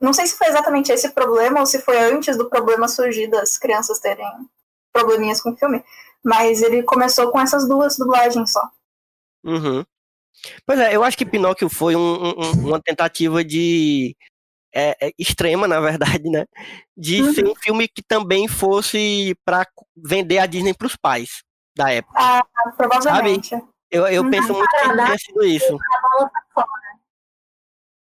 [0.00, 3.58] não sei se foi exatamente esse problema ou se foi antes do problema surgir das
[3.58, 4.26] crianças terem
[4.92, 5.84] probleminhas com o filme,
[6.24, 8.62] mas ele começou com essas duas dublagens só.
[9.44, 9.84] Uhum.
[10.66, 14.16] Pois é, eu acho que Pinóquio foi um- um- um- uma tentativa de.
[14.72, 16.46] é, é, extrema, na verdade, né?
[16.96, 17.34] De Uhum.
[17.34, 19.66] ser um filme que também fosse para
[19.96, 21.42] vender a Disney para os pais
[21.76, 22.18] da época.
[22.18, 22.42] Ah,
[22.76, 23.54] provavelmente.
[23.90, 24.30] Eu, eu Uhum.
[24.30, 25.76] penso muito que tenha sido isso.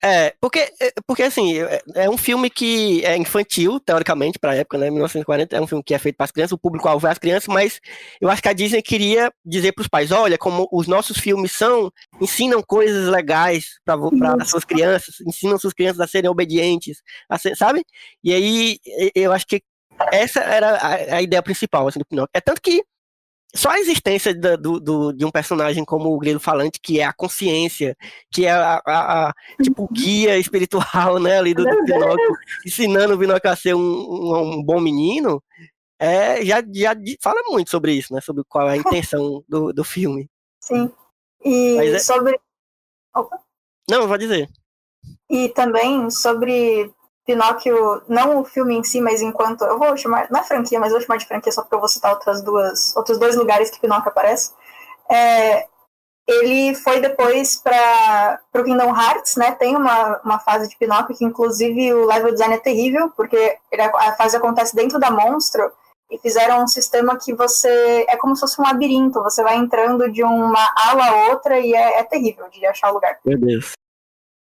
[0.03, 4.55] É, porque, é, porque assim, é, é um filme que é infantil, teoricamente, para a
[4.55, 4.91] época, né?
[4.91, 7.47] 1940 é um filme que é feito para as crianças, o público-alvo é as crianças,
[7.47, 7.81] mas
[8.21, 11.51] eu acho que a Disney queria dizer para os pais: olha, como os nossos filmes
[11.51, 11.91] são,
[12.21, 13.95] ensinam coisas legais para
[14.39, 17.83] as suas crianças, ensinam suas crianças a serem obedientes, a ser- sabe?
[18.23, 18.79] E aí
[19.15, 19.63] eu acho que
[20.11, 22.29] essa era a, a ideia principal assim, do Pinóquio.
[22.35, 22.83] É tanto que
[23.57, 27.03] só a existência da- do, do- de um personagem como o Grilo Falante, que é
[27.05, 27.95] a consciência,
[28.31, 29.33] que é a, a- a,
[29.63, 31.83] tipo, o guia espiritual, né, ali do, do.
[31.85, 35.43] Pinóquio, ensinando o Pinóquio a ser um, um- um bom menino,
[35.99, 39.83] é, já, já fala muito sobre isso, né, sobre qual é a intenção do, do
[39.83, 40.29] filme.
[40.61, 40.91] Sim.
[41.43, 42.39] E é- sobre.
[43.89, 44.49] Não, eu vou dizer.
[45.29, 46.91] E também sobre
[47.27, 49.65] Pinóquio, não o filme em si, mas enquanto.
[49.65, 50.27] Eu vou chamar.
[50.31, 52.41] Não é franquia, mas eu vou chamar de franquia só porque eu vou citar outras
[52.41, 54.53] duas, outros dois lugares que Pinóquio aparece.
[55.11, 55.67] É,
[56.25, 59.51] ele foi depois para o Kingdom Hearts, né?
[59.51, 63.81] Tem uma, uma fase de Pinóquio que, inclusive, o level design é terrível, porque ele-
[63.81, 65.69] a fase acontece dentro da monstro
[66.09, 68.05] e fizeram um sistema que você.
[68.07, 71.73] É como se fosse um labirinto, você vai entrando de uma ala a outra e
[71.73, 73.19] é, é terrível de achar o lugar.
[73.25, 73.73] Meu Deus.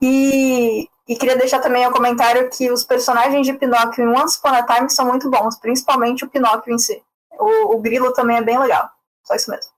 [0.02, 4.48] E, e queria deixar também o comentário que os personagens de Pinóquio em Once Upon
[4.48, 7.02] a Time são muito bons, principalmente o Pinóquio em si.
[7.38, 8.88] O, o Grilo também é bem legal.
[9.24, 9.70] Só isso mesmo.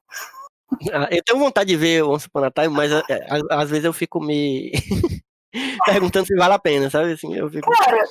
[0.93, 3.71] Ah, Eu tenho vontade de ver Once Upon a Time, mas é, é, às, às
[3.71, 4.73] vezes eu fico me
[5.85, 7.13] perguntando se vale a pena, sabe?
[7.13, 7.71] Assim, eu fico...
[7.71, 8.05] Cara,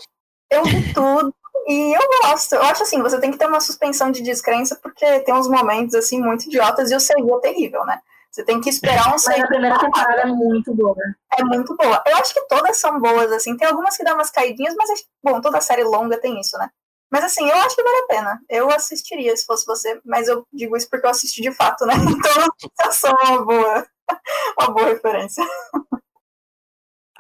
[0.52, 1.34] eu vi tudo
[1.68, 2.56] e eu gosto.
[2.56, 5.96] Eu acho assim, você tem que ter uma suspensão de descrença, porque tem uns momentos
[5.96, 8.00] assim muito idiotas e o CG é terrível, né?
[8.32, 9.42] Você tem que esperar um CG.
[9.42, 10.96] a primeira temporada é muito boa.
[11.38, 12.02] É muito boa.
[12.08, 13.58] Eu acho que todas são boas, assim.
[13.58, 16.70] Tem algumas que dão umas caidinhas, mas, bom, toda série longa tem isso, né?
[17.12, 18.42] Mas, assim, eu acho que vale a pena.
[18.50, 21.94] Eu assistiria se fosse você, mas eu digo isso porque eu assisti de fato, né?
[22.64, 23.88] Então, sou uma boa,
[24.60, 25.44] uma boa referência.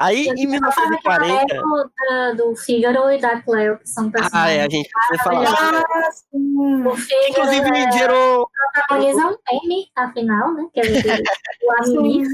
[0.01, 1.45] Aí, em 1940...
[2.09, 4.73] Da, do Figaro e da Cleo, que são Ah, é, a personagens.
[4.73, 5.83] gente precisa falar.
[5.83, 6.87] Ah, sim.
[6.87, 8.49] O Figaro Inclusive, é, gerou...
[8.73, 10.67] protagoniza um Emmy, afinal, né?
[10.73, 10.87] Que é o,
[11.99, 12.27] Amir,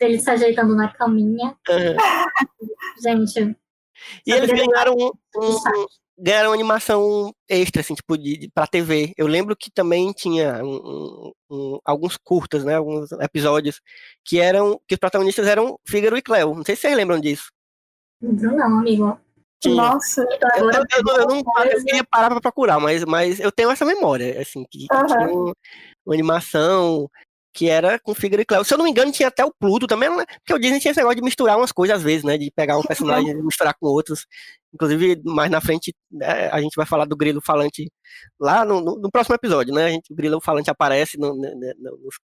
[0.00, 1.56] dele se ajeitando na caminha.
[3.02, 3.56] Gente,
[4.26, 5.86] E eles ganharam um, um-.
[6.22, 9.12] Ganharam animação extra, assim, tipo, de, de, pra TV.
[9.16, 12.76] Eu lembro que também tinha um- um- alguns curtas, né?
[12.76, 13.80] Alguns episódios
[14.24, 14.80] que eram.
[14.86, 16.54] que os protagonistas eram Fígaro e Cleo.
[16.54, 17.50] Não sei se vocês lembram disso.
[18.20, 19.18] não, não, amigo.
[19.60, 19.74] Tinha.
[19.74, 20.22] Nossa.
[20.56, 23.84] Eu, eu- eu- eu não eu queria parar pra procurar, mas, mas eu tenho essa
[23.84, 25.06] memória, assim, que, Aham.
[25.06, 25.52] tinha um-
[26.06, 27.08] uma animação
[27.54, 28.64] que era com Fígaro e Cleo.
[28.64, 30.24] Se eu não me engano, tinha até o Pluto também, né?
[30.38, 32.38] porque o Disney tinha esse negócio de misturar umas coisas às vezes, né?
[32.38, 34.26] De pegar um personagem e misturar com outros.
[34.72, 37.90] Inclusive, mais na frente, né, a gente vai falar do Grilo Falante
[38.40, 39.84] lá no, no- no próximo episódio, né?
[39.84, 42.14] A gente, o Grilo Falante aparece no- nos,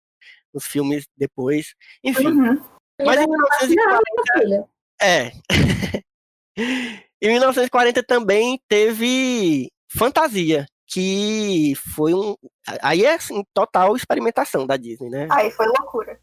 [0.54, 1.74] nos filmes depois.
[2.02, 2.62] Enfim, Uhum.
[3.04, 4.68] mas em não, 1940 meu filho.
[5.02, 5.32] é.
[7.20, 12.34] em 1940 também teve Fantasia, que foi um.
[12.82, 15.28] Aí é assim, total experimentação da Disney, né?
[15.30, 16.18] Aí foi loucura.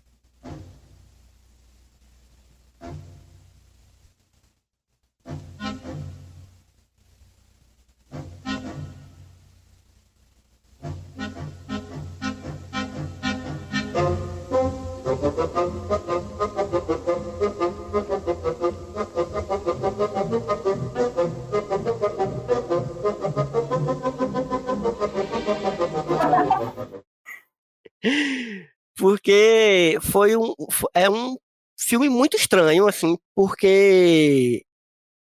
[30.16, 30.54] Foi um.
[30.94, 31.36] É um
[31.78, 34.64] filme muito estranho, assim, porque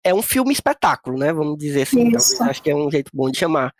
[0.01, 1.33] é um filme espetáculo, né?
[1.33, 2.03] Vamos dizer assim.
[2.09, 3.73] Talvez, acho que é um jeito bom de chamar.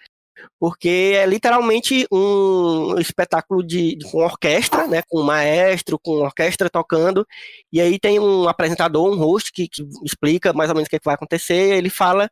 [0.59, 5.01] Porque é literalmente um espetáculo de, de- com orquestra, né?
[5.07, 7.25] Com um maestro, com orquestra tocando.
[7.71, 10.97] E aí tem um apresentador, um host, que, que explica mais ou menos o que,
[10.97, 11.77] é que vai acontecer.
[11.77, 12.29] Ele fala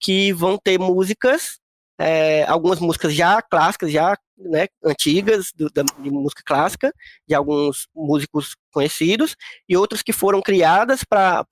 [0.00, 1.58] que vão ter músicas,
[1.98, 6.92] é, algumas músicas já clássicas, já né, antigas, do- da- de música clássica,
[7.28, 9.36] de alguns músicos conhecidos,
[9.68, 11.44] e outras que foram criadas para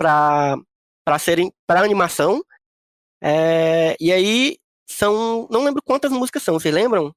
[1.19, 2.43] serem para animação.
[3.23, 5.47] É, e aí são.
[5.51, 7.15] Não lembro quantas músicas são, vocês lembram?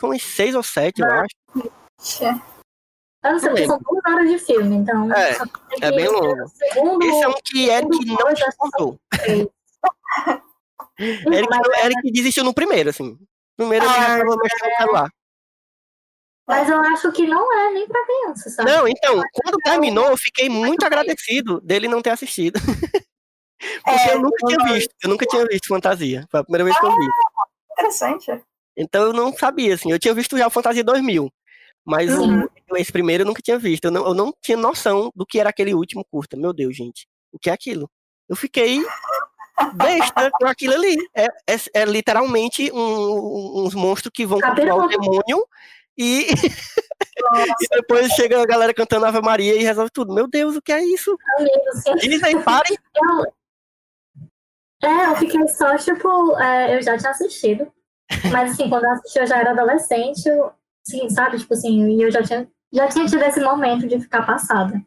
[0.00, 1.70] São uns seis ou sete, eu acho.
[2.00, 2.24] Ixi.
[3.22, 5.10] Eu não sei, são duas horas de filme, então.
[5.14, 6.48] É, é que bem ser longo.
[6.48, 8.98] Segundo, Esse é um que Eric não Dois, suportou.
[11.38, 13.04] Eric, mas, não- Eric desistiu no primeiro, assim.
[13.12, 13.18] No
[13.56, 15.10] primeiro ele já Ah, estava mexendo no celular.
[16.46, 18.70] mas eu acho que não é nem pra criança, sabe?
[18.70, 22.54] Não, então, quando terminou, eu fiquei muito agradecido dele não ter assistido.
[23.84, 26.26] Porque É, eu nunca tinha visto, eu nunca tinha visto Fantasia.
[26.30, 27.06] Foi a primeira vez que eu vi.
[27.72, 28.44] Interessante.
[28.76, 29.90] Então eu não sabia, assim.
[29.90, 31.32] Eu tinha visto já o Fantasia 2000,
[31.84, 32.46] mas o- Uhum.
[32.76, 33.86] esse primeiro eu nunca tinha visto.
[33.86, 36.36] Eu não, eu não tinha noção do que era aquele último curta.
[36.36, 37.06] Meu Deus, gente.
[37.32, 37.88] O que é aquilo?
[38.28, 38.84] Eu fiquei
[39.74, 40.96] besta com aquilo ali.
[41.14, 45.46] É, é- é literalmente um- um- uns monstros que vão controlar o demônio
[45.96, 46.26] e,
[47.60, 50.12] e depois chega a galera cantando Ave Maria e resolve tudo.
[50.14, 51.16] Meu Deus, o que é isso?
[51.72, 52.76] Assim, Disney, parem!
[52.96, 57.70] eu, é, eu fiquei só, tipo, é, eu já tinha assistido.
[58.30, 60.26] Mas assim, quando eu assisti, eu já era adolescente.
[60.28, 60.52] eu-
[60.86, 61.38] Sim, sabe?
[61.38, 64.78] Tipo assim, e eu já tinha, já tinha tido esse momento de ficar passada.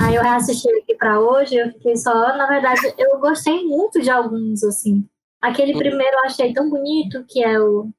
[0.00, 4.10] Aí eu reassisti aqui pra hoje, eu fiquei só, na verdade, eu gostei muito de
[4.10, 5.06] alguns, assim.
[5.40, 5.78] Aquele Uhum.
[5.78, 7.90] primeiro eu achei tão bonito, que é o.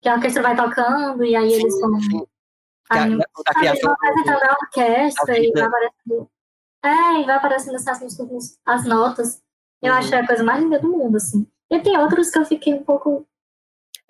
[0.00, 2.00] que a orquestra vai tocando, e aí eles vão.
[2.00, 2.26] Sim.
[2.90, 6.30] Aí, da, da sabe, eles vão apresentando a orquestra a e vai aparecendo.
[6.84, 9.42] É, e vai aparecendo assim, as músicas, as notas.
[9.82, 9.98] Eu Uhum.
[9.98, 11.46] achei a coisa mais linda do mundo, assim.
[11.70, 13.26] E tem outros que eu fiquei um pouco.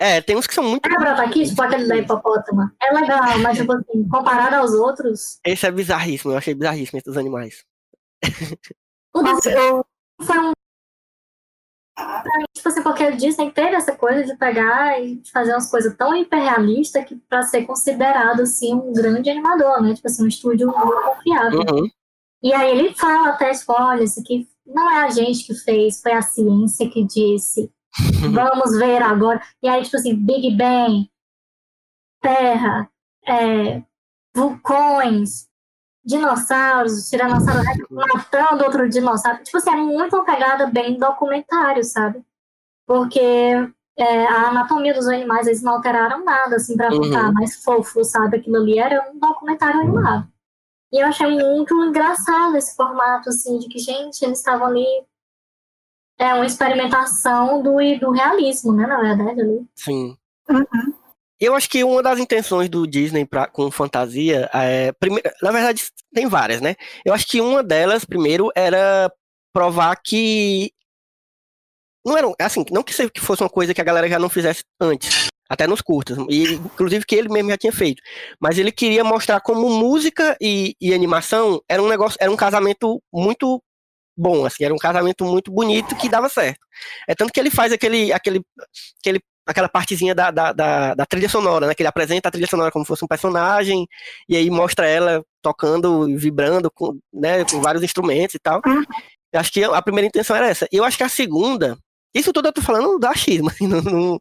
[0.03, 0.85] É, tem uns que são muito.
[0.85, 2.75] É, brota aqui, tipo aquele da hipopótama.
[2.83, 7.07] É legal, mas, tipo assim, comparado aos outros, Esse é bizarríssimo, eu achei bizarríssimo esse
[7.07, 7.65] dos animais.
[9.15, 9.51] o Nossa,
[10.21, 10.51] foi um.
[12.53, 16.17] Tipo assim, porque a Disney teve essa coisa de pegar e fazer umas coisas tão
[16.17, 19.95] hiperrealistas que pra ser considerado assim um grande animador, né?
[19.95, 21.61] Tipo assim, um estúdio muito confiável.
[21.61, 21.89] Uhum.
[22.43, 26.03] E aí ele fala até, tipo, olha, isso aqui não é a gente que fez,
[26.03, 27.71] foi a ciência que disse.
[28.33, 29.43] Vamos ver agora.
[29.63, 31.11] E aí, tipo assim, Big Bang,
[32.21, 32.89] Terra,
[33.27, 33.83] é,
[34.35, 35.49] vulcões,
[36.05, 39.43] dinossauros, tiranossauro Rex matando outro dinossauro.
[39.43, 42.25] Tipo assim, é muito uma pegada bem documentário, sabe?
[42.87, 43.21] Porque
[43.99, 47.05] é, a anatomia dos animais, eles não alteraram nada, assim, pra Uhum.
[47.05, 48.39] ficar mais fofo, sabe?
[48.39, 50.29] Aquilo ali era um documentário animado.
[50.93, 54.87] E eu achei muito engraçado esse formato, assim, de que, gente, eles estavam ali.
[56.23, 59.67] É uma experimentação do, do realismo, né, na verdade, ali.
[59.75, 60.17] Sim.
[60.49, 60.65] Uhum.
[61.41, 64.93] Eu acho que uma das intenções do Disney pra, com fantasia é.
[64.93, 65.83] Primeiro, na verdade,
[66.15, 66.77] tem várias, né?
[67.05, 69.13] Eu acho que uma delas, primeiro, era
[69.53, 70.71] provar que.
[72.07, 72.33] Não era.
[72.41, 75.27] Assim, não que se- que fosse uma coisa que a galera já não fizesse antes.
[75.49, 76.17] Até nos curtas.
[76.31, 78.01] E, inclusive, que ele mesmo já tinha feito.
[78.41, 82.17] Mas ele queria mostrar como música e, e animação era um negócio.
[82.21, 83.61] Era um casamento muito
[84.17, 84.65] bom, assim.
[84.65, 86.61] Era um casamento muito bonito que dava certo.
[87.09, 88.13] É tanto que ele faz aquele.
[88.13, 88.43] aquele,
[89.01, 91.75] aquele aquela partezinha da, da, da, da trilha sonora, né?
[91.75, 93.89] Que ele apresenta a trilha sonora como se fosse um personagem,
[94.29, 98.61] e aí mostra ela tocando vibrando com, né, com vários instrumentos e tal.
[99.33, 100.69] Eu acho que a primeira intenção era essa.
[100.71, 101.77] Eu acho que a segunda,
[102.15, 104.19] isso tudo eu tô falando do achismo, assim, não, não-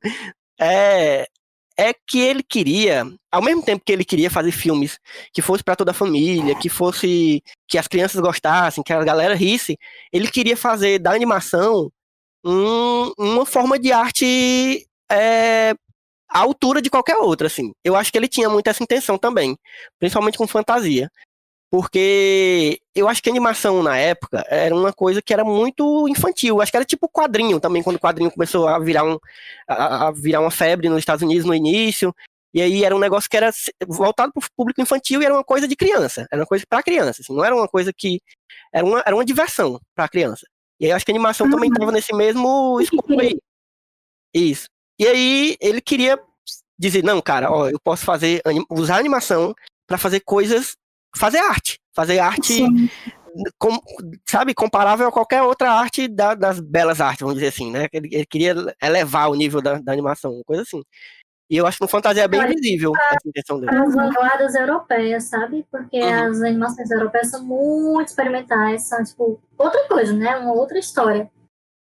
[0.60, 1.28] é,
[1.82, 5.00] é que ele queria, ao mesmo tempo que ele queria fazer filmes
[5.34, 9.34] que fosse para toda a família, que fosse que as crianças gostassem, que a galera
[9.36, 9.78] risse,
[10.14, 11.92] ele queria fazer da animação
[12.44, 15.72] um- uma forma de arte é,
[16.30, 17.72] à altura de qualquer outra, assim.
[17.84, 19.58] Eu acho que ele tinha muito essa intenção também,
[20.00, 21.10] principalmente com fantasia.
[21.72, 26.62] Porque eu acho que animação na época era uma coisa que era muito infantil.
[26.62, 29.18] Acho que era tipo quadrinho também, quando o quadrinho começou a virar, um,
[29.66, 32.14] a, a virar uma febre nos Estados Unidos no início.
[32.54, 33.50] E aí era um negócio que era
[33.88, 36.28] voltado para o público infantil e era uma coisa de criança.
[36.30, 38.22] Era uma coisa para criança, assim, não era uma coisa que.
[38.74, 40.46] Era uma, era uma diversão para criança.
[40.78, 41.74] E aí eu acho que a animação também Uhum.
[41.76, 43.40] estava nesse mesmo escopo aí.
[44.34, 44.68] Isso.
[45.00, 46.20] E aí ele queria
[46.78, 49.56] dizer, não, cara, ó, eu posso fazer usar a animação
[49.88, 50.76] para fazer coisas,
[51.16, 52.90] fazer arte, fazer arte, Sim.
[53.58, 53.78] com,
[54.28, 57.88] sabe, comparável a qualquer outra arte da- das belas artes, vamos dizer assim, né?
[57.94, 60.84] Ele, ele queria elevar o nível da, da animação, uma coisa assim.
[61.50, 63.76] E eu acho que no Fantasia é bem Olha, visível essa intenção dele.
[63.76, 65.66] As vanguardas europeias, sabe?
[65.70, 66.30] Porque Uhum.
[66.30, 70.38] as animações europeias são muito experimentais, são, tipo, outra coisa, né?
[70.38, 71.30] Uma outra história.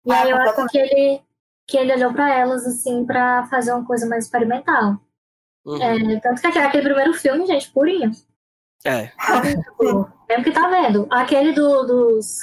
[0.05, 1.21] E Ah, aí eu acho que ele,
[1.67, 5.01] que ele olhou para elas, assim, para fazer uma coisa mais experimental.
[5.65, 5.81] Uhum.
[5.81, 8.11] É, tanto que aquele primeiro filme, gente, purinho.
[8.85, 9.07] É.
[9.07, 11.07] Tipo, Mesmo que tá vendo.
[11.11, 12.37] Aquele do- dos,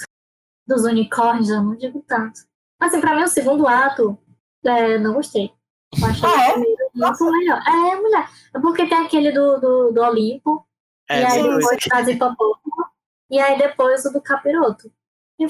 [0.66, 2.40] dos unicórnios, eu não digo tanto.
[2.80, 4.18] Assim, pra mim, o segundo ato,
[4.64, 5.52] é, não gostei.
[6.00, 6.56] Eu achei Ah, é?
[6.56, 7.60] muito melhor.
[7.66, 8.28] É, mulher.
[8.54, 10.66] É porque tem aquele do, do, do Olimpo,
[11.08, 12.86] É, e aí depois hipopótamo,
[13.30, 14.90] e aí depois o do capiroto.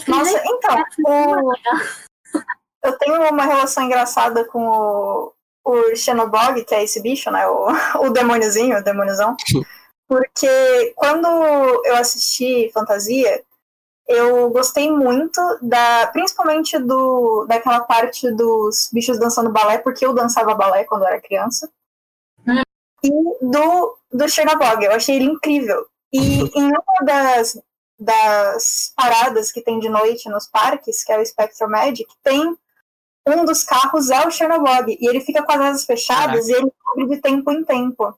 [0.09, 0.76] Nossa, então,
[1.07, 1.53] o-
[2.84, 5.32] eu tenho uma relação engraçada com o,
[5.64, 7.47] o Xenobog, que é esse bicho, né?
[7.47, 7.66] O,
[8.07, 9.36] o demôniozinho, o demôniozão.
[10.12, 11.26] Porque quando
[11.86, 13.42] eu assisti Fantasia,
[14.06, 16.06] eu gostei muito da.
[16.08, 21.66] Principalmente do daquela parte dos bichos dançando balé, porque eu dançava balé quando era criança.
[22.46, 22.60] Hum.
[23.02, 23.10] E
[23.40, 25.86] do, do Chernobog, eu achei ele incrível.
[26.12, 27.58] E em uma das,
[27.98, 32.54] das paradas que tem de noite nos parques, que é o Spectral Magic, tem
[33.26, 34.94] um dos carros é o Chernobog.
[35.00, 38.14] E ele fica com as asas fechadas e ele cobre de tempo em tempo.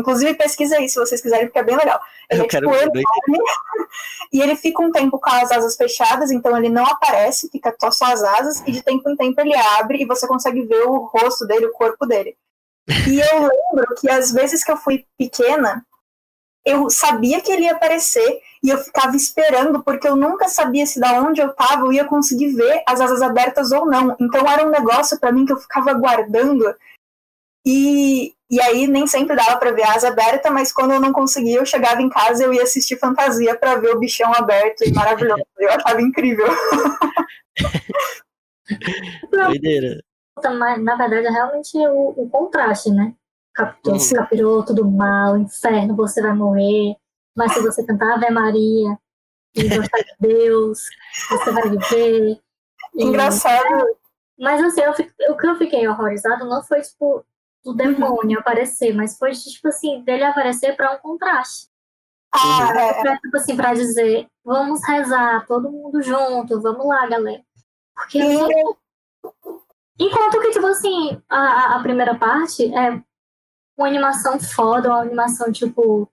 [0.00, 2.00] Inclusive, pesquisa aí se vocês quiserem, porque é bem legal.
[2.30, 3.02] Ele Eu é tipo enorme,
[4.32, 8.06] e ele fica um tempo com as asas fechadas, então ele não aparece, fica só
[8.12, 11.46] as asas, e de tempo em tempo ele abre e você consegue ver o rosto
[11.46, 12.36] dele, o corpo dele.
[13.08, 15.84] E eu lembro que às vezes que eu fui pequena,
[16.64, 21.00] eu sabia que ele ia aparecer e eu ficava esperando, porque eu nunca sabia se
[21.00, 24.14] da onde eu tava eu ia conseguir ver as asas abertas ou não.
[24.20, 26.74] Então era um negócio pra mim que eu ficava guardando
[27.66, 31.12] E, e aí nem sempre dava pra ver a asa aberta, mas quando eu não
[31.12, 34.82] conseguia, eu chegava em casa e eu ia assistir fantasia pra ver o bichão aberto
[34.82, 35.42] e maravilhoso.
[35.58, 36.46] Eu achava incrível.
[39.30, 40.00] Doideira.
[40.58, 43.14] Mas, na verdade, é realmente o, o contraste, né?
[43.54, 44.10] Capitão, Uhum.
[44.14, 46.94] capiroto do mal, inferno, você vai morrer.
[47.36, 48.96] Mas se você cantar Ave Maria
[49.54, 50.80] e gostar de Deus,
[51.28, 52.38] você vai viver.
[52.94, 53.96] E- Engraçado.
[54.38, 54.92] Mas assim, eu
[55.32, 57.22] o que eu fiquei horrorizado não foi, tipo,
[57.64, 61.68] do demônio aparecer, mas foi, tipo assim, dele aparecer pra um contraste.
[62.32, 63.00] Ah, é.
[63.02, 67.42] Pra, tipo assim, pra dizer, vamos rezar, todo mundo junto, vamos lá, galera.
[67.94, 68.74] Porque E-
[69.98, 73.02] Enquanto que, tipo assim, a, a- primeira parte é
[73.76, 76.08] uma animação foda, uma animação, tipo,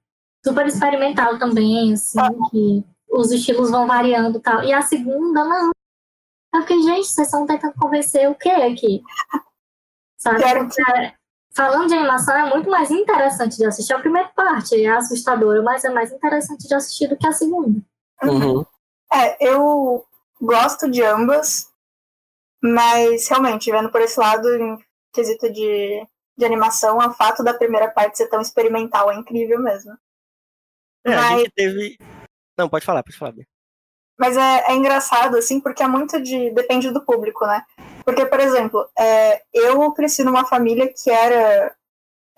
[0.46, 2.18] super experimental também, assim,
[2.52, 4.64] que os estilos vão variando e tal.
[4.64, 5.72] E a segunda, não.
[6.54, 9.02] Eu fiquei, gente, vocês estão tentando convencer o quê aqui?
[10.18, 10.42] Sabe?
[10.42, 11.14] Porque, é,
[11.58, 13.92] falando de animação, é muito mais interessante de assistir.
[13.94, 17.82] A primeira parte é assustadora, mas é mais interessante de assistir do que a segunda.
[18.22, 18.64] Uhum.
[19.12, 20.06] É, eu
[20.40, 21.68] gosto de ambas,
[22.62, 24.78] mas realmente, vendo por esse lado, em
[25.12, 26.06] quesito de,
[26.38, 29.98] de animação, o fato da primeira parte ser tão experimental é incrível mesmo.
[31.04, 31.98] É, a Mas- gente teve.
[32.56, 33.32] Não, pode falar, pode falar.
[33.32, 33.48] Bia.
[34.20, 36.52] Mas é, é engraçado, assim, porque é muito de.
[36.52, 37.64] depende do público, né?
[38.08, 41.76] Porque, por exemplo, é, eu cresci numa família que era.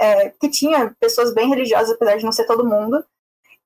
[0.02, 3.06] é, que tinha pessoas bem religiosas, apesar de não ser todo mundo.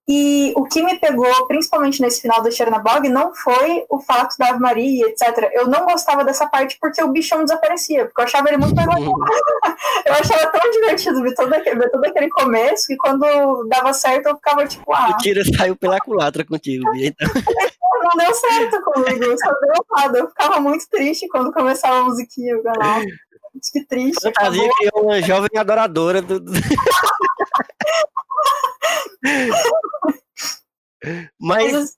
[0.06, 4.49] E o que me pegou, principalmente nesse final do Chernabog, não foi o fato da
[4.49, 5.49] Ave Maria, etc.
[5.54, 8.76] Eu não gostava dessa parte porque o bichão desaparecia, porque eu achava ele muito
[10.06, 14.28] eu achava tão divertido ver todo, aquele, ver todo aquele começo que quando dava certo
[14.28, 17.14] eu ficava tipo, ah, O tiro saiu pela culatra contigo, Bia.
[17.24, 17.43] Então,
[18.04, 20.16] não deu certo comigo, só deu errado.
[20.18, 22.54] Eu ficava muito triste quando começava a musiquinha.
[22.54, 23.06] Eu ficava, "Nossa,
[23.72, 24.22] que triste.
[24.22, 26.39] fantasia acabou." criou uma jovem adoradora do.
[26.39, 26.51] do-
[31.39, 31.95] Mas Mas,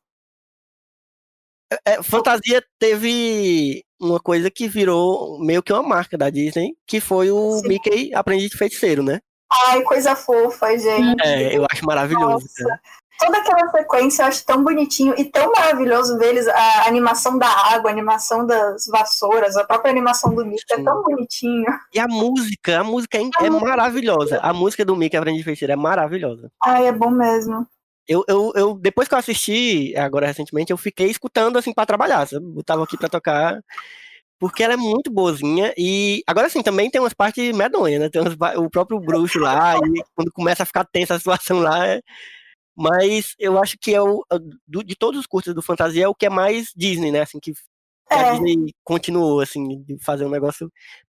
[1.85, 7.31] é, fantasia teve uma coisa que virou meio que uma marca da Disney, que foi
[7.31, 7.67] o Sim.
[7.67, 9.19] Mickey Aprendiz de Feiticeiro, né?
[9.67, 11.21] ai, coisa fofa, gente.
[11.23, 12.45] É, eu acho maravilhoso.
[12.59, 12.79] Nossa.
[13.19, 17.47] Toda aquela sequência eu acho tão bonitinho e tão maravilhoso ver eles, a animação da
[17.47, 20.83] água, a animação das vassouras, a própria animação do Mickey é Sim.
[20.83, 21.65] tão bonitinho.
[21.93, 24.39] E a música, a música é, é maravilhosa.
[24.41, 26.51] A música do Mickey Aprendiz de Feiticeiro é maravilhosa.
[26.63, 27.65] Ai, é bom mesmo.
[28.07, 32.27] Eu, eu, eu, depois que eu assisti, agora recentemente, eu fiquei escutando assim pra trabalhar?
[32.31, 33.59] Eu tava aqui pra tocar,
[34.37, 35.73] porque ela é muito boazinha.
[35.77, 38.09] E agora sim, também tem umas partes medonhas, né?
[38.09, 41.87] Tem umas, o próprio bruxo lá, e quando começa a ficar tensa a situação lá.
[41.87, 42.01] é-
[42.75, 44.23] Mas eu acho que é o,
[44.67, 47.21] do- de todos os curtas do Fantasia, é o que é mais Disney, né?
[47.21, 47.59] Assim, que, que
[48.09, 48.31] a É.
[48.33, 50.69] Disney continuou, assim, de fazer um negócio.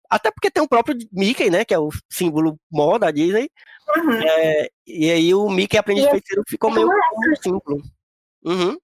[0.10, 1.64] Até porque tem o próprio Mickey, né?
[1.64, 3.50] Que é o símbolo mó da Disney.
[3.96, 4.14] Uhum.
[4.22, 6.90] É, e aí o Mickey Aprendiz E de é- Feiticeiro ficou é meio
[7.42, 7.82] símbolo.
[8.44, 8.78] Uhum.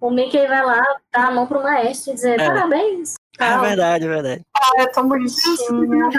[0.00, 0.82] O Mickey vai lá,
[1.12, 2.46] dar a mão pro maestro e dizer, É.
[2.46, 3.14] parabéns.
[3.38, 3.60] É tal.
[3.62, 4.46] verdade, é verdade.
[4.56, 6.10] Ah, é tão bonitinho.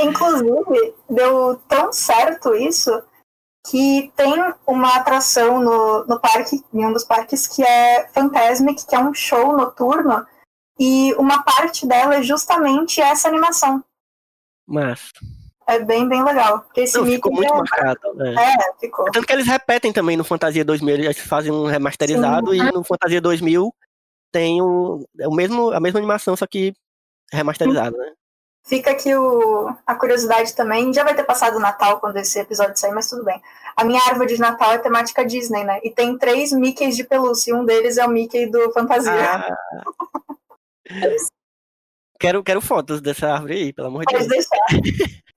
[0.00, 2.90] Inclusive, deu tão certo isso
[3.68, 4.34] que tem
[4.66, 9.14] uma atração no, no parque, em um dos parques, que é Fantasmic, que é um
[9.14, 10.26] show noturno,
[10.78, 13.82] e uma parte dela é justamente essa animação.
[14.66, 15.10] Mas.
[15.66, 16.60] É bem, bem legal.
[16.60, 18.14] Porque esse Não, ficou muito é- marcado.
[18.14, 18.34] né?
[18.34, 19.06] É, ficou.
[19.10, 23.20] Tanto que eles repetem também no Fantasia 2000, eles fazem um remasterizado e no Fantasia
[23.20, 23.74] 2000
[24.30, 26.74] tem o, é o mesmo, a mesma animação, só que
[27.32, 28.12] remasterizado, né?
[28.66, 30.92] Fica aqui o, a curiosidade também.
[30.92, 33.40] Já vai ter passado o Natal quando esse episódio sair, mas tudo bem.
[33.76, 35.80] A minha árvore de Natal é temática Disney, né?
[35.82, 37.50] E tem três Mickeys de pelúcia.
[37.50, 39.12] E um deles é o Mickey do Fantasia.
[39.12, 39.56] Ah.
[42.18, 44.46] quero, quero fotos dessa árvore aí, pelo amor de Pode Deus.
[44.48, 44.66] deixar.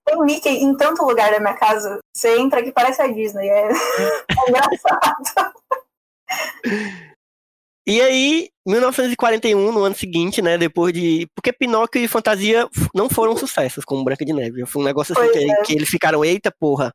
[0.06, 1.98] Tem Mickey em tanto lugar da minha casa.
[2.16, 3.46] Você entra aqui, parece a Disney.
[3.46, 5.52] É, é engraçado.
[7.88, 11.26] E aí, 1941, no ano seguinte, né, depois de...
[11.34, 14.66] Porque Pinóquio e Fantasia não foram sucessos como Branca de Neve.
[14.66, 15.62] Foi um negócio assim que, é.
[15.62, 16.92] que eles ficaram, eita porra,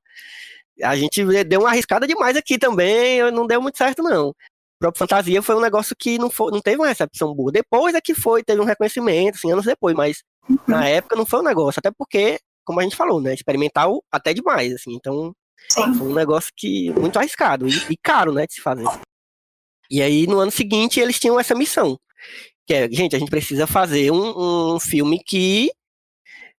[0.84, 4.30] a gente deu uma arriscada demais aqui também, não deu muito certo não.
[4.30, 4.36] O
[4.80, 7.52] próprio Fantasia foi um negócio que não, foi, não teve uma recepção boa.
[7.52, 10.22] Depois é que foi, teve um reconhecimento, assim, anos depois, mas
[10.68, 14.32] na época não foi um negócio, até porque, como a gente falou, né, experimental até
[14.32, 15.34] demais, assim, então
[15.70, 15.92] Sim.
[15.96, 18.86] foi um negócio que muito arriscado e, e caro, né, de se fazer.
[19.94, 22.00] E aí, no ano seguinte, eles tinham essa missão.
[22.66, 25.72] Que é, gente, a gente precisa fazer um, um filme que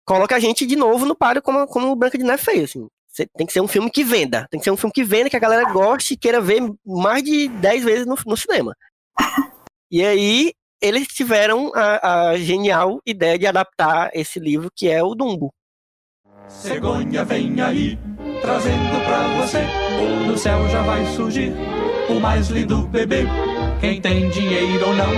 [0.04, 2.86] coloca a gente de novo no páreo como, como o Branca de Neve fez, assim.
[3.36, 4.46] Tem que ser um filme que venda.
[4.52, 7.24] Tem que ser um filme que venda, que a galera goste e queira ver mais
[7.24, 8.72] de 10 vezes no, no cinema.
[9.90, 15.14] E aí, eles tiveram a, a genial ideia de adaptar esse livro, que é o
[15.14, 15.52] Dumbo.
[16.48, 17.96] Cegonha vem aí,
[18.40, 19.60] trazendo pra você.
[20.26, 21.52] No céu já vai surgir
[22.08, 23.26] o mais lindo bebê.
[23.80, 25.12] Quem tem dinheiro ou não,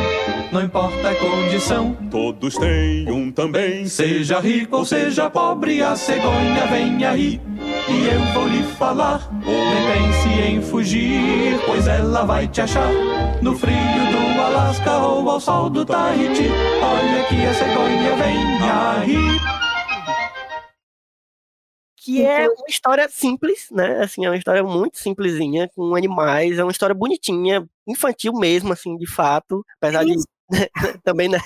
[0.53, 1.97] não importa a condição.
[2.11, 3.87] Todos têm um também.
[3.87, 7.41] Seja rico ou seja pobre, a cegonha vem aí.
[7.89, 9.29] E eu vou lhe falar.
[9.45, 12.91] Nem pense em fugir, pois ela vai te achar.
[13.43, 16.51] No frio do Alasca ou ao sol do Tahiti.
[16.83, 19.66] Olha que a cegonha vem aí.
[22.07, 24.05] Que é uma história simples, né?
[24.05, 28.97] Assim, é uma história muito simplesinha, com animais, é uma história bonitinha, infantil mesmo, assim,
[28.97, 30.15] de fato, apesar de
[31.03, 31.39] também, né,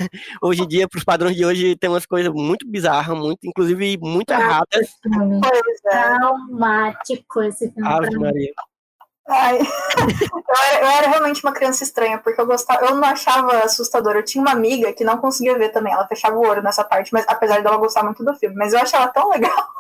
[0.43, 3.97] hoje em dia, para os padrões de hoje, tem umas coisas muito bizarras, muito, inclusive
[4.03, 4.99] muito erradas.
[5.87, 5.89] É.
[5.89, 7.89] Traumático esse filme.
[7.89, 8.19] Ave.
[8.19, 8.53] Maria.
[9.27, 13.61] Ai, eu, era, eu era realmente uma criança estranha, porque eu gostava, eu não achava
[13.61, 14.15] assustador.
[14.15, 17.15] Eu tinha uma amiga que não conseguia ver também, ela fechava o olho nessa parte,
[17.15, 19.80] mas apesar dela gostar muito do filme, mas eu achava tão legal.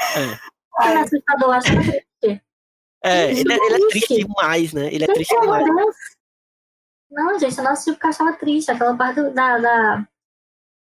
[0.00, 0.26] É.
[0.26, 0.38] Filme
[0.78, 2.44] Ai, assustador, acho que é triste.
[3.02, 4.14] É, ele, é- ele é Triste.
[4.26, 4.92] demais, né?
[4.92, 5.64] Ele é triste amor demais.
[5.64, 5.96] de Deus.
[7.10, 8.70] Não, gente, eu não assisti porque eu achava triste.
[8.70, 10.06] Aquela parte da, da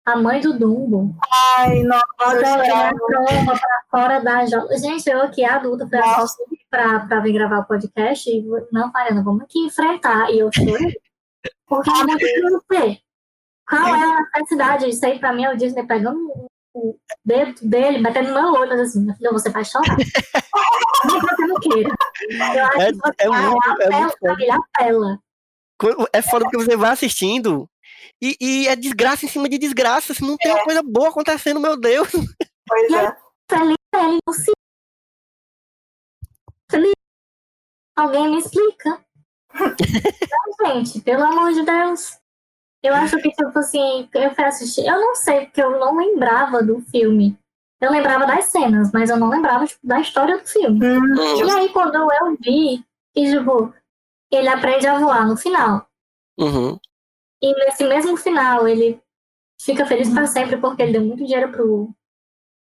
[0.05, 1.15] a mãe do Dumbo.
[1.57, 2.05] ai, nossa,
[2.35, 4.77] eu tromba pra fora da jaula.
[4.77, 6.21] Gente, eu aqui, adulta, fui Nossa.
[6.23, 8.41] assistir pra, pra vir gravar o podcast e
[8.71, 10.31] não, Mariana, vamos aqui enfrentar.
[10.31, 10.95] E eu chorei.
[11.67, 12.99] Porque eu não ver.
[13.69, 14.89] Qual é a necessidade?
[14.89, 16.47] Isso aí pra mim é o Disney pegando
[16.77, 19.95] o- o dedo dele, batendo no meu olho, mas assim, meu filho, você vai chorar.
[21.05, 21.89] Nem que você não queira.
[22.29, 25.19] Eu acho É- que você é muito- é muito apela.
[26.13, 27.69] É foda porque você vai assistindo
[28.21, 30.11] e, e é desgraça em cima de desgraça.
[30.11, 32.09] Assim, não tem uma coisa boa acontecendo, meu Deus.
[32.67, 33.15] Pois é.
[33.49, 34.51] Feliz ele não se.
[36.69, 36.91] Feliz.
[37.95, 39.05] Alguém me explica.
[40.59, 42.17] não, gente, pelo amor de Deus.
[42.87, 44.85] Eu acho que, tipo assim, eu fui assistir.
[44.85, 47.37] Eu não sei, porque eu não lembrava do filme.
[47.81, 50.79] Eu lembrava das cenas, mas eu não lembrava tipo, da história do filme.
[50.83, 52.83] Hum, E aí, quando eu vi,
[53.13, 53.73] que, tipo,
[54.31, 55.85] ele aprende a voar no final.
[56.39, 56.79] Uhum.
[57.41, 58.99] E nesse mesmo final, ele
[59.61, 61.89] fica feliz pra sempre porque ele deu muito dinheiro pro,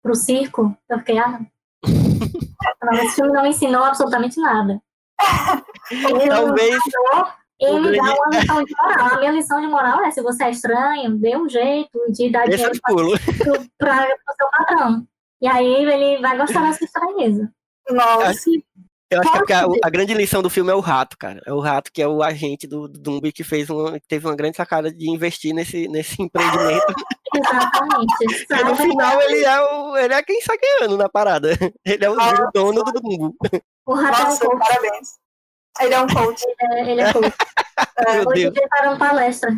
[0.03, 0.77] pro circo.
[0.87, 1.47] Eu fiquei, ah, não.
[3.03, 4.81] Esse filme não me ensinou absolutamente nada.
[5.91, 6.79] Ele Talvez.
[7.61, 9.13] Ele me dá uma lição de moral.
[9.13, 12.47] A minha lição de moral é: se você é estranho, dê um jeito de dar
[12.47, 13.19] Deixa dinheiro
[13.77, 15.07] pra, pro seu patrão.
[15.39, 17.51] E aí ele vai gostar dessa estranheza.
[17.89, 18.49] Nossa,
[19.11, 21.41] Eu acho que, a, a grande lição do filme é o rato, cara.
[21.45, 24.25] É o rato que é o agente do, do Dumbo que fez uma, que teve
[24.25, 26.85] uma grande sacada de investir nesse, nesse empreendimento.
[27.35, 28.47] Exatamente.
[28.51, 31.49] E no final ele é, o, ele é quem sai ganhando na parada.
[31.85, 32.49] Ele é o Nossa.
[32.53, 33.35] dono do Dumbo.
[33.85, 35.09] O rato é um nossa, parabéns.
[35.79, 36.41] Ele é um coach.
[36.61, 37.31] é- Ele é coach.
[38.13, 39.49] Meu Hoje ele tá palestra.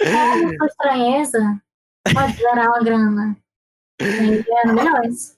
[0.00, 1.40] Como sua estranheza
[2.14, 3.36] pode gerar uma grana.
[4.00, 5.36] Milhões.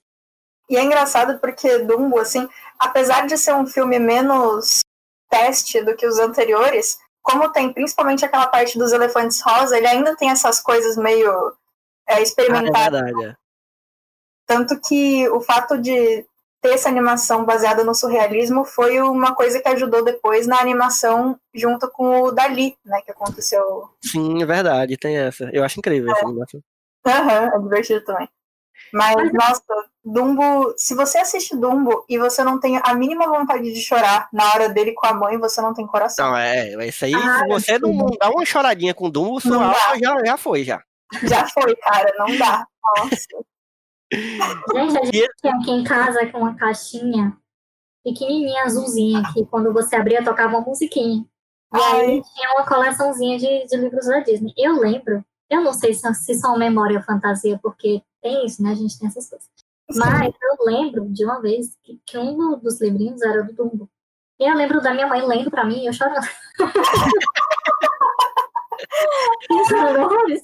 [0.68, 2.48] E é engraçado porque Dumbo, assim,
[2.78, 4.80] apesar de ser um filme menos
[5.28, 10.16] teste do que os anteriores, como tem principalmente aquela parte dos elefantes rosa, ele ainda
[10.16, 11.30] tem essas coisas meio
[12.08, 13.00] é, Ah, é experimentadas.
[13.02, 13.24] verdade.
[13.26, 13.36] é.
[14.46, 16.24] Tanto que o fato de
[16.60, 21.90] ter essa animação baseada no surrealismo foi uma coisa que ajudou depois na animação junto
[21.90, 23.88] com o Dali, né, que aconteceu.
[24.04, 25.48] Sim, é verdade, tem essa.
[25.52, 26.60] Eu acho incrível essa animação.
[27.06, 28.28] Aham, é divertido também.
[28.92, 29.62] Mas, nossa,
[30.04, 34.52] Dumbo, se você assiste Dumbo e você não tem a mínima vontade de chorar na
[34.52, 36.30] hora dele com a mãe, você não tem coração.
[36.30, 39.40] Não, é, isso aí, Ah, se você não, não dá uma choradinha com o Dumbo,
[39.40, 40.82] sua alma já, já foi, já.
[41.22, 42.66] Já foi, cara, não dá.
[42.98, 43.26] Nossa.
[44.12, 47.36] Gente, a gente tinha aqui em casa com uma caixinha
[48.04, 51.24] pequenininha, azulzinha, que quando você abria tocava uma musiquinha.
[51.72, 54.52] E aí tinha uma coleçãozinha de, de livros da Disney.
[54.56, 58.72] Eu lembro, eu não sei se, se são memória ou fantasia, porque tem isso, né?
[58.72, 59.48] A gente tem essas coisas.
[59.96, 63.88] Mas eu lembro de uma vez que, que um do- dos livrinhos era do Dumbo.
[64.38, 66.26] E eu lembro da minha mãe lendo pra mim e eu chorando.
[69.50, 70.42] eu chorando horrores.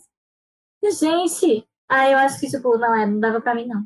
[0.99, 3.85] Gente, aí eu acho que, tipo, não, é, não dava pra mim, não.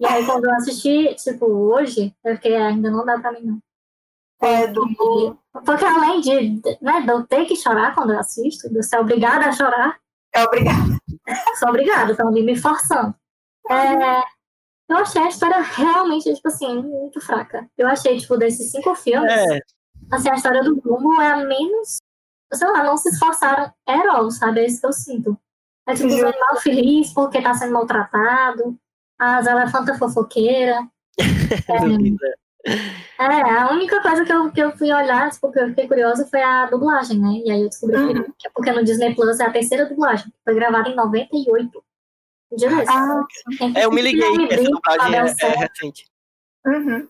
[0.00, 3.42] E aí quando eu assisti, tipo, hoje, eu fiquei, "Ah, ainda não dá pra mim,
[3.42, 3.58] não.
[4.42, 8.78] É, Dumbo Porque além de, né, de eu ter que chorar quando eu assisto, de
[8.78, 9.98] eu ser obrigada a chorar,
[10.34, 10.98] é obrigado.
[11.58, 13.14] sou obrigada, estão me forçando.
[13.70, 14.20] É,
[14.88, 17.68] eu achei a história realmente, tipo assim, muito fraca.
[17.76, 19.60] Eu achei, tipo, desses cinco filmes, É,
[20.10, 21.98] assim, a história do Dumbo é a menos,
[22.54, 24.60] sei lá, não se esforçaram herói, sabe?
[24.60, 25.38] É isso que eu sinto.
[25.88, 28.78] É tipo, os animal feliz porque tá sendo maltratado,
[29.18, 30.84] as elefantas fofoqueiras,
[31.68, 32.40] é.
[33.18, 33.24] É,
[33.58, 36.66] a única coisa que eu, que eu fui olhar, porque eu fiquei curiosa, foi a
[36.66, 37.42] dublagem, né?
[37.44, 38.32] E aí eu descobri Uhum.
[38.38, 40.32] que, é porque no Disney Plus é a terceira dublagem.
[40.44, 41.84] Foi gravada em 98.
[42.52, 42.88] Um dia desses.
[42.88, 43.22] Ah,
[43.76, 46.04] É, eu me liguei que essa dublagem é, é recente.
[46.66, 47.08] uhum.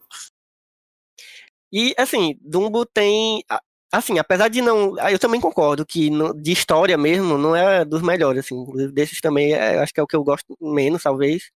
[1.72, 3.44] E, assim, Dumbo tem.
[3.92, 4.94] Assim, apesar de não.
[5.00, 6.10] ah, Eu também concordo que
[6.40, 8.64] de história mesmo não é dos melhores, assim.
[8.92, 11.50] Desses também, é, acho que é o que eu gosto menos, talvez.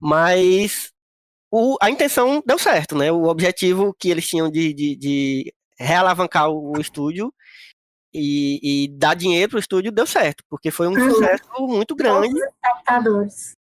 [0.00, 0.90] Mas
[1.50, 3.10] o, a intenção deu certo, né?
[3.10, 7.32] O objetivo que eles tinham de, de, de realavancar o, estúdio
[8.12, 11.10] e, e dar dinheiro pro estúdio deu certo, porque foi um Uhum.
[11.10, 12.28] sucesso muito grande.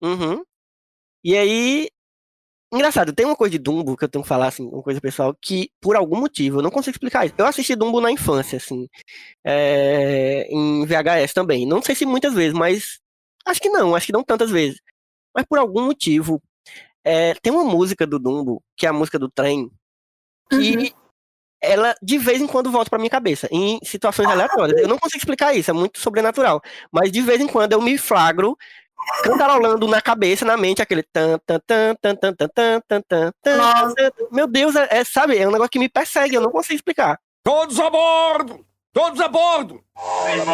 [0.03, 0.45] Uhum.
[1.25, 1.91] E aí,
[2.73, 5.35] engraçado, tem uma coisa de Dumbo que eu tenho que falar, assim, uma coisa pessoal,
[5.41, 7.35] que por algum motivo, eu não consigo explicar isso.
[7.37, 8.89] Eu assisti Dumbo na infância, assim,
[9.45, 11.67] é, em VHS também.
[11.67, 13.01] Não sei se muitas vezes, mas
[13.47, 14.81] acho que não, acho que não tantas vezes.
[15.35, 16.43] Mas por algum motivo,
[17.05, 19.71] é, tem uma música do Dumbo, que é a música do trem,
[20.51, 20.91] que Uhum.
[21.63, 24.81] ela de vez em quando volta pra minha cabeça, em situações aleatórias.
[24.81, 26.61] Eu não consigo explicar isso, é muito sobrenatural.
[26.93, 28.57] Mas de vez em quando eu me flagro
[29.23, 33.33] cantarolando na cabeça, na mente, aquele tan tan tan tan tan tan tan tan tan
[33.43, 33.95] tan.
[34.31, 37.19] Meu Deus, é, é, sabe, é um negócio que me persegue, eu não consigo explicar.
[37.43, 38.65] Todos a bordo!
[38.93, 39.81] Todos a bordo!
[39.97, 40.45] Olha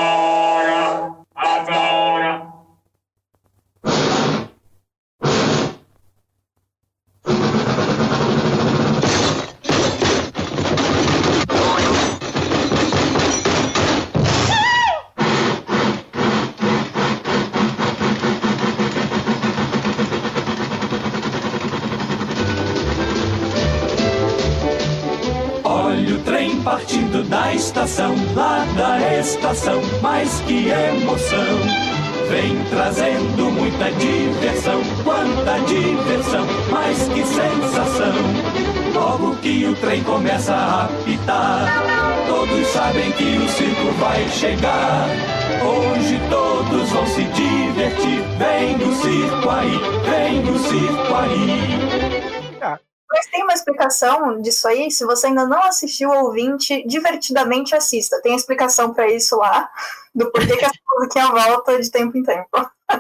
[27.29, 31.97] da estação, lá da estação, mas que emoção!
[32.29, 38.15] Vem trazendo muita diversão, quanta diversão, mas que sensação!
[38.95, 41.85] Logo que o trem começa a apitar,
[42.27, 45.07] todos sabem que o circo vai chegar.
[45.65, 51.96] Hoje todos vão se divertir, vem no circo aí, vem no circo aí.
[53.17, 54.91] Mas tem uma explicação disso aí.
[54.91, 58.21] Se você ainda não assistiu, ouvinte, divertidamente assista.
[58.21, 59.71] Tem explicação pra isso lá,
[60.15, 62.49] do porquê que essa musiquinha volta de tempo em tempo.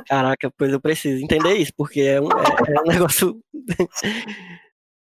[0.08, 3.38] Caraca, pois eu preciso entender isso, porque é um, é- é um negócio.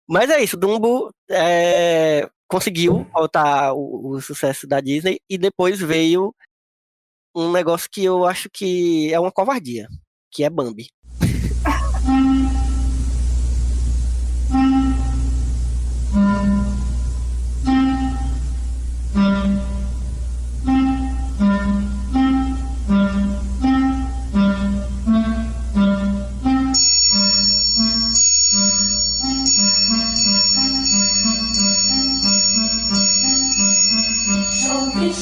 [0.10, 6.34] Mas é isso, Dumbo é, conseguiu voltar o, o sucesso da Disney e depois veio
[7.36, 9.88] um negócio que eu acho que é uma covardia,
[10.32, 10.90] que é Bambi.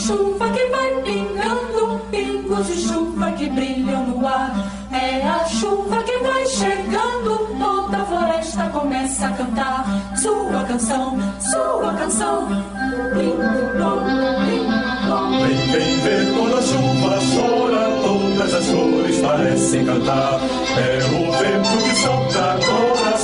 [0.05, 4.53] Chuva que vai pingando, pingos de chuva que brilham no ar.
[4.91, 9.85] É a chuva que vai chegando, toda a floresta começa a cantar.
[10.15, 12.47] Sua canção, sua canção.
[13.13, 13.35] Blim,
[13.75, 13.99] blom.
[15.41, 20.39] Vem, vem ver quando a chuva chora, todas as flores parecem cantar.
[20.77, 23.17] É o vento que sopra agora,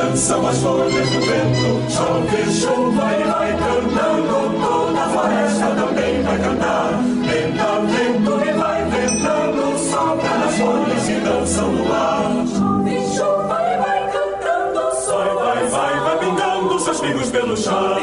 [0.00, 0.10] ar.
[0.10, 4.30] Dançam as folhas do vento, chove chuva e vai cantando.
[4.60, 7.02] Toda a floresta também vai cantar.
[7.02, 12.22] Venta vento e vai ventando, sopra nas folhas que dançam no ar.
[12.46, 14.80] Chove chuva e vai cantando.
[15.06, 17.94] Vai, vai, vai, vai pingando seus pingos pelo chão.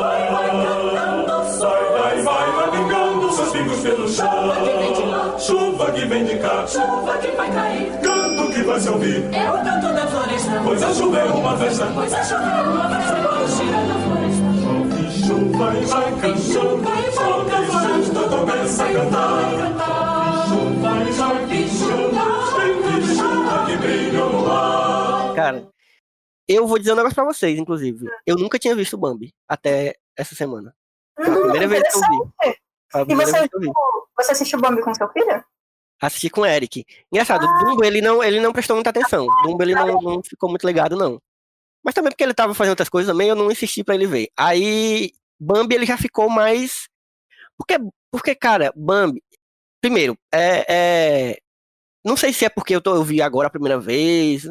[0.00, 1.32] Vai, vai cantando.
[1.58, 5.21] Vai, vai, vai, vai pingando seus pingos pelo chão.
[5.32, 5.42] Que.
[5.42, 6.66] Chuva que vem de cá.
[6.66, 8.00] Chuva que vai cair.
[8.00, 9.34] Canto que vai se ouvir.
[9.34, 10.60] É o canto da floresta.
[10.64, 11.86] Pois a chuva é uma festa.
[11.94, 14.52] Pois a chuva é uma festa quando chega na floresta.
[14.62, 16.12] Chove chuva e vai.
[16.38, 17.02] Chove
[18.02, 20.46] chuva começa a cantar.
[20.48, 22.24] Chuva e vai chuva.
[22.58, 25.34] Vem chuva que brilha no ar.
[25.34, 25.68] Cara,
[26.48, 28.06] eu vou dizer um negócio pra vocês, inclusive.
[28.26, 30.74] Eu nunca tinha visto Bambi até essa semana.
[31.16, 32.61] Foi a primeira vez que eu vi.
[33.00, 33.70] E primeira você, vi.
[34.16, 35.44] você assistiu Bambi com seu filho?
[36.00, 36.84] Assisti com o Eric.
[37.12, 39.26] Engraçado, Dumbo ele não, ele não prestou muita atenção.
[39.44, 41.20] Dumbo ele não, não ficou muito ligado, não.
[41.84, 44.28] Mas também porque ele tava fazendo outras coisas também, eu não insisti pra ele ver.
[44.36, 46.88] Aí, Bambi ele já ficou mais.
[47.56, 47.76] Porque,
[48.10, 49.22] porque cara, Bambi.
[49.80, 50.64] Primeiro, é,
[51.32, 51.38] é-
[52.04, 54.44] Não sei se é porque eu, tô, eu vi agora a primeira vez.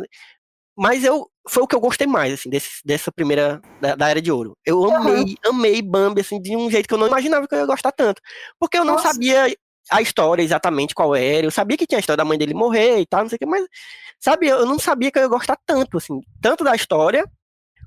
[0.81, 1.29] Mas eu.
[1.47, 3.61] Foi o que eu gostei mais, assim, desse, dessa primeira.
[3.79, 4.57] Da, da Era de Ouro.
[4.65, 7.65] Eu amei, amei Bambi, assim, de um jeito que eu não imaginava que eu ia
[7.65, 8.19] gostar tanto.
[8.59, 9.13] Porque eu não Nossa.
[9.13, 9.55] sabia
[9.91, 11.45] a história exatamente qual era.
[11.45, 13.39] Eu sabia que tinha a história da mãe dele morrer e tal, não sei o
[13.39, 13.65] que, mas,
[14.19, 17.25] sabe, eu não sabia que eu ia gostar tanto, assim, tanto da história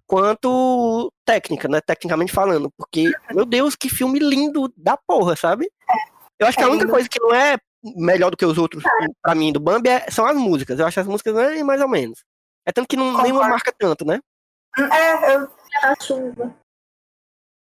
[0.06, 1.80] quanto técnica, né?
[1.80, 2.70] Tecnicamente falando.
[2.76, 5.68] Porque, meu Deus, que filme lindo da porra, sabe?
[6.38, 7.56] Eu acho que a É única coisa que não é
[7.96, 8.82] melhor do que os outros,
[9.22, 10.78] pra mim, do Bambi, é- são as músicas.
[10.78, 12.18] Eu acho as músicas né, mais ou menos.
[12.66, 14.20] É tanto que não, nenhuma marca tanto, né?
[14.78, 15.50] É, eu,
[15.82, 16.54] A chuva.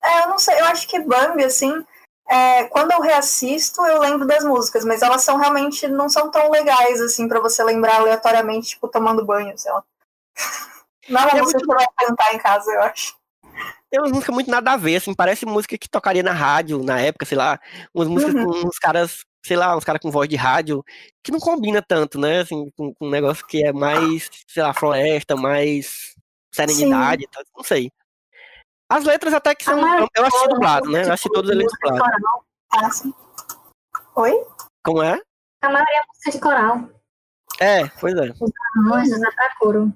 [0.03, 1.85] é, eu não sei, eu acho que Bambi, assim,
[2.29, 6.49] é, quando eu reassisto, eu lembro das músicas, mas elas são realmente, não são tão
[6.49, 9.83] legais, assim, pra você lembrar aleatoriamente, tipo, tomando banho, sei lá.
[11.07, 13.15] Não é uma É música muito que você vai cantar em casa, eu acho.
[13.91, 16.99] Tem umas músicas muito nada a ver, assim, parece música que tocaria na rádio, na
[16.99, 17.59] época, sei lá,
[17.93, 18.63] umas músicas Uhum.
[18.63, 20.83] com uns caras, sei lá, uns caras com voz de rádio,
[21.23, 24.73] que não combina tanto, né, assim, com, com um negócio que é mais, sei lá,
[24.73, 26.15] floresta, mais
[26.51, 27.91] serenidade, tá, não sei.
[28.89, 31.51] As letras até que são, A maioria eu assisti dublado, né, eu tipo, assisti todos
[31.51, 32.03] eles dublados.
[32.73, 34.21] Ah.
[34.21, 34.33] Oi?
[34.83, 35.21] Como é?
[35.61, 36.89] A maioria é música de coral.
[37.59, 38.33] É, pois é.
[38.93, 39.93] Anjos, é pra coro.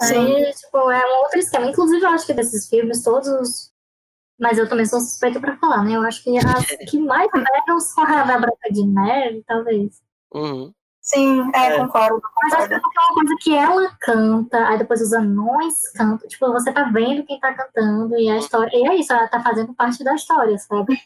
[0.00, 0.36] Sim.
[0.36, 1.66] Aí, tipo, é um outro esquema.
[1.66, 3.72] Inclusive, eu acho que desses filmes, todos.
[4.38, 5.92] Mas eu também sou suspeita pra falar, né?
[5.96, 6.44] Eu acho que as
[6.90, 10.00] que mais pegam são a da Branca de Neve, talvez.
[10.32, 10.72] Uhum.
[11.00, 11.78] Sim, é, É.
[11.78, 12.20] concordo.
[12.42, 16.28] Mas acho que é é uma coisa que ela canta, aí depois os anões cantam.
[16.28, 18.70] Tipo, você tá vendo quem tá cantando e a história.
[18.76, 21.00] E é isso, ela tá fazendo parte da história, sabe?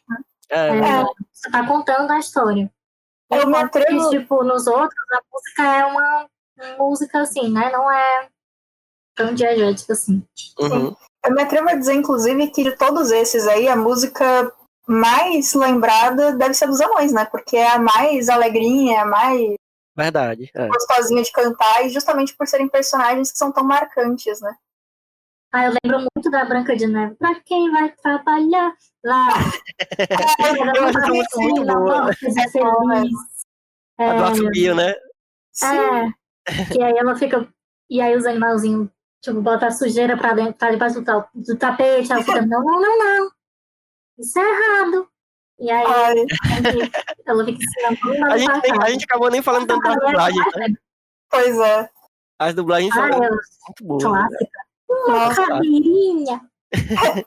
[0.51, 2.71] É, É, Você tá contando a história.
[3.31, 6.27] Eu me Enquanto que, atrevo- tipo, nos outros, a música é uma
[6.79, 7.71] música assim, né?
[7.71, 8.29] Não é
[9.15, 10.23] tão diegética assim.
[10.59, 10.95] uhum.
[11.25, 14.53] Eu me atrevo a dizer, inclusive, que de todos esses aí, a música
[14.87, 17.25] mais lembrada deve ser dos anões, né?
[17.25, 19.55] Porque é a mais alegrinha, a mais
[19.97, 20.69] Verdade, é.
[20.69, 24.55] gostosinha de cantar, e justamente por serem personagens que são tão marcantes, né?
[25.53, 27.15] Ah, eu lembro muito da Branca de Neve.
[27.17, 28.75] Pra quem vai trabalhar
[29.05, 29.29] lá?
[30.77, 32.15] Eu acho essa música muito boa.
[32.15, 32.55] Feliz.
[33.99, 34.95] A do É, assobio, né?
[35.63, 37.47] É, que aí ela fica.
[37.91, 38.89] E aí os animalzinhos,
[39.23, 42.13] tipo, botam a sujeira pra dentro, pra debaixo do, do tapete.
[42.13, 43.31] Ela fica, não, não, não, não.
[44.19, 45.09] Isso é errado.
[45.59, 46.15] E aí Ai,
[47.25, 50.67] ela fica ensinando A gente, nem- a gente acabou nem falando tanto das dublagens, né?
[51.31, 51.89] pois é.
[52.39, 54.03] As dublagens são Ah, muito boas.
[54.03, 54.11] né?
[54.11, 54.61] clássica.
[55.09, 56.41] Nossa, Cadeirinha.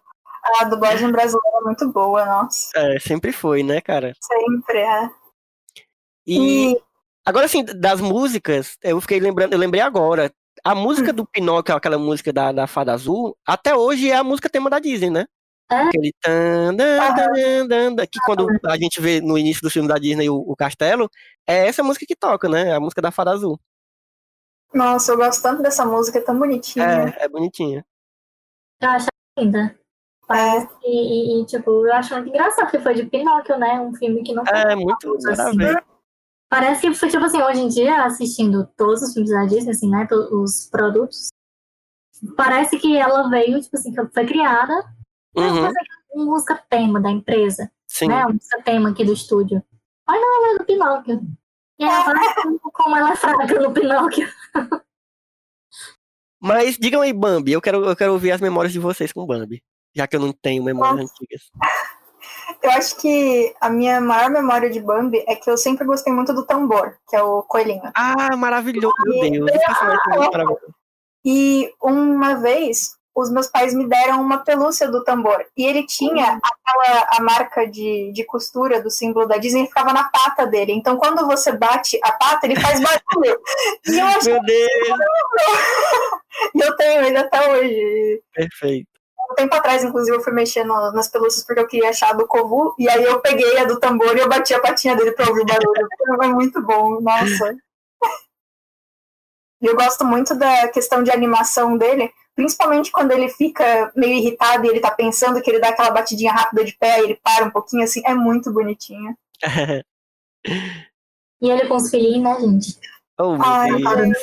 [0.59, 2.71] a dublagem brasileira é muito boa, nossa.
[2.77, 4.13] É, sempre foi, né, cara?
[4.21, 5.09] Sempre, é.
[6.27, 6.81] E E
[7.25, 10.31] agora, assim, das músicas, eu fiquei lembrando, eu lembrei agora.
[10.65, 14.49] A música do Pinóquio, aquela música da, da Fada Azul, até hoje é a música
[14.49, 15.25] tema da Disney, né?
[15.71, 15.75] É?
[15.81, 19.87] Aquele tan, dan, dan, dan, dan, que quando a gente vê no início do filme
[19.87, 21.07] da Disney o, o castelo,
[21.47, 22.73] é essa música que toca, né?
[22.73, 23.59] A música da Fada Azul.
[24.73, 27.15] Nossa, eu gosto tanto dessa música, é tão bonitinha.
[27.19, 27.85] É, é bonitinha.
[28.81, 29.79] Eu acho linda.
[30.31, 30.89] É, E,
[31.39, 33.79] e- e, tipo, eu acho muito engraçado que foi de Pinóquio, né?
[33.79, 35.27] Um filme que não É, muito Assim.
[35.27, 35.85] nada a ver.
[36.49, 39.89] Parece que foi, tipo assim, hoje em dia, assistindo todos os filmes da Disney, assim,
[39.89, 40.07] né?
[40.31, 41.29] Os produtos.
[42.37, 44.73] Parece que ela veio, tipo assim, que foi criada.
[45.35, 45.79] Uhum, fazer
[46.13, 48.07] uma música tema da empresa, sim.
[48.07, 48.25] né?
[48.25, 49.61] Uma música tema aqui do estúdio.
[50.07, 51.21] Olha ela é do Pinóquio.
[51.77, 54.29] E ela vai como- como ela é fraca no Pinóquio.
[56.39, 59.63] Mas digam aí, Bambi, eu quero, eu quero ouvir as memórias de vocês com Bambi.
[59.93, 61.13] Já que eu não tenho memórias Nossa.
[61.13, 61.49] antigas.
[62.61, 66.33] Eu acho que a minha maior memória de Bambi é que eu sempre gostei muito
[66.33, 67.91] do tambor, que é o coelhinho.
[67.95, 69.61] Ah, maravilhoso, meu Deus.
[71.23, 75.43] E uma vez, os meus pais me deram uma pelúcia do tambor.
[75.57, 80.03] E ele tinha aquela a marca de, de costura do símbolo da Disney, ficava na
[80.09, 80.73] pata dele.
[80.73, 83.39] Então, quando você bate a pata, ele faz barulho.
[83.87, 84.69] e eu acho Meu Deus,
[86.53, 88.21] E eu tenho ele até hoje.
[88.33, 88.94] perfeito.
[89.29, 92.27] Um tempo atrás, inclusive, eu fui mexendo nas pelúcias porque eu queria achar a do
[92.27, 92.75] Kovu.
[92.77, 95.41] E aí eu peguei a do tambor e eu bati a patinha dele pra ouvir
[95.41, 95.87] o barulho.
[96.17, 97.55] Foi muito bom, nossa.
[99.61, 104.65] E eu gosto muito da questão de animação dele, principalmente quando ele fica meio irritado
[104.65, 107.45] e ele tá pensando que ele dá aquela batidinha rápida de pé e ele para
[107.45, 108.01] um pouquinho assim.
[108.05, 109.17] É muito bonitinho.
[111.41, 112.79] E ele com os filhinhos, né, gente?
[113.19, 114.17] oh, meu Ai, Deus.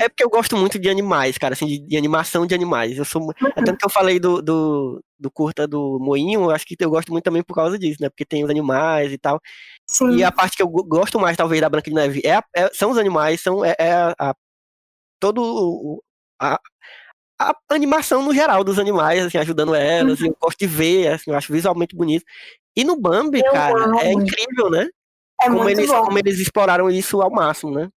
[0.00, 2.96] É porque eu gosto muito de animais, cara, assim, de, de animação de animais.
[2.98, 6.66] Eu sou, é tanto que eu falei do, do, do curta do Moinho, eu acho
[6.66, 8.08] que eu gosto muito também por causa disso, né?
[8.08, 9.40] Porque tem os animais e tal.
[9.86, 10.16] Sim.
[10.16, 12.70] E a parte que eu go- gosto mais, talvez, da Branca de Neve é, é-
[12.72, 14.34] são os animais, são é, é a, a-
[15.20, 16.02] todo o-
[16.40, 16.58] a,
[17.40, 20.20] a animação no geral dos animais, assim, ajudando elas.
[20.20, 22.24] e eu gosto de ver, assim, eu acho visualmente bonito.
[22.76, 24.00] E no Bambi, Eu cara, amo.
[24.00, 24.88] é incrível, né?
[25.40, 26.02] É Como muito eles, bom.
[26.04, 27.88] como eles exploraram isso ao máximo, né?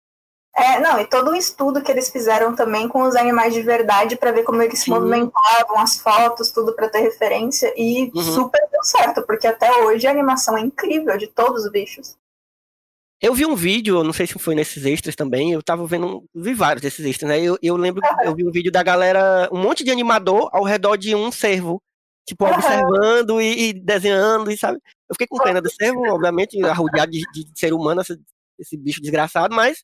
[0.57, 4.15] É, não, e todo o estudo que eles fizeram também com os animais de verdade
[4.15, 4.91] para ver como eles se Sim.
[4.91, 7.73] movimentavam, as fotos, tudo para ter referência.
[7.75, 8.23] E Uhum.
[8.23, 12.15] super deu certo, porque até hoje a animação é incrível de todos os bichos.
[13.21, 16.25] Eu vi um vídeo, não sei se foi nesses extras também, eu tava vendo, um-
[16.33, 17.41] vi vários desses extras, né?
[17.41, 20.63] Eu, eu lembro que eu vi um vídeo da galera, um monte de animador ao
[20.63, 21.81] redor de um cervo,
[22.25, 22.55] tipo, Aham.
[22.55, 24.77] observando e, e desenhando, e sabe?
[25.09, 28.17] Eu fiquei com pena do cervo, obviamente, arrodeado de, de ser humano, esse,
[28.59, 29.83] esse bicho desgraçado, mas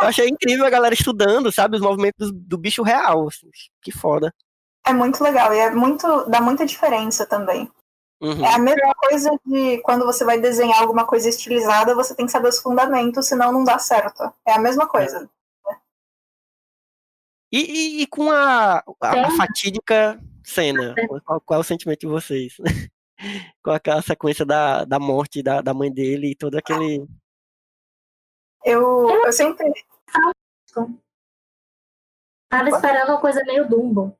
[0.00, 3.48] eu achei incrível a galera estudando, sabe, os movimentos do, do bicho real, assim,
[3.82, 4.32] que foda.
[4.86, 7.70] É muito legal e é muito, dá muita diferença também.
[8.20, 8.44] Uhum.
[8.44, 12.32] É a mesma coisa de quando você vai desenhar alguma coisa estilizada, você tem que
[12.32, 14.22] saber os fundamentos, senão não dá certo.
[14.46, 15.28] É a mesma coisa.
[17.52, 20.94] E, e- e com a, a, a fatídica cena,
[21.24, 22.56] qual, qual é o sentimento de vocês?
[23.62, 27.06] com aquela sequência da, da morte da, da mãe dele e todo aquele.
[28.64, 29.72] Eu, eu sempre.
[32.50, 34.16] Tava esperando uma coisa meio Dumbo,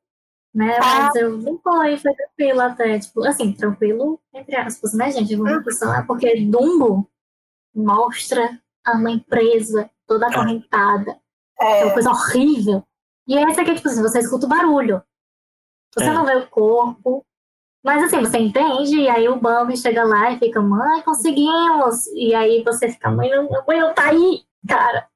[0.54, 0.78] né?
[0.78, 2.98] Mas eu não foi, foi tranquilo até.
[2.98, 5.34] Tipo, assim, tranquilo, entre aspas, né, gente?
[5.34, 7.10] Vamos pensar, porque Dumbo
[7.74, 11.18] mostra a mãe presa, toda acorrentada.
[11.60, 12.84] É uma É, coisa horrível.
[13.26, 15.02] E essa aqui, tipo assim, você escuta o barulho.
[15.94, 16.12] Você É.
[16.12, 17.24] não vê o corpo.
[17.84, 22.06] Mas assim, você entende, e aí o Bambi chega lá e fica, mãe, conseguimos!
[22.08, 25.06] E aí você fica, mãe, não, mãe não tá aí, cara.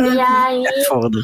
[0.00, 1.18] E aí É foda.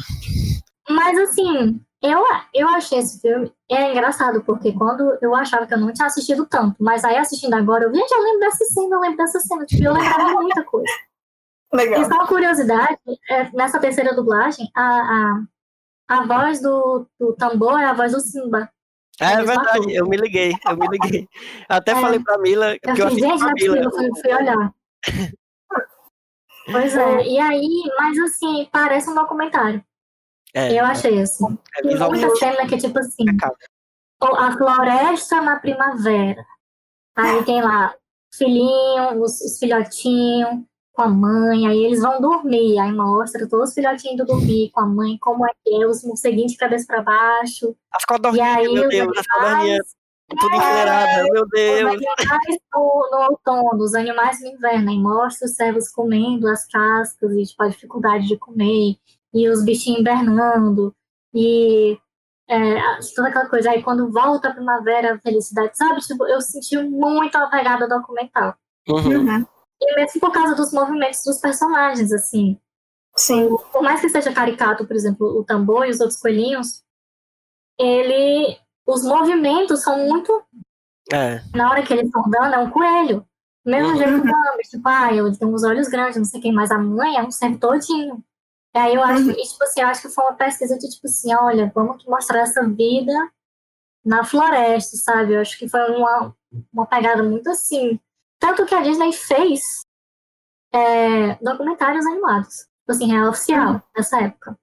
[0.89, 2.23] mas assim, eu,
[2.53, 3.51] eu achei esse filme.
[3.69, 7.53] É engraçado, porque quando eu achava que eu não tinha assistido tanto, mas aí assistindo
[7.53, 9.65] agora, eu, gente, eu lembro dessa cena, eu lembro dessa cena.
[9.65, 10.91] Tipo, eu lembrava muita coisa.
[11.73, 12.01] legal.
[12.01, 12.97] E só uma curiosidade,
[13.29, 15.43] é, nessa terceira dublagem, a,
[16.07, 18.71] a, a voz do, do tambor é a voz do Simba.
[19.19, 21.27] É verdade, eu me liguei, eu me liguei.
[21.67, 21.95] Até É.
[21.95, 23.77] falei pra Mila, Eu porque eu assisti gente, é Mila.
[23.77, 24.73] eu fui, olhar.
[26.71, 29.83] Pois é, e aí, mas assim, parece um documentário.
[30.53, 31.57] É, Eu achei assim.
[31.77, 33.25] é Tem muita cena que, tipo assim,
[34.21, 36.45] a floresta na primavera.
[37.15, 37.95] Aí tem lá
[38.35, 40.63] filhinho, os, os filhotinhos
[40.99, 44.81] com a mãe, aí eles vão dormir, aí mostra todos os filhotinhos indo dormir com
[44.81, 47.73] a mãe, como é que é, os morceguinhos de cabeça para baixo.
[47.93, 49.95] As E codorninhas, aí meu os Deus, as codorninhas,
[50.29, 51.89] animais, tudo enfileirada, meu os Deus.
[51.89, 57.31] animais no, no outono, os animais no inverno, aí mostra os servos comendo as cascas
[57.31, 58.97] e tipo, a dificuldade de comer,
[59.33, 60.93] e os bichinhos hibernando,
[61.33, 61.97] e
[62.49, 63.71] é, toda aquela coisa.
[63.71, 66.01] Aí quando volta a primavera, a felicidade, sabe?
[66.01, 68.53] Tipo, eu senti muito a pegada documental.
[68.89, 69.29] Uhum.
[69.29, 69.45] Uhum.
[69.81, 72.59] E mesmo por causa dos movimentos dos personagens, assim.
[73.15, 73.49] Sim.
[73.71, 76.83] Por mais que seja caricato, por exemplo, o tambor e os outros coelhinhos,
[77.79, 78.57] ele.
[78.85, 80.43] Os movimentos são muito
[81.13, 83.25] É, na hora que eles estão andando, é um coelho.
[83.65, 83.97] Do mesmo Uhum.
[83.97, 86.77] jeito que o tipo, ah, ele tem uns olhos grandes, não sei quem, mas a
[86.77, 88.23] mãe é um servo todinho.
[88.75, 89.31] E aí eu acho, Uhum.
[89.31, 92.41] e, tipo assim, eu acho que foi uma pesquisa de, tipo assim, olha, vamos mostrar
[92.41, 93.11] essa vida
[94.05, 95.33] na floresta, sabe?
[95.33, 96.35] Eu acho que foi uma,
[96.73, 97.99] uma pegada muito assim.
[98.39, 99.81] Tanto que a Disney fez
[100.73, 104.57] é, documentários animados, tipo assim, real oficial, nessa época.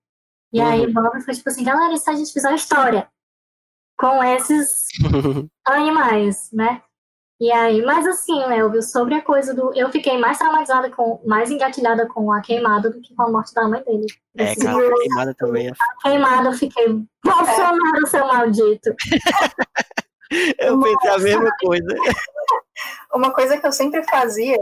[0.52, 3.08] E aí o Bambi foi tipo assim, galera, e se a gente fizer uma história
[3.98, 4.86] com esses
[5.66, 6.82] animais, né?
[7.38, 9.70] E aí, mas assim, Elvio, sobre a coisa do.
[9.74, 11.20] Eu fiquei mais traumatizada com.
[11.26, 14.06] mais engatilhada com a queimada do que com a morte da mãe dele.
[14.38, 15.70] é, Esse- cara, a queimada também é.
[15.72, 16.86] A queimada, eu fiquei.
[17.22, 18.94] Bolsonaro, seu maldito!
[20.58, 21.94] Eu pensei a mesma coisa.
[23.14, 24.58] Uma coisa que eu sempre fazia,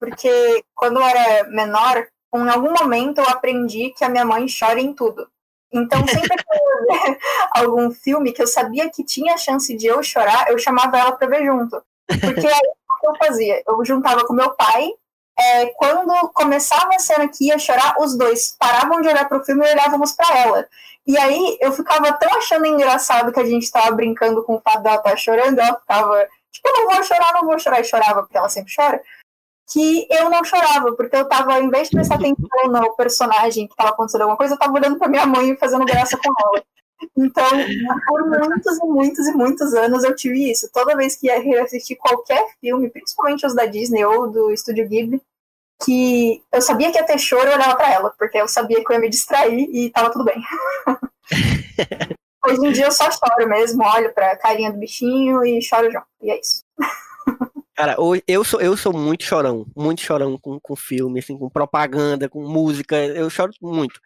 [0.00, 4.80] porque quando eu era menor, em algum momento eu aprendi que a minha mãe chora
[4.80, 5.28] em tudo.
[5.72, 7.18] Então, sempre que eu ia ver
[7.56, 11.28] algum filme que eu sabia que tinha chance de eu chorar, eu chamava ela pra
[11.28, 11.82] ver junto.
[12.06, 13.62] Porque aí o que eu fazia?
[13.66, 14.90] Eu juntava com meu pai,
[15.38, 19.66] é, quando começava a cena que ia chorar, os dois paravam de olhar pro filme
[19.66, 20.68] e olhávamos pra ela.
[21.06, 24.82] E aí eu ficava tão achando engraçado que a gente tava brincando com o fato
[24.82, 28.22] dela estar chorando, ela ficava, tipo, eu não vou chorar, não vou chorar, e chorava,
[28.22, 29.02] porque ela sempre chora,
[29.72, 33.74] que eu não chorava, porque eu tava, em vez de prestar atenção no personagem que
[33.74, 36.64] tava acontecendo alguma coisa, eu tava olhando pra minha mãe e fazendo graça com ela.
[37.16, 37.48] Então,
[38.06, 40.70] por muitos e muitos e muitos anos eu tive isso.
[40.72, 45.20] Toda vez que ia assistir qualquer filme, principalmente os da Disney ou do Estúdio Ghibli,
[45.84, 48.90] que eu sabia que ia ter choro, eu olhava pra ela, porque eu sabia que
[48.90, 50.40] eu ia me distrair e tava tudo bem.
[52.44, 56.06] Hoje em dia eu só choro mesmo, olho pra carinha do bichinho e choro junto.
[56.20, 56.64] E é isso.
[57.74, 57.96] Cara,
[58.26, 62.42] eu sou, eu sou muito chorão, muito chorão com, com filme, assim, com propaganda, com
[62.42, 64.00] música, eu choro muito.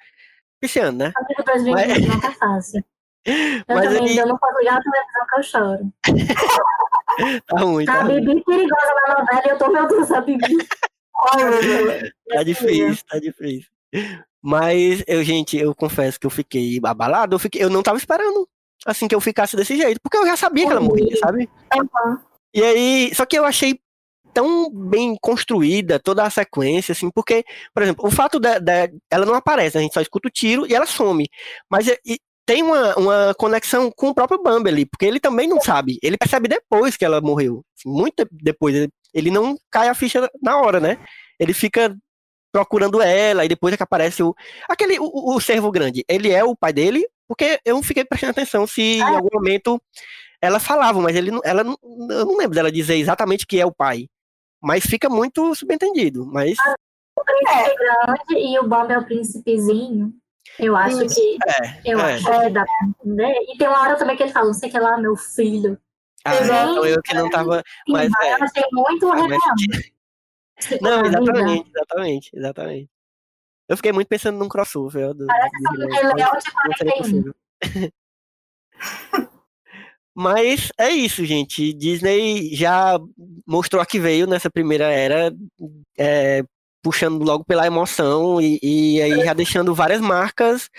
[0.63, 1.13] Esse ano, né?
[1.17, 2.85] Amigo 2020 não tá fácil.
[3.27, 5.93] Eu Mas também aí- eu não posso ligar a televisão que eu choro.
[7.47, 8.05] Tá ruim, Tá tá a.
[8.05, 10.45] Bibi perigosa na novela e eu tô, meu Deus, a Bibi.
[12.29, 13.71] Tá difícil, tá difícil.
[14.43, 18.49] Mas eu, gente, eu confesso que eu fiquei abalado, eu, fiquei, eu não tava esperando
[18.85, 21.49] assim que eu ficasse desse jeito, porque eu já sabia que ela morria, sabe?
[21.75, 22.19] Uhum.
[22.55, 23.79] E aí, só que eu achei
[24.33, 29.25] tão bem construída toda a sequência, assim, porque, por exemplo, o fato da, da ela
[29.25, 31.27] não aparece, a gente só escuta o tiro e ela some.
[31.71, 35.61] Mas e, tem uma, uma conexão com o próprio Bambi ali, porque ele também não
[35.61, 35.99] sabe.
[36.01, 37.65] Ele percebe depois que ela morreu.
[37.77, 38.75] assim, muito depois.
[38.75, 40.99] Ele, ele não cai a ficha na hora, né?
[41.41, 41.97] Ele fica
[42.53, 44.35] procurando ela, e depois é que aparece o.
[44.69, 48.33] Aquele, o, o servo grande, ele é o pai dele, porque eu não fiquei prestando
[48.33, 49.81] atenção se em algum momento
[50.41, 51.79] ela falava, mas ele não, ela não,
[52.11, 54.07] eu não lembro dela dizer exatamente que é o pai.
[54.63, 56.27] Mas fica muito subentendido.
[56.27, 56.57] Mas
[57.19, 60.13] O príncipe grande e o Bob é o príncipezinho.
[60.59, 61.15] Eu acho Isso.
[61.15, 61.39] que.
[61.47, 62.15] é, Eu é.
[62.15, 63.35] acho que dá pra entender.
[63.49, 65.79] E tem uma hora também que ele fala, não sei o que lá, meu filho.
[66.27, 67.59] Ah, então eu que não tava.
[67.59, 68.33] Sim, Mas mas é.
[68.43, 69.91] achei muito Ah, mas-.
[70.59, 71.09] Tipo, Não, vida.
[71.19, 72.91] exatamente, exatamente, exatamente.
[73.69, 75.13] Eu fiquei muito pensando num crossover.
[75.13, 77.03] Do, Parece do mas Leão de não seria 41.
[77.03, 77.35] possível.
[80.15, 81.75] Mas é isso, gente.
[81.75, 82.99] Disney já
[83.47, 85.31] mostrou a que veio nessa primeira era,
[85.99, 86.43] é,
[86.83, 90.71] puxando logo pela emoção e, e aí já deixando várias marcas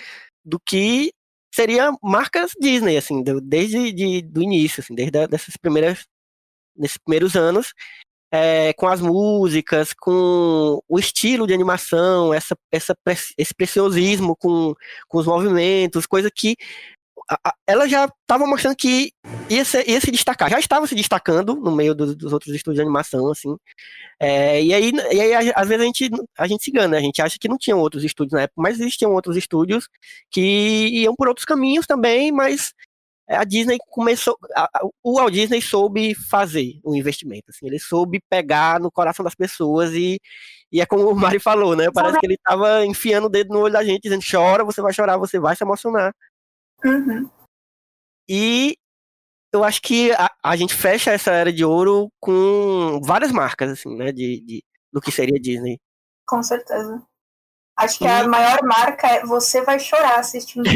[0.44, 1.11] do que
[1.58, 6.06] seria marcas Disney, assim, do- desde de, do início, assim, desde a- dessas primeiras,
[6.78, 7.74] nesses primeiros anos,
[8.32, 12.96] é, com as músicas, com o estilo de animação, essa, essa,
[13.38, 14.74] esse preciosismo com,
[15.08, 16.56] com os movimentos, coisa que
[17.66, 19.12] ela já estava mostrando que
[19.49, 22.76] ia, ser- ia se destacar, já estava se destacando no meio dos, dos outros estúdios
[22.78, 23.56] de animação, assim.
[24.20, 26.98] É, e aí, e aí a- às vezes a gente, a gente se engana, né?
[26.98, 29.88] a gente acha que não tinham outros estúdios na época, mas existiam outros estúdios
[30.32, 32.74] que iam por outros caminhos também, mas
[33.30, 34.70] a Disney começou, a-
[35.04, 39.91] o Walt Disney soube fazer o investimento, assim, ele soube pegar no coração das pessoas
[39.94, 40.18] e,
[40.72, 41.86] e é como o Mari falou, né?
[41.94, 44.94] Parece que ele estava enfiando o dedo no olho da gente, dizendo chora, você vai
[44.94, 46.14] chorar, você vai se emocionar.
[46.86, 47.30] Uhum.
[48.30, 48.78] E
[49.54, 53.95] eu acho que a, a gente fecha essa era de ouro com várias marcas, assim,
[53.95, 54.12] né?
[54.12, 55.80] De, de- do que seria Disney.
[56.28, 57.02] Com certeza.
[57.78, 60.68] Acho que E- a maior marca é você vai chorar assistindo.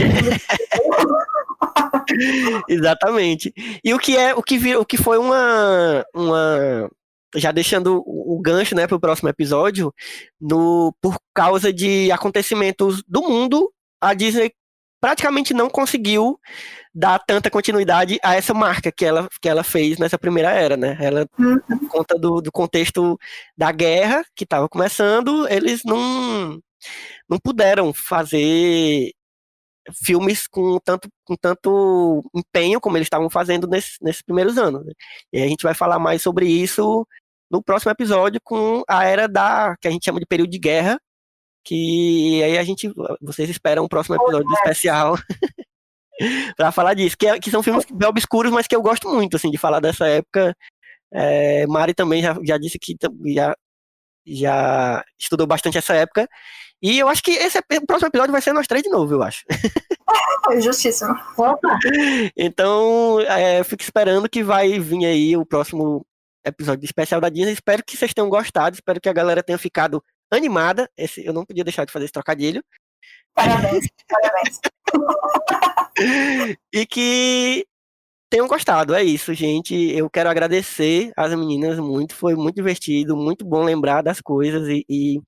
[2.67, 3.53] Exatamente.
[3.83, 6.89] E o que é, o que vir, o que foi uma, uma
[7.35, 9.93] já deixando o o gancho, né, para o próximo episódio,
[10.39, 13.71] no por causa de acontecimentos do mundo,
[14.01, 14.51] a Disney
[15.01, 16.39] praticamente não conseguiu
[16.93, 20.97] dar tanta continuidade a essa marca que ela, que ela fez nessa primeira era, né?
[21.01, 21.59] Ela, Uhum.
[21.59, 23.17] por conta do, do contexto
[23.57, 26.59] da guerra que estava começando, eles não,
[27.29, 29.11] não puderam fazer
[30.03, 34.85] filmes com tanto, com tanto empenho como eles estavam fazendo nesse, nesses primeiros anos.
[34.85, 34.91] né?
[35.33, 37.05] E a gente vai falar mais sobre isso
[37.49, 40.99] no próximo episódio com a era da que a gente chama de período de guerra,
[41.63, 45.15] que aí a gente vocês esperam um próximo episódio especial
[46.55, 49.35] para falar disso, que, é- que são filmes bem obscuros, mas que eu gosto muito
[49.37, 50.55] assim de falar dessa época.
[51.13, 52.95] É, Mari também já, já disse que
[53.33, 53.55] já
[54.25, 56.27] já estudou bastante essa época.
[56.81, 59.21] E eu acho que esse o próximo episódio vai ser nós três de novo, eu
[59.23, 59.43] acho.
[60.59, 61.13] Justíssimo.
[61.37, 61.77] Opa,
[62.35, 66.05] Então, é, eu fico esperando que vai vir aí o próximo
[66.45, 67.53] episódio especial da Disney.
[67.53, 70.03] Espero que vocês tenham gostado, espero que a galera tenha ficado
[70.37, 70.89] animada.
[70.97, 72.63] Esse, eu não podia deixar de fazer esse trocadilho.
[73.33, 74.59] Parabéns, parabéns.
[76.73, 77.65] E que
[78.29, 78.95] tenham gostado.
[78.95, 79.75] É isso, gente.
[79.75, 82.15] Eu quero agradecer às meninas muito.
[82.15, 85.21] Foi muito divertido, muito bom lembrar das coisas e, e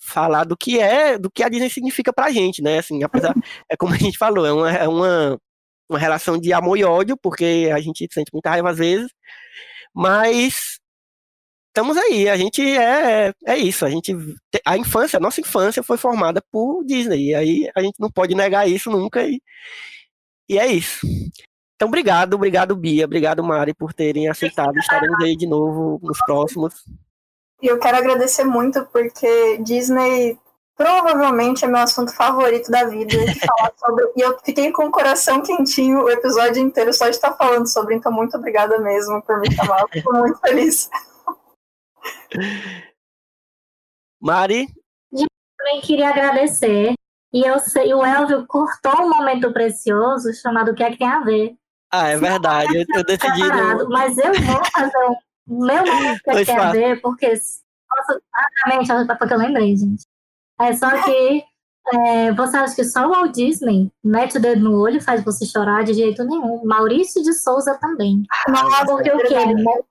[0.00, 2.78] falar do que é, do que a Disney significa pra gente, né?
[2.78, 3.34] Assim, apesar,
[3.68, 5.38] é como a gente falou, é uma, é uma,
[5.88, 9.10] uma relação de amor e ódio, porque a gente sente muita raiva às vezes,
[9.94, 10.79] mas
[11.70, 14.14] estamos aí, a gente é, é isso, a gente
[14.64, 18.34] a infância, a nossa infância foi formada por Disney, e aí a gente não pode
[18.34, 19.40] negar isso nunca e,
[20.48, 21.06] e é isso.
[21.76, 24.76] Então, obrigado, obrigado, Bia, obrigado, Mari, por terem aceitado.
[24.76, 26.74] Estaremos aí de novo nos próximos.
[27.62, 30.38] E eu quero agradecer muito porque Disney
[30.76, 33.14] provavelmente é meu assunto favorito da vida
[33.78, 34.12] sobre.
[34.16, 37.94] E eu fiquei com o coração quentinho o episódio inteiro só de estar falando sobre.
[37.94, 39.86] Então, muito obrigada mesmo por me chamar.
[39.90, 40.90] Fico muito feliz.
[44.20, 44.66] Mari,
[45.60, 46.94] também queria agradecer.
[47.32, 51.06] E eu sei, o Elvio cortou um momento precioso chamado O que é que tem
[51.06, 51.54] a ver?
[51.92, 53.40] ah, é verdade, eu, eu decidi.
[53.40, 53.88] Não...
[53.88, 55.06] mas eu vou fazer
[55.48, 58.20] o meu momento que tem a ver, porque posso,
[58.66, 60.04] exatamente, porque eu lembrei, gente.
[60.60, 61.44] É só que
[61.92, 65.24] é, você acha que só o Walt Disney mete o dedo no olho e faz
[65.24, 66.64] você chorar de jeito nenhum.
[66.64, 68.22] Maurício de Souza também.
[68.48, 69.34] Nossa, Porque o quê?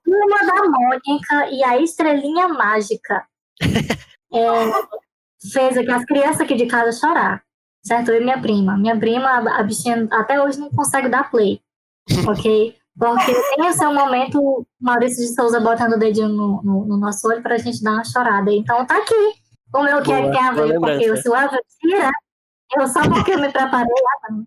[0.04, 3.24] Turma da Mônica e a Estrelinha Mágica.
[4.32, 4.46] É,
[5.52, 7.42] fez aqui as crianças aqui de casa chorar.
[7.84, 8.12] Certo?
[8.12, 8.78] Eu e minha prima.
[8.78, 9.28] Minha prima,
[9.58, 11.60] a bichinha até hoje não consegue dar play.
[12.28, 12.76] Ok?
[12.96, 17.26] Porque tem o seu momento, Maurício de Souza botando o dedinho no, no, no nosso
[17.26, 18.52] olho pra gente dar uma chorada.
[18.52, 19.39] Então tá aqui.
[19.74, 22.10] O meu que é Boa, tem a boa ver, porque o Suave tira.
[22.76, 24.46] Eu só porque eu me preparei lá também.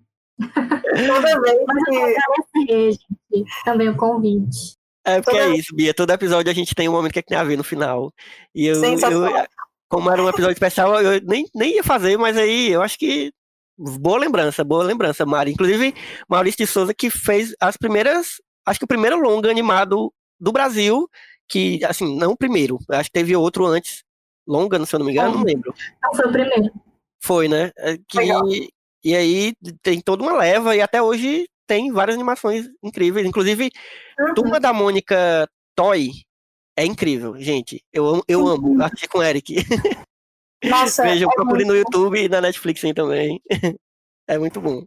[1.08, 2.91] Toda vez eu que.
[2.91, 4.76] gente, também o convite.
[5.06, 5.94] É porque Toda- é isso, Bia.
[5.94, 8.12] Todo episódio a gente tem um momento que, é que tem a ver no final.
[8.56, 9.45] E eu, eu-
[9.90, 13.32] como era um episódio especial, eu nem, nem ia fazer, mas aí eu acho que.
[13.78, 15.52] Boa lembrança, boa lembrança, Mari.
[15.52, 15.95] Inclusive,
[16.30, 18.41] Maurício de Souza que fez as primeiras.
[18.66, 21.10] Acho que o primeiro longa animado do Brasil,
[21.50, 24.04] que, assim, não o primeiro, acho que teve outro antes,
[24.48, 25.74] longa, se eu não me engano, não lembro.
[25.98, 26.72] Então foi o primeiro.
[27.22, 27.72] Foi, né?
[27.78, 28.44] É Que, Legal.
[29.03, 33.26] e aí tem toda uma leva, e até hoje tem várias animações incríveis.
[33.26, 33.70] Inclusive,
[34.20, 34.34] Uhum.
[34.36, 36.11] Turma da Mônica Toy
[36.78, 37.84] é incrível, gente.
[37.91, 39.56] Eu amo, eu amo assistir com o Eric.
[40.64, 43.41] Nossa, Vejam, é procure no YouTube e na Netflix também.
[44.26, 44.86] É muito bom.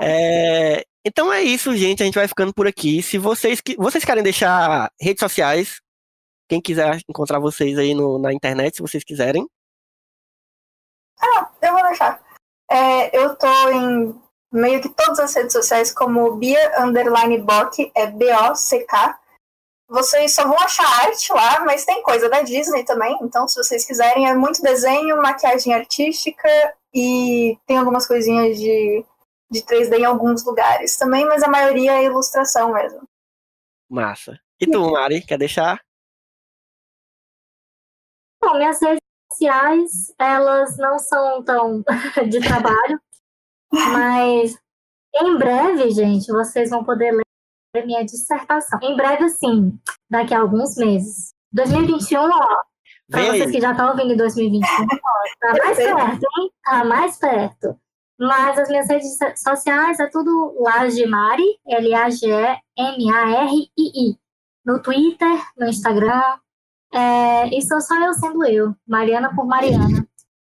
[0.00, 2.02] É, Então é isso, gente.
[2.02, 3.02] A gente vai ficando por aqui.
[3.02, 5.80] Se vocês, vocês querem deixar redes sociais,
[6.50, 9.48] quem quiser encontrar vocês aí no- na internet, se vocês quiserem.
[11.62, 12.20] Eu vou deixar.
[12.68, 14.20] É, eu tô em
[14.52, 19.18] meio que todas as redes sociais como Bia Underline Bock, é B-O-C-K.
[19.88, 23.16] Vocês só vão achar arte lá, mas tem coisa da Disney também.
[23.22, 26.48] Então, se vocês quiserem, é muito desenho, maquiagem artística
[26.92, 29.04] e tem algumas coisinhas de,
[29.50, 33.02] de 3D em alguns lugares também, mas a maioria é ilustração mesmo.
[33.88, 34.40] Massa.
[34.60, 35.80] E tu, Mari, quer deixar?
[38.42, 39.00] Bom, minhas redes
[39.32, 41.82] sociais, elas não são tão
[42.28, 43.00] de trabalho,
[43.72, 44.56] mas
[45.16, 48.78] em breve, gente, vocês vão poder ler minha dissertação.
[48.82, 51.34] Em breve, assim, daqui a alguns meses.
[51.52, 52.46] 2021, ó,
[53.10, 53.52] para Vem vocês aí.
[53.52, 54.86] que já estão ouvindo em 2021, ó,
[55.40, 56.50] tá mais perto, hein?
[56.64, 57.76] Tá mais perto.
[58.18, 62.58] Mas as minhas redes sociais é tudo Lagimari, L-A-G-E-M-A-R-I-I.
[64.64, 66.38] No Twitter, no Instagram,
[66.92, 70.06] é, e sou só eu sendo eu, Mariana por Mariana.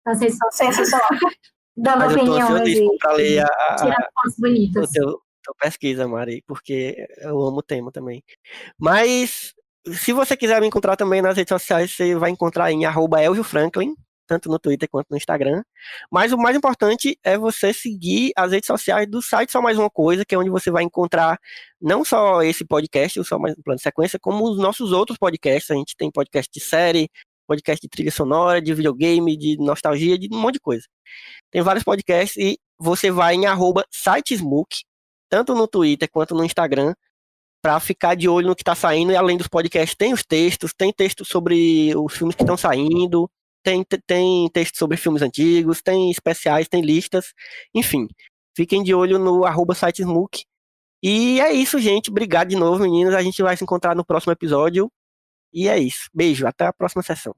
[0.05, 1.07] Nas redes sociais, Sensacional.
[1.77, 4.91] dando Mas eu tô opiniões ansioso e pra ler a, a, tirar fotos o bonitas.
[4.91, 8.23] teu, teu pesquisa, Mari, porque eu amo o tema também.
[8.79, 9.53] Mas
[9.93, 13.43] se você quiser me encontrar também nas redes sociais, você vai encontrar em arroba Elvio
[13.43, 13.95] Franklin,
[14.27, 15.63] tanto no Twitter quanto no Instagram.
[16.11, 19.89] Mas o mais importante é você seguir as redes sociais do site Só Mais Uma
[19.89, 21.39] Coisa, que é onde você vai encontrar
[21.81, 25.17] não só esse podcast, o Só Mais um Plano de Sequência, como os nossos outros
[25.17, 25.71] podcasts.
[25.71, 27.09] A gente tem podcast de série,
[27.47, 30.83] podcast de trilha sonora, de videogame, de nostalgia, de um monte de coisa.
[31.49, 34.83] Tem vários podcasts e você vai em arroba sitesmook,
[35.29, 36.93] tanto no Twitter quanto no Instagram,
[37.61, 39.11] para ficar de olho no que está saindo.
[39.11, 43.29] E além dos podcasts, tem os textos, tem textos sobre os filmes que estão saindo,
[43.63, 47.33] tem, tem texto sobre filmes antigos, tem especiais, tem listas,
[47.73, 48.07] enfim.
[48.55, 50.43] Fiquem de olho no arroba sitesmook.
[51.03, 52.09] E é isso, gente.
[52.09, 53.13] Obrigado de novo, meninas.
[53.13, 54.91] A gente vai se encontrar no próximo episódio.
[55.53, 56.09] E é isso.
[56.13, 57.35] Beijo, até a próxima sessão.